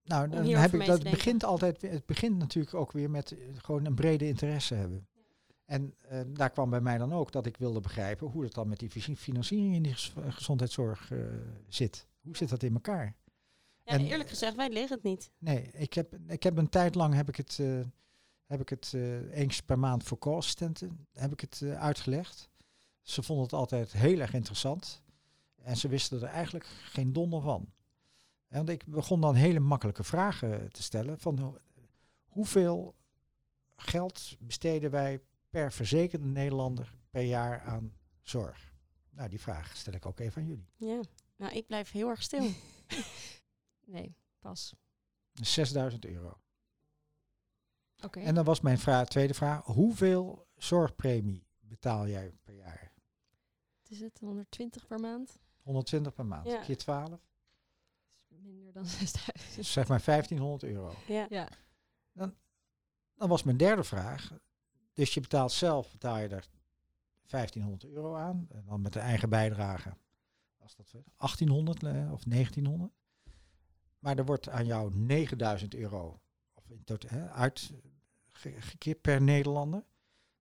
Nou, 0.03 0.29
dan 0.29 0.45
heb 0.45 0.73
ik, 0.73 0.85
dat 0.85 1.03
begint 1.03 1.43
altijd, 1.43 1.81
het 1.81 2.05
begint 2.05 2.37
natuurlijk 2.37 2.73
ook 2.73 2.91
weer 2.91 3.09
met 3.09 3.31
eh, 3.31 3.39
gewoon 3.55 3.85
een 3.85 3.95
brede 3.95 4.27
interesse 4.27 4.73
hebben. 4.75 5.07
En 5.65 5.95
uh, 6.11 6.21
daar 6.27 6.49
kwam 6.49 6.69
bij 6.69 6.81
mij 6.81 6.97
dan 6.97 7.13
ook 7.13 7.31
dat 7.31 7.45
ik 7.45 7.57
wilde 7.57 7.79
begrijpen 7.79 8.27
hoe 8.27 8.43
het 8.43 8.53
dan 8.53 8.67
met 8.67 8.79
die 8.79 9.15
financiering 9.15 9.75
in 9.75 9.83
die 9.83 9.95
gezondheidszorg 10.29 11.11
uh, 11.11 11.25
zit. 11.67 12.07
Hoe 12.21 12.37
zit 12.37 12.49
dat 12.49 12.63
in 12.63 12.73
elkaar? 12.73 13.15
Ja, 13.83 13.93
en, 13.93 14.05
eerlijk 14.05 14.29
gezegd, 14.29 14.55
wij 14.55 14.69
leren 14.69 14.89
het 14.89 15.03
niet. 15.03 15.31
Nee, 15.37 15.71
ik 15.71 15.93
heb, 15.93 16.15
ik 16.27 16.43
heb 16.43 16.57
een 16.57 16.69
tijd 16.69 16.95
lang 16.95 17.13
heb 17.13 17.29
ik 17.29 17.35
het, 17.35 17.57
uh, 17.61 17.79
heb 18.45 18.61
ik 18.61 18.69
het 18.69 18.93
eens 19.31 19.61
per 19.61 19.79
maand 19.79 20.03
voor 20.03 20.17
co-assistenten 20.17 21.07
heb 21.13 21.31
ik 21.31 21.39
het 21.39 21.61
uitgelegd. 21.63 22.49
Ze 23.01 23.23
vonden 23.23 23.45
het 23.45 23.53
altijd 23.53 23.91
heel 23.91 24.19
erg 24.19 24.33
interessant. 24.33 25.01
En 25.55 25.77
ze 25.77 25.87
wisten 25.87 26.21
er 26.21 26.27
eigenlijk 26.27 26.65
geen 26.65 27.13
donder 27.13 27.41
van. 27.41 27.73
En 28.47 28.67
ik 28.67 28.85
begon 28.85 29.21
dan 29.21 29.35
hele 29.35 29.59
makkelijke 29.59 30.03
vragen 30.03 30.71
te 30.71 30.83
stellen. 30.83 31.19
Van 31.19 31.59
hoeveel 32.25 32.95
geld 33.75 34.35
besteden 34.39 34.91
wij 34.91 35.21
per 35.53 35.71
verzekerde 35.71 36.25
Nederlander 36.25 36.97
per 37.09 37.21
jaar 37.21 37.61
aan 37.61 37.93
zorg? 38.21 38.73
Nou, 39.09 39.29
die 39.29 39.39
vraag 39.39 39.75
stel 39.75 39.93
ik 39.93 40.05
ook 40.05 40.19
even 40.19 40.41
aan 40.41 40.47
jullie. 40.47 40.69
Ja, 40.75 41.01
nou, 41.35 41.53
ik 41.53 41.67
blijf 41.67 41.91
heel 41.91 42.09
erg 42.09 42.21
stil. 42.21 42.49
nee, 43.93 44.15
pas. 44.39 44.75
6000 45.33 46.05
euro. 46.05 46.37
Oké. 48.03 48.19
En 48.19 48.35
dan 48.35 48.43
was 48.43 48.61
mijn 48.61 48.77
vraag, 48.77 49.07
tweede 49.07 49.33
vraag. 49.33 49.65
Hoeveel 49.65 50.47
zorgpremie 50.55 51.47
betaal 51.59 52.07
jij 52.07 52.33
per 52.43 52.53
jaar? 52.53 52.93
Is 53.87 53.99
het 53.99 54.19
120 54.19 54.87
per 54.87 54.99
maand? 54.99 55.39
120 55.61 56.13
per 56.13 56.25
maand. 56.25 56.47
Ja. 56.47 56.61
Keer 56.61 56.77
12? 56.77 57.19
Minder 58.27 58.73
dan 58.73 58.85
6000. 59.01 59.65
Zeg 59.65 59.87
maar 59.87 60.01
1500 60.05 60.63
euro. 60.63 60.93
Ja. 61.07 61.25
ja. 61.29 61.49
Dan, 62.11 62.35
dan 63.15 63.29
was 63.29 63.43
mijn 63.43 63.57
derde 63.57 63.83
vraag. 63.83 64.31
Dus 64.93 65.13
je 65.13 65.21
betaalt 65.21 65.51
zelf, 65.51 65.91
betaal 65.91 66.17
je 66.17 66.27
er 66.27 66.47
1500 67.27 67.85
euro 67.85 68.15
aan. 68.15 68.47
En 68.49 68.63
dan 68.65 68.81
met 68.81 68.93
de 68.93 68.99
eigen 68.99 69.29
bijdrage. 69.29 69.93
Was 70.57 70.75
dat 70.75 70.91
1800 70.91 71.83
eh, 71.83 72.11
of 72.11 72.23
1900. 72.23 72.91
Maar 73.99 74.17
er 74.17 74.25
wordt 74.25 74.49
aan 74.49 74.65
jou 74.65 74.95
9000 74.95 75.75
euro 75.75 76.19
of 76.53 76.69
in 76.69 76.83
tot, 76.83 77.09
hè, 77.09 77.29
uitgekeerd 77.29 79.01
per 79.01 79.21
Nederlander. 79.21 79.83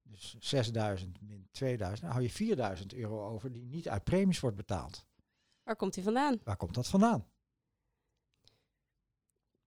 Dus 0.02 0.36
6000 0.38 1.20
min 1.20 1.48
2000. 1.50 2.00
Dan 2.00 2.10
hou 2.10 2.22
je 2.22 2.30
4000 2.30 2.94
euro 2.94 3.28
over 3.28 3.52
die 3.52 3.64
niet 3.64 3.88
uit 3.88 4.04
premies 4.04 4.40
wordt 4.40 4.56
betaald. 4.56 5.06
Waar 5.62 5.76
komt 5.76 5.94
die 5.94 6.02
vandaan? 6.04 6.40
Waar 6.44 6.56
komt 6.56 6.74
dat 6.74 6.88
vandaan? 6.88 7.26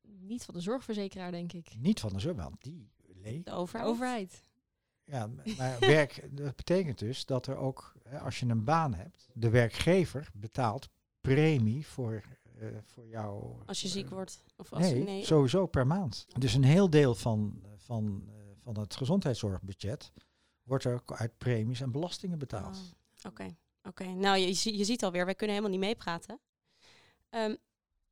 Niet 0.01 0.43
van 0.43 0.53
de 0.53 0.59
zorgverzekeraar, 0.59 1.31
denk 1.31 1.53
ik. 1.53 1.75
Niet 1.77 1.99
van 1.99 2.13
de 2.13 2.19
zorg, 2.19 2.36
want 2.36 2.63
die 2.63 2.91
De 3.43 3.51
overheid. 3.51 3.88
overheid. 3.88 4.43
Ja, 5.05 5.27
maar 5.57 5.79
werk, 5.95 6.27
dat 6.31 6.55
betekent 6.55 6.99
dus 6.99 7.25
dat 7.25 7.47
er 7.47 7.57
ook, 7.57 7.93
als 8.21 8.39
je 8.39 8.45
een 8.45 8.63
baan 8.63 8.93
hebt, 8.93 9.27
de 9.33 9.49
werkgever 9.49 10.29
betaalt 10.33 10.89
premie 11.21 11.87
voor, 11.87 12.23
uh, 12.61 12.67
voor 12.83 13.07
jou. 13.07 13.53
Als 13.65 13.81
je 13.81 13.87
ziek 13.87 14.09
wordt? 14.09 14.43
Of 14.57 14.73
als 14.73 14.81
nee, 14.81 15.03
nee, 15.03 15.25
sowieso 15.25 15.65
per 15.65 15.87
maand. 15.87 16.25
Dus 16.37 16.53
een 16.53 16.63
heel 16.63 16.89
deel 16.89 17.15
van, 17.15 17.63
van, 17.75 18.23
uh, 18.27 18.33
van 18.63 18.79
het 18.79 18.95
gezondheidszorgbudget 18.95 20.11
wordt 20.63 20.83
er 20.83 20.93
ook 20.93 21.13
uit 21.13 21.37
premies 21.37 21.81
en 21.81 21.91
belastingen 21.91 22.37
betaald. 22.37 22.77
Oh, 22.77 23.31
oké. 23.31 23.55
Oké, 23.83 24.03
nou 24.03 24.37
je, 24.37 24.77
je 24.77 24.83
ziet 24.83 25.03
alweer, 25.03 25.25
wij 25.25 25.35
kunnen 25.35 25.55
helemaal 25.55 25.77
niet 25.77 25.87
meepraten. 25.87 26.39
Um, 27.29 27.57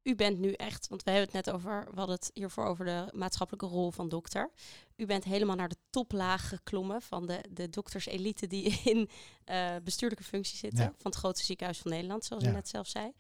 u 0.04 0.16
bent 0.16 0.40
nu 0.40 0.52
echt, 0.52 0.88
want 0.88 1.04
we 1.04 1.12
hebben 1.12 1.30
het 1.34 1.46
net 1.46 1.56
over, 1.56 1.88
we 1.90 1.96
hadden 1.96 2.16
het 2.16 2.32
hiervoor 2.34 2.66
over 2.66 2.86
de 2.86 3.10
maatschappelijke 3.12 3.76
rol 3.76 3.92
van 3.92 4.10
dokter. 4.10 4.52
U 4.96 5.06
bent 5.06 5.24
helemaal 5.24 5.56
naar 5.56 5.70
de 5.70 5.78
toplaag 5.94 6.50
geklommen 6.50 7.02
van 7.02 7.26
de, 7.26 7.44
de 7.50 7.70
dokterselite 7.70 8.48
die 8.48 8.82
in 8.94 9.10
uh, 9.50 9.76
bestuurlijke 9.84 10.24
functie 10.24 10.58
zitten. 10.58 10.86
Van 10.86 11.12
het 11.12 11.16
grootste 11.16 11.46
ziekenhuis 11.46 11.80
van 11.80 11.92
Nederland, 11.92 12.26
zoals 12.26 12.44
ja. 12.44 12.50
u 12.50 12.54
net 12.54 12.68
zelf 12.68 12.88
zei. 12.88 13.12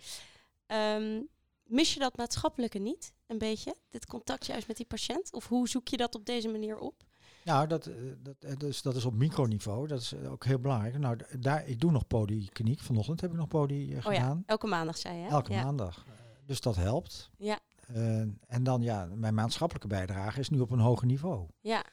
Um, 0.67 1.27
mis 1.63 1.93
je 1.93 1.99
dat 1.99 2.17
maatschappelijke 2.17 2.79
niet, 2.79 3.13
een 3.27 3.37
beetje? 3.37 3.75
Dit 3.89 4.05
contact 4.05 4.45
juist 4.45 4.67
met 4.67 4.77
die 4.77 4.85
patiënt? 4.85 5.33
Of 5.33 5.47
hoe 5.47 5.69
zoek 5.69 5.87
je 5.87 5.97
dat 5.97 6.15
op 6.15 6.25
deze 6.25 6.47
manier 6.47 6.77
op? 6.77 7.03
Nou, 7.43 7.67
dat, 7.67 7.85
eh, 7.85 7.95
dat, 8.19 8.35
eh, 8.39 8.57
dus, 8.57 8.81
dat 8.81 8.95
is 8.95 9.05
op 9.05 9.13
microniveau. 9.13 9.87
Dat 9.87 10.01
is 10.01 10.15
ook 10.15 10.45
heel 10.45 10.59
belangrijk. 10.59 10.97
Nou, 10.97 11.17
daar, 11.39 11.67
ik 11.67 11.79
doe 11.79 11.91
nog 11.91 12.07
polykliniek. 12.07 12.79
Vanochtend 12.79 13.21
heb 13.21 13.31
ik 13.31 13.37
nog 13.37 13.47
podi 13.47 13.93
uh, 13.93 14.01
gedaan. 14.01 14.37
Ja, 14.37 14.43
elke 14.45 14.67
maandag 14.67 14.97
zei 14.97 15.17
je. 15.17 15.27
Elke 15.27 15.53
maandag. 15.53 16.05
Dus 16.45 16.61
dat 16.61 16.75
helpt. 16.75 17.31
Ja. 17.37 17.59
Uh, 17.95 18.19
en 18.47 18.63
dan 18.63 18.81
ja, 18.81 19.09
mijn 19.15 19.33
maatschappelijke 19.33 19.87
bijdrage 19.87 20.39
is 20.39 20.49
nu 20.49 20.59
op 20.59 20.71
een 20.71 20.79
hoger 20.79 21.07
niveau. 21.07 21.47
Ja. 21.61 21.83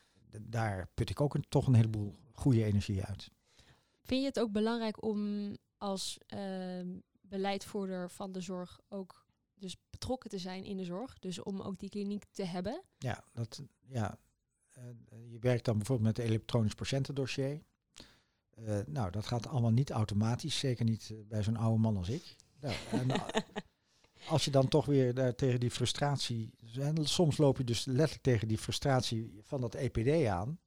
Daar 0.40 0.88
put 0.94 1.10
ik 1.10 1.20
ook 1.20 1.34
een, 1.34 1.44
toch 1.48 1.66
een 1.66 1.74
heleboel 1.74 2.18
goede 2.32 2.64
energie 2.64 3.02
uit. 3.04 3.30
Vind 4.02 4.20
je 4.20 4.26
het 4.26 4.40
ook 4.40 4.52
belangrijk 4.52 5.02
om 5.02 5.50
als 5.76 6.18
uh, 6.34 6.40
beleidvoerder 7.20 8.10
van 8.10 8.32
de 8.32 8.40
zorg 8.40 8.80
ook 8.88 9.26
dus 9.54 9.76
betrokken 9.90 10.30
te 10.30 10.38
zijn 10.38 10.64
in 10.64 10.76
de 10.76 10.84
zorg? 10.84 11.18
Dus 11.18 11.42
om 11.42 11.60
ook 11.60 11.78
die 11.78 11.88
kliniek 11.88 12.24
te 12.30 12.44
hebben? 12.44 12.82
Ja, 12.98 13.24
dat, 13.32 13.62
ja 13.86 14.18
je 15.30 15.38
werkt 15.40 15.64
dan 15.64 15.76
bijvoorbeeld 15.76 16.08
met 16.08 16.16
het 16.16 16.26
elektronisch 16.26 16.74
patiëntendossier. 16.74 17.62
Uh, 18.58 18.78
nou, 18.86 19.10
dat 19.10 19.26
gaat 19.26 19.46
allemaal 19.46 19.70
niet 19.70 19.90
automatisch, 19.90 20.58
zeker 20.58 20.84
niet 20.84 21.10
eh, 21.10 21.16
bij 21.28 21.42
zo'n 21.42 21.56
oude 21.56 21.80
man 21.80 21.96
als 21.96 22.08
ik. 22.08 22.36
Nou, 22.60 22.74
en, 22.90 23.10
eh, 23.10 23.26
als 24.28 24.44
je 24.44 24.50
dan 24.50 24.68
toch 24.68 24.86
weer 24.86 25.34
tegen 25.34 25.60
die 25.60 25.70
frustratie, 25.70 26.50
en 26.80 27.06
soms 27.06 27.38
loop 27.38 27.58
je 27.58 27.64
dus 27.64 27.84
letterlijk 27.84 28.22
tegen 28.22 28.48
die 28.48 28.58
frustratie 28.58 29.40
van 29.42 29.60
dat 29.60 29.74
EPD 29.74 30.26
aan. 30.26 30.58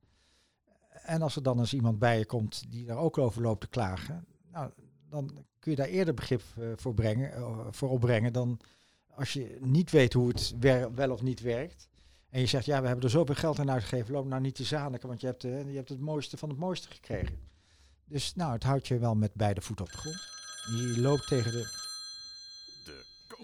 En 0.89 1.21
als 1.21 1.35
er 1.35 1.43
dan 1.43 1.59
eens 1.59 1.73
iemand 1.73 1.99
bij 1.99 2.17
je 2.17 2.25
komt 2.25 2.63
die 2.69 2.85
daar 2.85 2.97
ook 2.97 3.17
over 3.17 3.41
loopt 3.41 3.61
te 3.61 3.67
klagen, 3.67 4.25
nou, 4.51 4.71
dan 5.09 5.45
kun 5.59 5.71
je 5.71 5.77
daar 5.77 5.87
eerder 5.87 6.13
begrip 6.13 6.41
voor, 6.75 6.93
brengen, 6.93 7.33
voor 7.73 7.89
opbrengen 7.89 8.33
dan 8.33 8.59
als 9.15 9.33
je 9.33 9.57
niet 9.61 9.91
weet 9.91 10.13
hoe 10.13 10.27
het 10.27 10.53
wel 10.95 11.11
of 11.11 11.21
niet 11.21 11.41
werkt. 11.41 11.89
En 12.29 12.39
je 12.39 12.45
zegt, 12.45 12.65
ja, 12.65 12.81
we 12.81 12.87
hebben 12.87 13.05
er 13.05 13.11
zoveel 13.11 13.35
geld 13.35 13.59
aan 13.59 13.71
uitgegeven, 13.71 14.13
loop 14.13 14.27
nou 14.27 14.41
niet 14.41 14.55
te 14.55 14.63
zaniken, 14.63 15.07
want 15.07 15.21
je 15.21 15.27
hebt, 15.27 15.43
uh, 15.43 15.69
je 15.69 15.75
hebt 15.75 15.89
het 15.89 15.99
mooiste 15.99 16.37
van 16.37 16.49
het 16.49 16.57
mooiste 16.57 16.87
gekregen. 16.91 17.39
Dus 18.05 18.35
nou, 18.35 18.53
het 18.53 18.63
houdt 18.63 18.87
je 18.87 18.97
wel 18.97 19.15
met 19.15 19.33
beide 19.33 19.61
voeten 19.61 19.85
op 19.85 19.91
de 19.91 19.97
grond. 19.97 20.21
Je 20.65 21.01
loopt 21.01 21.27
tegen 21.27 21.51
de... 21.51 21.82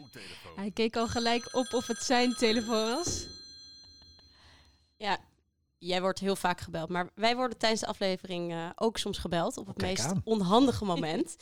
De 0.02 0.10
co-telefoon. 0.12 0.56
Hij 0.56 0.72
keek 0.72 0.95
al 0.95 1.08
gelijk 1.08 1.56
op 1.56 1.74
of 1.74 1.88
het 1.88 2.04
zijn 2.04 2.34
telefoon 2.34 2.95
was. 2.95 3.26
Ja, 4.97 5.18
jij 5.78 6.02
wordt 6.02 6.20
heel 6.20 6.36
vaak 6.36 6.62
gebeld. 6.62 6.89
Maar 6.89 7.10
wij 7.16 7.36
worden 7.36 7.58
tijdens 7.58 7.82
de 7.82 7.88
aflevering 7.88 8.52
uh, 8.52 8.70
ook 8.76 8.97
soms 8.97 9.18
gebeld 9.18 9.58
op 9.58 9.68
het 9.68 9.78
meest 9.78 10.12
onhandige 10.24 10.86
moment. 10.95 11.36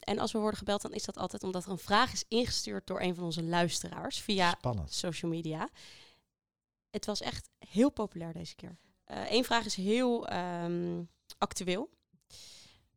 en 0.00 0.18
als 0.18 0.32
we 0.32 0.38
worden 0.38 0.58
gebeld, 0.58 0.82
dan 0.82 0.92
is 0.92 1.04
dat 1.04 1.18
altijd 1.18 1.42
omdat 1.42 1.64
er 1.64 1.70
een 1.70 1.78
vraag 1.78 2.12
is 2.12 2.24
ingestuurd 2.28 2.86
door 2.86 3.00
een 3.00 3.14
van 3.14 3.24
onze 3.24 3.42
luisteraars 3.42 4.20
via 4.20 4.50
Spannend. 4.50 4.92
social 4.92 5.30
media 5.30 5.68
het 6.90 7.06
was 7.06 7.20
echt 7.20 7.50
heel 7.58 7.90
populair 7.90 8.32
deze 8.32 8.54
keer. 8.54 8.78
Eén 9.04 9.26
eh, 9.26 9.44
vraag 9.44 9.64
is 9.64 9.74
heel 9.74 10.28
ehm, 10.28 11.02
actueel. 11.38 11.90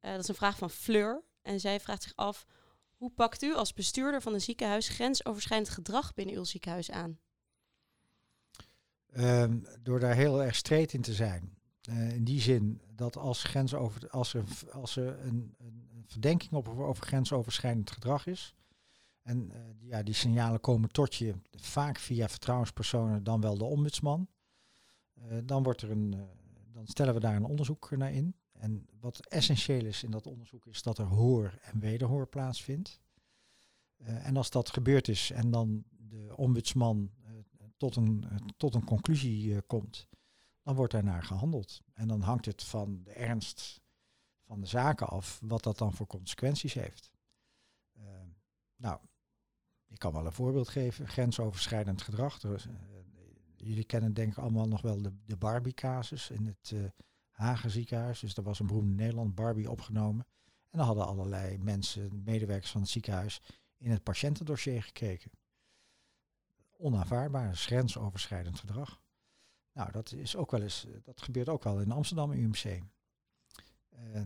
Uh, 0.02 0.12
dat 0.12 0.20
is 0.20 0.28
een 0.28 0.36
vraag 0.36 0.58
van 0.58 0.70
Fleur. 0.70 1.24
En 1.42 1.60
zij 1.60 1.80
vraagt 1.80 2.04
zich 2.04 2.16
af: 2.16 2.46
hoe 3.04 3.12
pakt 3.12 3.42
u 3.42 3.56
als 3.56 3.74
bestuurder 3.74 4.22
van 4.22 4.34
een 4.34 4.42
ziekenhuis 4.42 4.88
grensoverschrijdend 4.88 5.70
gedrag 5.70 6.14
binnen 6.14 6.36
uw 6.36 6.44
ziekenhuis 6.44 6.92
aan? 6.92 7.20
Um, 9.16 9.66
door 9.82 10.00
daar 10.00 10.16
heel 10.16 10.44
erg 10.44 10.56
streed 10.56 10.94
in 10.94 11.02
te 11.02 11.14
zijn. 11.14 11.58
in 12.14 12.24
die 12.24 12.42
zin 12.42 12.82
dat 12.96 13.18
als, 13.18 13.44
grensover, 13.44 14.10
als 14.10 14.34
er, 14.34 14.44
als 14.72 14.96
er 14.96 15.20
een, 15.26 15.56
een 15.58 16.04
verdenking 16.08 16.54
op 16.54 16.68
over 16.68 17.06
grensoverschrijdend 17.06 17.92
gedrag 17.92 18.26
is, 18.26 18.56
en 19.22 19.52
ja, 19.80 20.04
die 20.04 20.14
signalen 20.14 20.60
komen 20.60 20.92
tot 20.92 21.16
je 21.16 21.36
vaak 21.52 21.98
via 21.98 22.30
vertrouwenspersonen, 22.30 23.24
dan 23.24 23.42
wel 23.42 23.58
de 23.58 23.64
ombudsman. 23.64 24.28
dan, 25.44 25.64
wordt 25.64 25.82
er 25.82 25.92
een, 25.92 26.16
dan 26.72 26.88
stellen 26.88 27.14
we 27.14 27.20
daar 27.20 27.36
een 27.36 27.46
onderzoek 27.46 27.92
naar 27.98 28.14
in. 28.14 28.36
En 28.64 28.88
wat 29.00 29.20
essentieel 29.28 29.86
is 29.86 30.04
in 30.04 30.12
dat 30.12 30.28
onderzoek 30.28 30.66
is 30.66 30.82
dat 30.82 30.98
er 30.98 31.06
hoor 31.06 31.60
en 31.62 31.80
wederhoor 31.80 32.28
plaatsvindt. 32.28 33.00
Uh, 33.98 34.26
en 34.26 34.38
als 34.38 34.50
dat 34.50 34.70
gebeurd 34.70 35.08
is 35.08 35.32
en 35.32 35.52
dan 35.52 35.84
de 35.98 36.34
ombudsman 36.36 37.12
uh, 37.26 37.32
tot, 37.78 37.96
een, 37.96 38.24
uh, 38.32 38.36
tot 38.58 38.76
een 38.76 38.84
conclusie 38.84 39.62
komt, 39.62 40.08
dan 40.62 40.76
wordt 40.76 40.92
daarnaar 40.92 41.24
gehandeld. 41.24 41.82
En 41.94 42.08
dan 42.08 42.22
hangt 42.22 42.46
het 42.46 42.64
van 42.64 43.04
de 43.04 43.12
ernst 43.12 43.82
van 44.46 44.60
de 44.60 44.68
zaken 44.68 45.08
af 45.08 45.40
wat 45.44 45.64
dat 45.64 45.78
dan 45.78 45.94
voor 45.94 46.08
consequenties 46.08 46.74
heeft. 46.74 47.12
nou, 48.76 49.00
ik 49.88 50.00
kan 50.00 50.14
wel 50.14 50.26
een 50.26 50.32
voorbeeld 50.32 50.70
geven. 50.70 51.08
Grensoverschrijdend 51.08 52.02
gedrag. 52.02 52.40
jullie 53.56 53.84
kennen 53.84 54.14
denk 54.14 54.32
ik 54.32 54.38
allemaal 54.38 54.68
nog 54.68 54.82
wel 54.82 55.02
de, 55.02 55.14
de 55.26 55.38
Barbie-casus 55.38 56.30
in 56.30 56.46
het 56.46 56.94
Hagen 57.34 57.70
ziekenhuis. 57.70 58.20
Dus 58.20 58.36
er 58.36 58.44
was 58.44 58.60
een 58.60 58.68
beroemde 58.68 58.94
Nederland, 58.94 59.36
Barbie, 59.36 59.72
opgenomen. 59.72 60.26
En 60.70 60.78
dan 60.78 60.88
hadden 60.88 61.06
allerlei 61.06 61.58
mensen, 61.58 62.22
medewerkers 62.24 62.72
van 62.72 62.82
het 62.82 62.90
ziekenhuis, 62.90 63.42
in 63.78 63.92
het 63.92 64.04
patiëntendossier 64.04 64.84
gekeken. 64.84 65.32
Onaanvaardbaar, 66.78 67.56
grensoverschrijdend 67.56 68.60
gedrag. 68.60 69.02
Nou, 69.74 69.92
dat, 69.92 70.12
is 70.12 70.36
ook 70.36 70.52
wel 70.52 70.62
eens, 70.62 70.88
dat 71.04 71.22
gebeurt 71.22 71.50
ook 71.50 71.64
wel 71.64 71.82
in 71.82 71.92
Amsterdam 71.92 72.32
UMC. 72.32 72.64
Eh, 72.64 74.22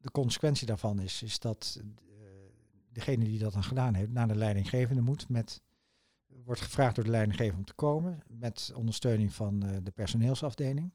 de 0.00 0.10
consequentie 0.10 0.66
daarvan 0.66 1.00
is, 1.00 1.22
is 1.22 1.38
dat 1.38 1.80
uh, 1.80 2.24
degene 2.88 3.24
die 3.24 3.38
dat 3.38 3.52
dan 3.52 3.64
gedaan 3.64 3.94
heeft, 3.94 4.10
naar 4.10 4.28
de 4.28 4.36
leidinggevende 4.36 5.02
moet 5.02 5.28
met 5.28 5.62
wordt 6.44 6.60
gevraagd 6.60 6.94
door 6.94 7.04
de 7.04 7.10
leidinggever 7.10 7.58
om 7.58 7.64
te 7.64 7.74
komen 7.74 8.22
met 8.28 8.72
ondersteuning 8.74 9.32
van 9.32 9.60
de 9.60 9.90
personeelsafdeling. 9.94 10.92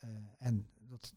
Uh, 0.00 0.10
en 0.38 0.68
dat 0.78 1.14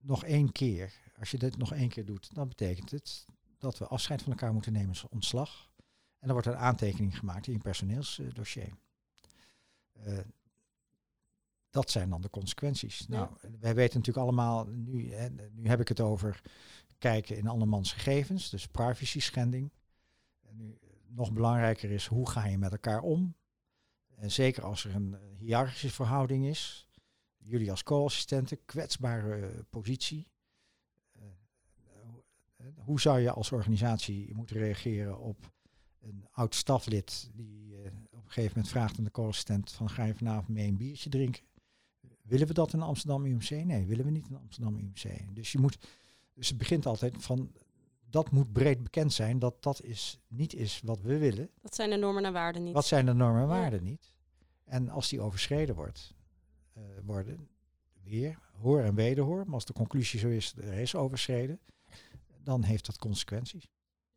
nog 0.00 0.24
één 0.24 0.52
keer, 0.52 0.92
als 1.18 1.30
je 1.30 1.38
dit 1.38 1.56
nog 1.56 1.72
één 1.72 1.88
keer 1.88 2.04
doet, 2.04 2.34
dan 2.34 2.48
betekent 2.48 2.90
het 2.90 3.26
dat 3.58 3.78
we 3.78 3.86
afscheid 3.86 4.22
van 4.22 4.32
elkaar 4.32 4.52
moeten 4.52 4.72
nemen, 4.72 4.94
ontslag. 5.10 5.70
En 6.18 6.26
dan 6.26 6.32
wordt 6.32 6.46
er 6.46 6.52
een 6.52 6.58
aantekening 6.58 7.18
gemaakt 7.18 7.46
in 7.46 7.52
je 7.52 7.58
personeelsdossier. 7.58 8.72
Uh, 10.06 10.18
dat 11.70 11.90
zijn 11.90 12.10
dan 12.10 12.20
de 12.20 12.30
consequenties. 12.30 13.06
Nou, 13.06 13.30
wij 13.60 13.74
weten 13.74 13.98
natuurlijk 13.98 14.26
allemaal, 14.26 14.66
nu, 14.66 15.12
hè, 15.12 15.28
nu 15.30 15.68
heb 15.68 15.80
ik 15.80 15.88
het 15.88 16.00
over 16.00 16.42
kijken 16.98 17.36
in 17.36 17.48
andermans 17.48 17.92
gegevens, 17.92 18.50
dus 18.50 18.66
privacy 18.66 19.20
schending. 19.20 19.72
En 20.40 20.56
nu, 20.56 20.78
nog 21.06 21.32
belangrijker 21.32 21.90
is, 21.90 22.06
hoe 22.06 22.30
ga 22.30 22.46
je 22.46 22.58
met 22.58 22.72
elkaar 22.72 23.00
om? 23.00 23.34
En 24.16 24.30
zeker 24.30 24.62
als 24.62 24.84
er 24.84 24.94
een 24.94 25.16
hiërarchische 25.36 25.90
verhouding 25.90 26.46
is, 26.46 26.87
jullie 27.48 27.70
als 27.70 27.82
co-assistenten, 27.82 28.64
kwetsbare 28.64 29.38
uh, 29.38 29.58
positie. 29.70 30.26
Uh, 31.16 31.22
hoe 32.76 33.00
zou 33.00 33.20
je 33.20 33.30
als 33.30 33.52
organisatie 33.52 34.34
moeten 34.34 34.56
reageren 34.56 35.18
op 35.18 35.52
een 36.00 36.26
oud 36.30 36.54
staflid 36.54 37.30
die 37.34 37.72
uh, 37.72 37.78
op 38.10 38.24
een 38.24 38.30
gegeven 38.30 38.52
moment 38.54 38.68
vraagt 38.68 38.98
aan 38.98 39.04
de 39.04 39.10
co-assistent 39.10 39.72
van 39.72 39.90
ga 39.90 40.04
je 40.04 40.14
vanavond 40.14 40.48
mee 40.48 40.68
een 40.68 40.76
biertje 40.76 41.10
drinken? 41.10 41.42
Willen 42.22 42.46
we 42.46 42.54
dat 42.54 42.72
in 42.72 42.82
Amsterdam 42.82 43.24
UMC? 43.24 43.50
Nee, 43.50 43.86
willen 43.86 44.04
we 44.04 44.10
niet 44.10 44.28
in 44.28 44.36
Amsterdam 44.36 44.76
UMC. 44.76 45.34
Dus 45.34 45.52
je 45.52 45.58
moet, 45.58 45.78
dus 46.34 46.48
het 46.48 46.58
begint 46.58 46.86
altijd 46.86 47.14
van 47.18 47.52
dat 48.10 48.30
moet 48.30 48.52
breed 48.52 48.82
bekend 48.82 49.12
zijn 49.12 49.38
dat 49.38 49.62
dat 49.62 49.82
is, 49.82 50.20
niet 50.26 50.54
is 50.54 50.80
wat 50.84 51.00
we 51.00 51.18
willen. 51.18 51.50
Dat 51.60 51.74
zijn 51.74 51.90
de 51.90 51.96
normen 51.96 52.24
en 52.24 52.32
waarden 52.32 52.62
niet. 52.62 52.74
Wat 52.74 52.86
zijn 52.86 53.06
de 53.06 53.12
normen 53.12 53.42
en 53.42 53.48
waarden 53.48 53.82
niet? 53.82 54.12
En 54.64 54.88
als 54.88 55.08
die 55.08 55.20
overschreden 55.20 55.74
wordt, 55.74 56.14
worden, 57.04 57.48
weer 58.02 58.38
hoor 58.60 58.80
en 58.80 58.94
wederhoor. 58.94 59.44
Maar 59.44 59.54
als 59.54 59.64
de 59.64 59.72
conclusie 59.72 60.20
zo 60.20 60.28
is, 60.28 60.54
er 60.56 60.78
is 60.78 60.94
overschreden, 60.94 61.60
dan 62.42 62.62
heeft 62.62 62.86
dat 62.86 62.98
consequenties. 62.98 63.68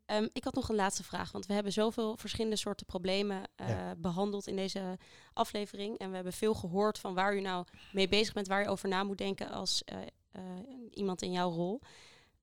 Um, 0.05 0.29
ik 0.33 0.43
had 0.43 0.53
nog 0.53 0.69
een 0.69 0.75
laatste 0.75 1.03
vraag, 1.03 1.31
want 1.31 1.45
we 1.45 1.53
hebben 1.53 1.71
zoveel 1.71 2.17
verschillende 2.17 2.55
soorten 2.55 2.85
problemen 2.85 3.43
uh, 3.61 3.91
behandeld 3.97 4.47
in 4.47 4.55
deze 4.55 4.97
aflevering. 5.33 5.97
En 5.97 6.09
we 6.09 6.15
hebben 6.15 6.33
veel 6.33 6.53
gehoord 6.53 6.99
van 6.99 7.13
waar 7.13 7.35
u 7.35 7.41
nou 7.41 7.65
mee 7.91 8.07
bezig 8.07 8.33
bent, 8.33 8.47
waar 8.47 8.61
je 8.61 8.69
over 8.69 8.89
na 8.89 9.03
moet 9.03 9.17
denken 9.17 9.49
als 9.49 9.83
uh, 9.85 10.41
iemand 10.89 11.21
in 11.21 11.31
jouw 11.31 11.51
rol. 11.51 11.81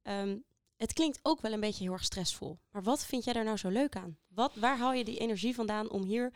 Um, 0.03 0.45
het 0.77 0.93
klinkt 0.93 1.19
ook 1.23 1.41
wel 1.41 1.53
een 1.53 1.61
beetje 1.61 1.85
heel 1.85 1.93
erg 1.93 2.05
stressvol. 2.05 2.59
Maar 2.71 2.83
wat 2.83 3.05
vind 3.05 3.25
jij 3.25 3.33
daar 3.33 3.45
nou 3.45 3.57
zo 3.57 3.69
leuk 3.69 3.97
aan? 3.97 4.19
Wat, 4.29 4.55
waar 4.55 4.79
haal 4.79 4.93
je 4.93 5.05
die 5.05 5.19
energie 5.19 5.55
vandaan 5.55 5.91
om 5.91 6.03
hier 6.03 6.33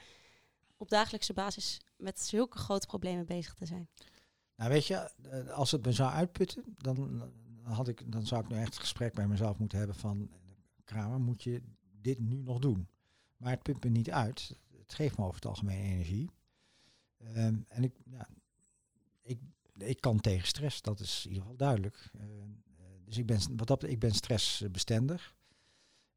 op 0.82 0.88
dagelijkse 0.88 1.32
basis 1.32 1.80
met 1.96 2.20
zulke 2.20 2.58
grote 2.58 2.86
problemen 2.86 3.26
bezig 3.26 3.54
te 3.54 3.66
zijn? 3.66 3.88
Nou 4.56 4.70
weet 4.70 4.86
je, 4.86 4.94
eh, 4.94 5.48
als 5.48 5.70
het 5.70 5.84
me 5.84 5.92
zou 5.92 6.10
uitputten, 6.10 6.64
dan, 6.76 7.22
had 7.62 7.88
ik, 7.88 8.12
dan 8.12 8.26
zou 8.26 8.42
ik 8.44 8.48
nu 8.48 8.56
echt 8.56 8.74
een 8.74 8.80
gesprek 8.80 9.14
bij 9.14 9.28
mezelf 9.28 9.58
moeten 9.58 9.78
hebben 9.78 9.96
van, 9.96 10.30
Kramer, 10.84 11.20
moet 11.20 11.42
je 11.42 11.62
dit 12.00 12.18
nu 12.18 12.42
nog 12.42 12.58
doen? 12.58 12.88
Maar 13.36 13.50
het 13.50 13.62
put 13.62 13.84
me 13.84 13.90
niet 13.90 14.10
uit. 14.10 14.56
Het 14.78 14.94
geeft 14.94 15.18
me 15.18 15.24
over 15.24 15.34
het 15.34 15.46
algemeen 15.46 15.84
energie. 15.84 16.30
Ehm, 17.16 17.56
en 17.68 17.84
ik, 17.84 17.94
ja, 18.04 18.28
ik, 19.22 19.38
ik 19.76 20.00
kan 20.00 20.20
tegen 20.20 20.46
stress, 20.46 20.82
dat 20.82 21.00
is 21.00 21.22
in 21.24 21.28
ieder 21.28 21.42
geval 21.42 21.58
duidelijk. 21.58 22.10
Uh, 22.14 22.22
dus 23.04 23.18
ik 23.18 23.26
ben, 23.26 23.56
wat 23.56 23.66
dat, 23.66 23.82
ik 23.82 23.98
ben 23.98 24.14
stressbestendig. 24.14 25.36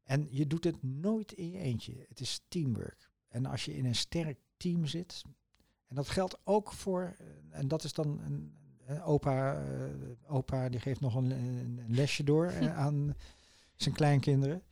En 0.02 0.28
je 0.30 0.46
doet 0.46 0.64
het 0.64 0.82
nooit 0.82 1.32
in 1.32 1.50
je 1.50 1.58
eentje. 1.58 2.04
Het 2.08 2.20
is 2.20 2.40
teamwork. 2.48 3.10
En 3.28 3.46
als 3.46 3.64
je 3.64 3.76
in 3.76 3.84
een 3.84 3.94
sterk 3.94 4.38
team 4.56 4.86
zit, 4.86 5.22
en 5.86 5.96
dat 5.96 6.08
geldt 6.08 6.38
ook 6.44 6.72
voor, 6.72 7.14
eh, 7.18 7.26
en 7.58 7.68
dat 7.68 7.84
is 7.84 7.92
dan 7.92 8.20
een, 8.20 8.54
een 8.86 9.02
opa, 9.02 9.62
uh, 9.62 9.88
opa 10.26 10.68
die 10.68 10.80
geeft 10.80 11.00
nog 11.00 11.14
een, 11.14 11.30
een 11.30 11.84
lesje 11.88 12.24
door 12.24 12.52
uh, 12.52 12.78
aan 12.84 13.14
zijn 13.76 13.94
kleinkinderen. 13.94 14.62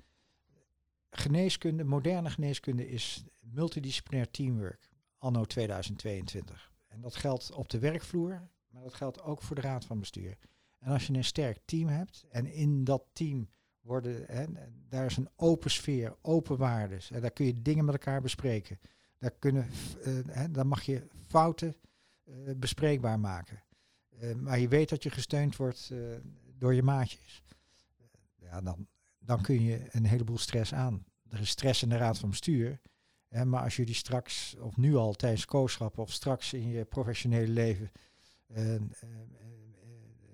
Geneeskunde, 1.10 1.84
moderne 1.84 2.30
geneeskunde 2.30 2.88
is 2.88 3.24
multidisciplinair 3.40 4.30
teamwork, 4.30 4.88
anno 5.18 5.44
2022. 5.44 6.72
En 6.86 7.00
dat 7.00 7.16
geldt 7.16 7.52
op 7.52 7.68
de 7.68 7.78
werkvloer, 7.78 8.48
maar 8.68 8.82
dat 8.82 8.94
geldt 8.94 9.22
ook 9.22 9.42
voor 9.42 9.56
de 9.56 9.62
raad 9.62 9.84
van 9.84 10.00
bestuur. 10.00 10.38
En 10.78 10.92
als 10.92 11.06
je 11.06 11.12
een 11.12 11.24
sterk 11.24 11.58
team 11.64 11.88
hebt 11.88 12.24
en 12.30 12.46
in 12.46 12.84
dat 12.84 13.04
team 13.12 13.48
worden, 13.80 14.24
hè, 14.26 14.44
daar 14.88 15.06
is 15.06 15.16
een 15.16 15.28
open 15.36 15.70
sfeer, 15.70 16.16
open 16.22 16.56
waarden, 16.56 17.00
en 17.10 17.20
daar 17.20 17.30
kun 17.30 17.46
je 17.46 17.62
dingen 17.62 17.84
met 17.84 17.94
elkaar 17.94 18.20
bespreken. 18.20 18.78
Daar, 19.18 19.30
kunnen, 19.38 19.68
uh, 20.06 20.18
hè, 20.26 20.64
mag 20.64 20.82
je 20.82 21.06
fouten 21.26 21.74
uh, 22.24 22.50
bespreekbaar 22.56 23.20
maken. 23.20 23.62
Uh, 24.22 24.34
maar 24.34 24.58
je 24.58 24.68
weet 24.68 24.88
dat 24.88 25.02
je 25.02 25.10
gesteund 25.10 25.56
wordt 25.56 25.92
door 26.58 26.74
je 26.74 26.82
maatjes. 26.82 27.44
ja, 28.36 28.60
dan, 28.60 28.86
dan 29.18 29.42
kun 29.42 29.62
je 29.62 29.86
een 29.90 30.06
heleboel 30.06 30.38
stress 30.38 30.74
aan. 30.74 31.04
Er 31.28 31.40
is 31.40 31.48
stress 31.48 31.82
in 31.82 31.88
de 31.88 31.96
raad 31.96 32.18
van 32.18 32.30
bestuur. 32.30 32.80
Hè, 33.28 33.44
maar 33.44 33.62
als 33.62 33.76
jullie 33.76 33.94
straks, 33.94 34.56
of 34.60 34.76
nu 34.76 34.94
al 34.94 35.12
tijdens 35.12 35.44
kooschap 35.44 35.98
of 35.98 36.12
straks 36.12 36.52
in 36.52 36.68
je 36.68 36.84
professionele 36.84 37.48
leven 37.48 37.90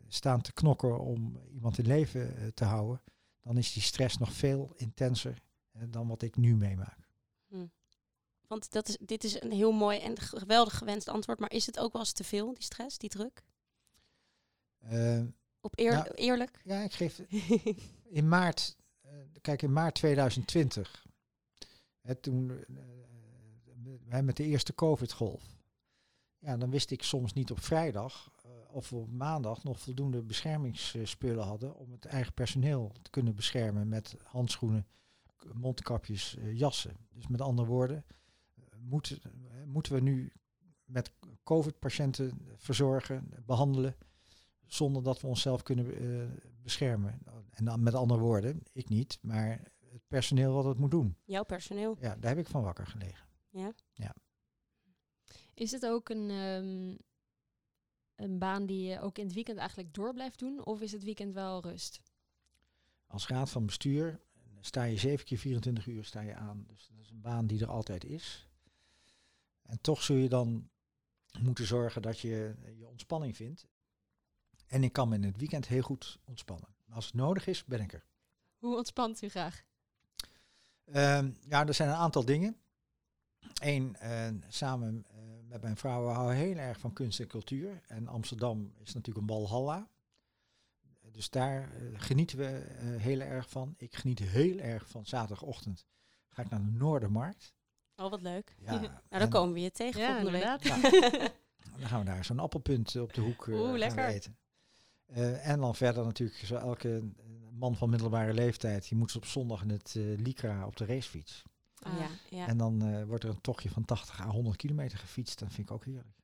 staan 0.09 0.41
te 0.41 0.53
knokken 0.53 1.01
om 1.01 1.41
iemand 1.53 1.79
in 1.79 1.87
leven 1.87 2.55
te 2.55 2.65
houden, 2.65 3.03
dan 3.41 3.57
is 3.57 3.73
die 3.73 3.83
stress 3.83 4.19
nog 4.19 4.33
veel 4.33 4.73
intenser 4.77 5.43
dan 5.89 6.09
wat 6.09 6.23
ik 6.23 6.37
nu 6.37 6.57
meemaak. 6.57 7.10
Want 8.51 8.73
dat 8.73 8.89
is, 8.89 8.97
dit 9.01 9.25
is 9.25 9.43
een 9.43 9.53
heel 9.53 9.73
mooi 9.73 9.99
en 9.99 10.19
geweldig 10.19 10.79
gewenst 10.79 11.09
antwoord. 11.09 11.39
Maar 11.39 11.53
is 11.53 11.67
het 11.67 11.79
ook 11.79 11.93
wel 11.93 12.03
eens 12.03 12.13
te 12.13 12.25
veel, 12.25 12.55
die 12.55 12.63
stress, 12.63 12.99
die 12.99 13.09
druk? 13.09 13.43
Uh, 14.93 15.23
Op 15.61 15.79
eer, 15.79 15.93
nou, 15.93 16.11
eerlijk? 16.15 16.61
Ja, 16.65 16.81
ik 16.81 16.93
geef 16.93 17.19
in 18.19 18.29
maart, 18.29 18.77
uh, 19.07 19.13
kijk 19.41 19.63
in 19.63 19.73
maart 19.73 19.95
2020, 19.95 21.07
hè, 22.01 22.15
toen 22.15 22.65
uh, 24.09 24.21
met 24.21 24.37
de 24.37 24.45
eerste 24.45 24.75
COVID-golf. 24.75 25.43
Ja, 26.39 26.57
dan 26.57 26.71
wist 26.71 26.91
ik 26.91 27.03
soms 27.03 27.33
niet 27.33 27.51
op 27.51 27.61
vrijdag 27.61 28.31
of 28.71 28.93
op 28.93 29.11
maandag 29.11 29.65
nog 29.65 29.81
voldoende 29.81 30.23
beschermingsspullen 30.23 31.45
hadden 31.45 31.77
om 31.77 31.93
het 31.93 32.05
eigen 32.05 32.33
personeel 32.33 32.93
te 33.03 33.11
kunnen 33.11 33.35
beschermen 33.35 33.89
met 33.89 34.17
handschoenen, 34.23 34.87
mondkapjes, 35.53 36.37
jassen. 36.53 36.97
Dus 37.11 37.27
met 37.27 37.41
andere 37.41 37.69
woorden, 37.69 38.05
moeten, 38.81 39.21
moeten 39.67 39.93
we 39.93 40.01
nu 40.01 40.33
met 40.85 41.13
COVID-patiënten 41.43 42.39
verzorgen, 42.57 43.31
behandelen, 43.47 43.97
zonder 44.67 45.03
dat 45.03 45.21
we 45.21 45.27
onszelf 45.27 45.63
kunnen 45.63 46.03
uh, 46.03 46.29
beschermen. 46.63 47.19
En 47.51 47.65
dan 47.65 47.83
met 47.83 47.95
andere 47.95 48.21
woorden, 48.21 48.63
ik 48.73 48.89
niet, 48.89 49.19
maar 49.23 49.73
het 49.79 50.03
personeel 50.09 50.53
wat 50.53 50.65
het 50.65 50.79
moet 50.79 50.91
doen. 50.91 51.17
Jouw 51.25 51.45
personeel? 51.45 51.97
Ja, 52.01 52.17
daar 52.17 52.31
heb 52.31 52.39
ik 52.39 52.51
van 52.51 52.63
wakker 52.63 52.87
gelegen. 52.87 53.27
Ja? 53.49 53.73
Ja. 53.93 54.15
Is 55.55 55.73
het 55.73 55.87
ook 55.87 56.09
een... 56.09 56.31
Um, 56.31 56.99
een 58.21 58.39
baan 58.39 58.67
die 58.67 58.89
je 58.89 59.01
ook 59.01 59.19
in 59.19 59.25
het 59.25 59.35
weekend 59.35 59.59
eigenlijk 59.59 59.95
door 59.95 60.13
blijft 60.13 60.39
doen? 60.39 60.65
Of 60.65 60.81
is 60.81 60.93
het 60.93 61.05
weekend 61.05 61.35
wel 61.35 61.63
rust? 61.63 62.01
Als 63.07 63.27
raad 63.27 63.51
van 63.51 63.67
bestuur 63.67 64.21
sta 64.61 64.83
je 64.83 64.97
7 64.97 65.25
keer 65.25 65.39
24 65.39 65.87
uur 65.87 66.05
sta 66.05 66.21
je 66.21 66.35
aan. 66.35 66.65
Dus 66.67 66.89
dat 66.91 67.05
is 67.05 67.11
een 67.11 67.21
baan 67.21 67.47
die 67.47 67.61
er 67.61 67.69
altijd 67.69 68.05
is. 68.05 68.50
En 69.71 69.81
toch 69.81 70.03
zul 70.03 70.17
je 70.17 70.29
dan 70.29 70.71
moeten 71.39 71.67
zorgen 71.67 72.03
dat 72.03 72.21
je 72.21 72.55
je 72.79 72.89
ontspanning 72.89 73.37
vindt. 73.37 73.67
En 74.67 74.85
ik 74.85 74.93
kan 74.93 75.09
me 75.09 75.15
in 75.15 75.25
het 75.25 75.37
weekend 75.37 75.67
heel 75.67 75.83
goed 75.83 76.19
ontspannen. 76.25 76.69
Als 76.89 77.05
het 77.05 77.15
nodig 77.15 77.47
is, 77.47 77.65
ben 77.65 77.81
ik 77.81 77.93
er. 77.93 78.05
Hoe 78.59 78.77
ontspant 78.77 79.23
u 79.23 79.29
graag? 79.29 79.65
Ehm, 80.85 81.31
ja, 81.49 81.67
er 81.67 81.75
zijn 81.75 81.89
een 81.89 81.95
aantal 81.95 82.25
dingen. 82.25 82.57
Eén, 83.61 83.97
uh, 84.03 84.29
samen 84.49 85.07
uh, 85.11 85.21
met 85.49 85.63
mijn 85.63 85.77
vrouw, 85.77 86.07
we 86.07 86.13
houden 86.13 86.37
heel 86.37 86.57
erg 86.57 86.81
van 86.81 86.93
kunst 86.93 87.21
en 87.21 87.27
cultuur. 87.27 87.83
En 87.87 88.09
Amsterdam 88.09 88.73
is 88.79 88.95
natuurlijk 88.95 89.29
een 89.29 89.37
walhalla. 89.37 89.89
Dus 91.11 91.31
daar 91.31 91.83
uh, 91.83 92.01
genieten 92.01 92.39
we 92.39 92.45
heel 92.99 93.21
erg 93.21 93.49
van. 93.49 93.75
Ik 93.77 93.97
geniet 93.97 94.19
heel 94.19 94.59
erg 94.59 94.89
van 94.89 95.07
zaterdagochtend. 95.07 95.87
Ga 96.29 96.43
ik 96.43 96.51
naar 96.51 96.63
de 96.63 96.71
Noordermarkt. 96.71 97.55
Oh, 98.01 98.11
wat 98.11 98.23
leuk. 98.23 98.55
Ja, 98.59 98.73
nou, 98.81 98.93
dan 99.09 99.29
komen 99.29 99.55
we 99.55 99.61
je 99.61 99.71
tegen 99.71 100.01
ja, 100.01 100.07
volgende 100.07 100.31
week. 100.39 100.63
Ja. 100.63 100.81
dan 101.79 101.89
gaan 101.89 101.99
we 101.99 102.05
daar 102.05 102.25
zo'n 102.25 102.39
appelpunt 102.39 102.97
op 102.97 103.15
de 103.15 103.21
hoek 103.21 103.47
Oeh, 103.47 103.79
lekker. 103.79 104.07
eten. 104.07 104.37
en 105.43 105.61
dan 105.61 105.75
verder 105.75 106.05
natuurlijk, 106.05 106.39
zo 106.39 106.55
elke 106.55 107.03
man 107.61 107.77
van 107.77 107.91
middelbare 107.91 108.35
leeftijd, 108.35 108.89
die 108.89 108.99
moet 108.99 109.17
op 109.17 109.25
zondag 109.25 109.63
in 109.63 109.71
het 109.71 109.95
uh, 109.97 110.19
Lycra 110.19 110.67
op 110.67 110.77
de 110.77 110.85
racefiets. 110.85 111.43
Ah, 111.79 111.93
ja, 111.99 112.37
ja. 112.39 112.47
En 112.47 112.57
dan 112.57 112.85
uh, 112.85 113.05
wordt 113.05 113.25
er 113.25 113.31
een 113.31 113.41
tochtje 113.41 113.69
van 113.69 113.85
80 113.85 114.21
à 114.21 114.31
100 114.31 114.57
kilometer 114.57 114.99
gefietst. 114.99 115.39
Dat 115.39 115.53
vind 115.53 115.69
ik 115.69 115.75
ook 115.75 115.85
heerlijk. 115.85 116.19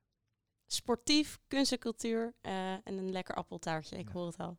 Sportief, 0.65 1.39
kunst 1.47 1.71
en 1.71 1.79
cultuur 1.79 2.33
uh, 2.41 2.71
en 2.71 2.81
een 2.83 3.11
lekker 3.11 3.35
appeltaartje. 3.35 3.97
Ik 3.97 4.07
ja. 4.07 4.13
hoor 4.13 4.25
het 4.25 4.37
al. 4.37 4.57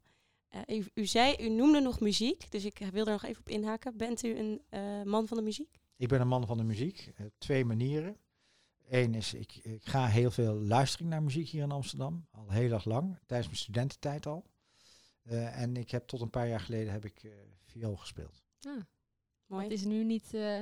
U, 0.66 0.86
u, 0.94 1.06
zei, 1.06 1.36
u 1.40 1.48
noemde 1.48 1.80
nog 1.80 2.00
muziek, 2.00 2.50
dus 2.50 2.64
ik 2.64 2.78
wil 2.92 3.06
er 3.06 3.12
nog 3.12 3.24
even 3.24 3.40
op 3.40 3.48
inhaken. 3.48 3.96
Bent 3.96 4.22
u 4.22 4.38
een 4.38 4.62
man 5.04 5.28
van 5.28 5.36
de 5.36 5.42
muziek? 5.42 5.77
Ik 5.98 6.08
ben 6.08 6.20
een 6.20 6.28
man 6.28 6.46
van 6.46 6.56
de 6.56 6.64
muziek. 6.64 7.12
twee 7.38 7.64
manieren. 7.64 8.16
Eén 8.88 9.14
is, 9.14 9.34
ik, 9.34 9.54
ik, 9.54 9.84
ga 9.84 10.06
heel 10.06 10.30
veel 10.30 10.54
luisteren 10.54 11.08
naar 11.08 11.22
muziek 11.22 11.48
hier 11.48 11.62
in 11.62 11.72
Amsterdam. 11.72 12.26
Al 12.30 12.50
heel 12.50 12.72
erg 12.72 12.84
lang, 12.84 13.18
tijdens 13.26 13.48
mijn 13.48 13.60
studententijd 13.60 14.26
al. 14.26 14.44
Uh, 15.22 15.60
en 15.60 15.76
ik 15.76 15.90
heb 15.90 16.06
tot 16.06 16.20
een 16.20 16.30
paar 16.30 16.48
jaar 16.48 16.60
geleden 16.60 16.92
heb 16.92 17.04
ik 17.04 17.22
uh, 17.22 17.32
viool 17.64 17.96
gespeeld. 17.96 18.42
Ah, 18.60 18.80
mooi. 19.46 19.62
Het 19.62 19.72
is 19.72 19.84
nu 19.84 20.04
niet... 20.04 20.34
Uh... 20.34 20.60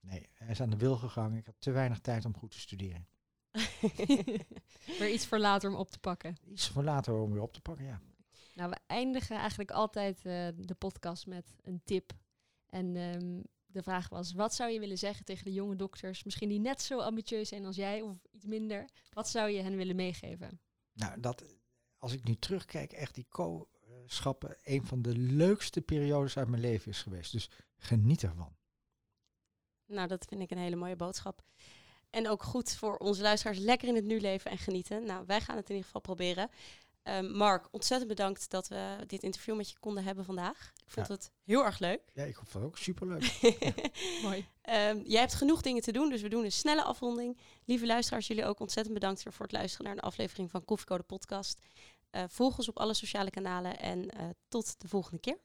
Nee, 0.00 0.28
hij 0.32 0.48
is 0.48 0.60
aan 0.60 0.70
de 0.70 0.76
wil 0.76 0.96
gegaan. 0.96 1.34
Ik 1.34 1.46
had 1.46 1.54
te 1.58 1.70
weinig 1.70 2.00
tijd 2.00 2.24
om 2.24 2.36
goed 2.36 2.50
te 2.50 2.60
studeren. 2.60 3.06
maar 4.98 5.10
iets 5.10 5.26
voor 5.26 5.38
later 5.38 5.70
om 5.70 5.76
op 5.76 5.90
te 5.90 5.98
pakken. 5.98 6.36
Iets 6.50 6.68
voor 6.68 6.84
later 6.84 7.14
om 7.14 7.32
weer 7.32 7.42
op 7.42 7.52
te 7.52 7.60
pakken, 7.60 7.84
ja. 7.84 8.00
Nou, 8.54 8.70
we 8.70 8.78
eindigen 8.86 9.36
eigenlijk 9.36 9.70
altijd 9.70 10.22
de 10.22 10.76
podcast 10.78 11.26
met 11.26 11.54
een 11.62 11.80
tip. 11.84 12.12
En 12.68 12.96
um, 12.96 13.42
de 13.72 13.82
vraag 13.82 14.08
was, 14.08 14.32
wat 14.32 14.54
zou 14.54 14.70
je 14.70 14.80
willen 14.80 14.98
zeggen 14.98 15.24
tegen 15.24 15.44
de 15.44 15.52
jonge 15.52 15.76
dokters? 15.76 16.24
Misschien 16.24 16.48
die 16.48 16.60
net 16.60 16.82
zo 16.82 16.98
ambitieus 16.98 17.48
zijn 17.48 17.66
als 17.66 17.76
jij 17.76 18.00
of 18.02 18.16
iets 18.30 18.44
minder. 18.44 18.88
Wat 19.12 19.28
zou 19.28 19.50
je 19.50 19.62
hen 19.62 19.76
willen 19.76 19.96
meegeven? 19.96 20.60
Nou, 20.92 21.20
dat, 21.20 21.44
als 21.98 22.12
ik 22.12 22.24
nu 22.24 22.36
terugkijk, 22.36 22.92
echt 22.92 23.14
die 23.14 23.26
co 23.28 23.68
schappen 24.06 24.56
een 24.62 24.86
van 24.86 25.02
de 25.02 25.16
leukste 25.16 25.80
periodes 25.80 26.36
uit 26.36 26.48
mijn 26.48 26.62
leven 26.62 26.90
is 26.90 27.02
geweest. 27.02 27.32
Dus 27.32 27.50
geniet 27.76 28.22
ervan. 28.22 28.56
Nou, 29.86 30.08
dat 30.08 30.24
vind 30.28 30.40
ik 30.40 30.50
een 30.50 30.58
hele 30.58 30.76
mooie 30.76 30.96
boodschap. 30.96 31.42
En 32.10 32.28
ook 32.28 32.42
goed 32.42 32.74
voor 32.74 32.96
onze 32.96 33.22
luisteraars, 33.22 33.58
lekker 33.58 33.88
in 33.88 33.94
het 33.94 34.04
nu 34.04 34.20
leven 34.20 34.50
en 34.50 34.58
genieten. 34.58 35.04
Nou, 35.04 35.26
wij 35.26 35.40
gaan 35.40 35.56
het 35.56 35.68
in 35.68 35.74
ieder 35.74 35.86
geval 35.86 36.00
proberen. 36.00 36.50
Um, 37.04 37.36
Mark, 37.36 37.68
ontzettend 37.70 38.08
bedankt 38.10 38.50
dat 38.50 38.68
we 38.68 38.96
dit 39.06 39.22
interview 39.22 39.56
met 39.56 39.70
je 39.70 39.78
konden 39.78 40.04
hebben 40.04 40.24
vandaag. 40.24 40.72
Ik 40.84 40.90
vond 40.90 41.06
ja. 41.06 41.14
het 41.14 41.30
heel 41.44 41.64
erg 41.64 41.78
leuk. 41.78 42.00
Ja, 42.14 42.24
ik 42.24 42.34
vond 42.34 42.52
het 42.52 42.62
ook 42.62 42.78
superleuk. 42.78 43.38
Mooi. 44.22 44.46
Um, 44.88 45.02
jij 45.04 45.20
hebt 45.20 45.34
genoeg 45.34 45.62
dingen 45.62 45.82
te 45.82 45.92
doen, 45.92 46.10
dus 46.10 46.22
we 46.22 46.28
doen 46.28 46.44
een 46.44 46.52
snelle 46.52 46.82
afronding. 46.82 47.38
Lieve 47.64 47.86
luisteraars, 47.86 48.26
jullie 48.26 48.44
ook 48.44 48.60
ontzettend 48.60 48.94
bedankt 48.94 49.22
voor 49.22 49.44
het 49.44 49.52
luisteren 49.52 49.86
naar 49.86 49.94
een 49.94 50.00
aflevering 50.02 50.50
van 50.50 50.64
Koffiecode 50.64 51.02
Podcast. 51.02 51.60
Uh, 52.12 52.24
volg 52.28 52.56
ons 52.58 52.68
op 52.68 52.78
alle 52.78 52.94
sociale 52.94 53.30
kanalen 53.30 53.78
en 53.78 53.98
uh, 53.98 54.28
tot 54.48 54.80
de 54.80 54.88
volgende 54.88 55.20
keer. 55.20 55.38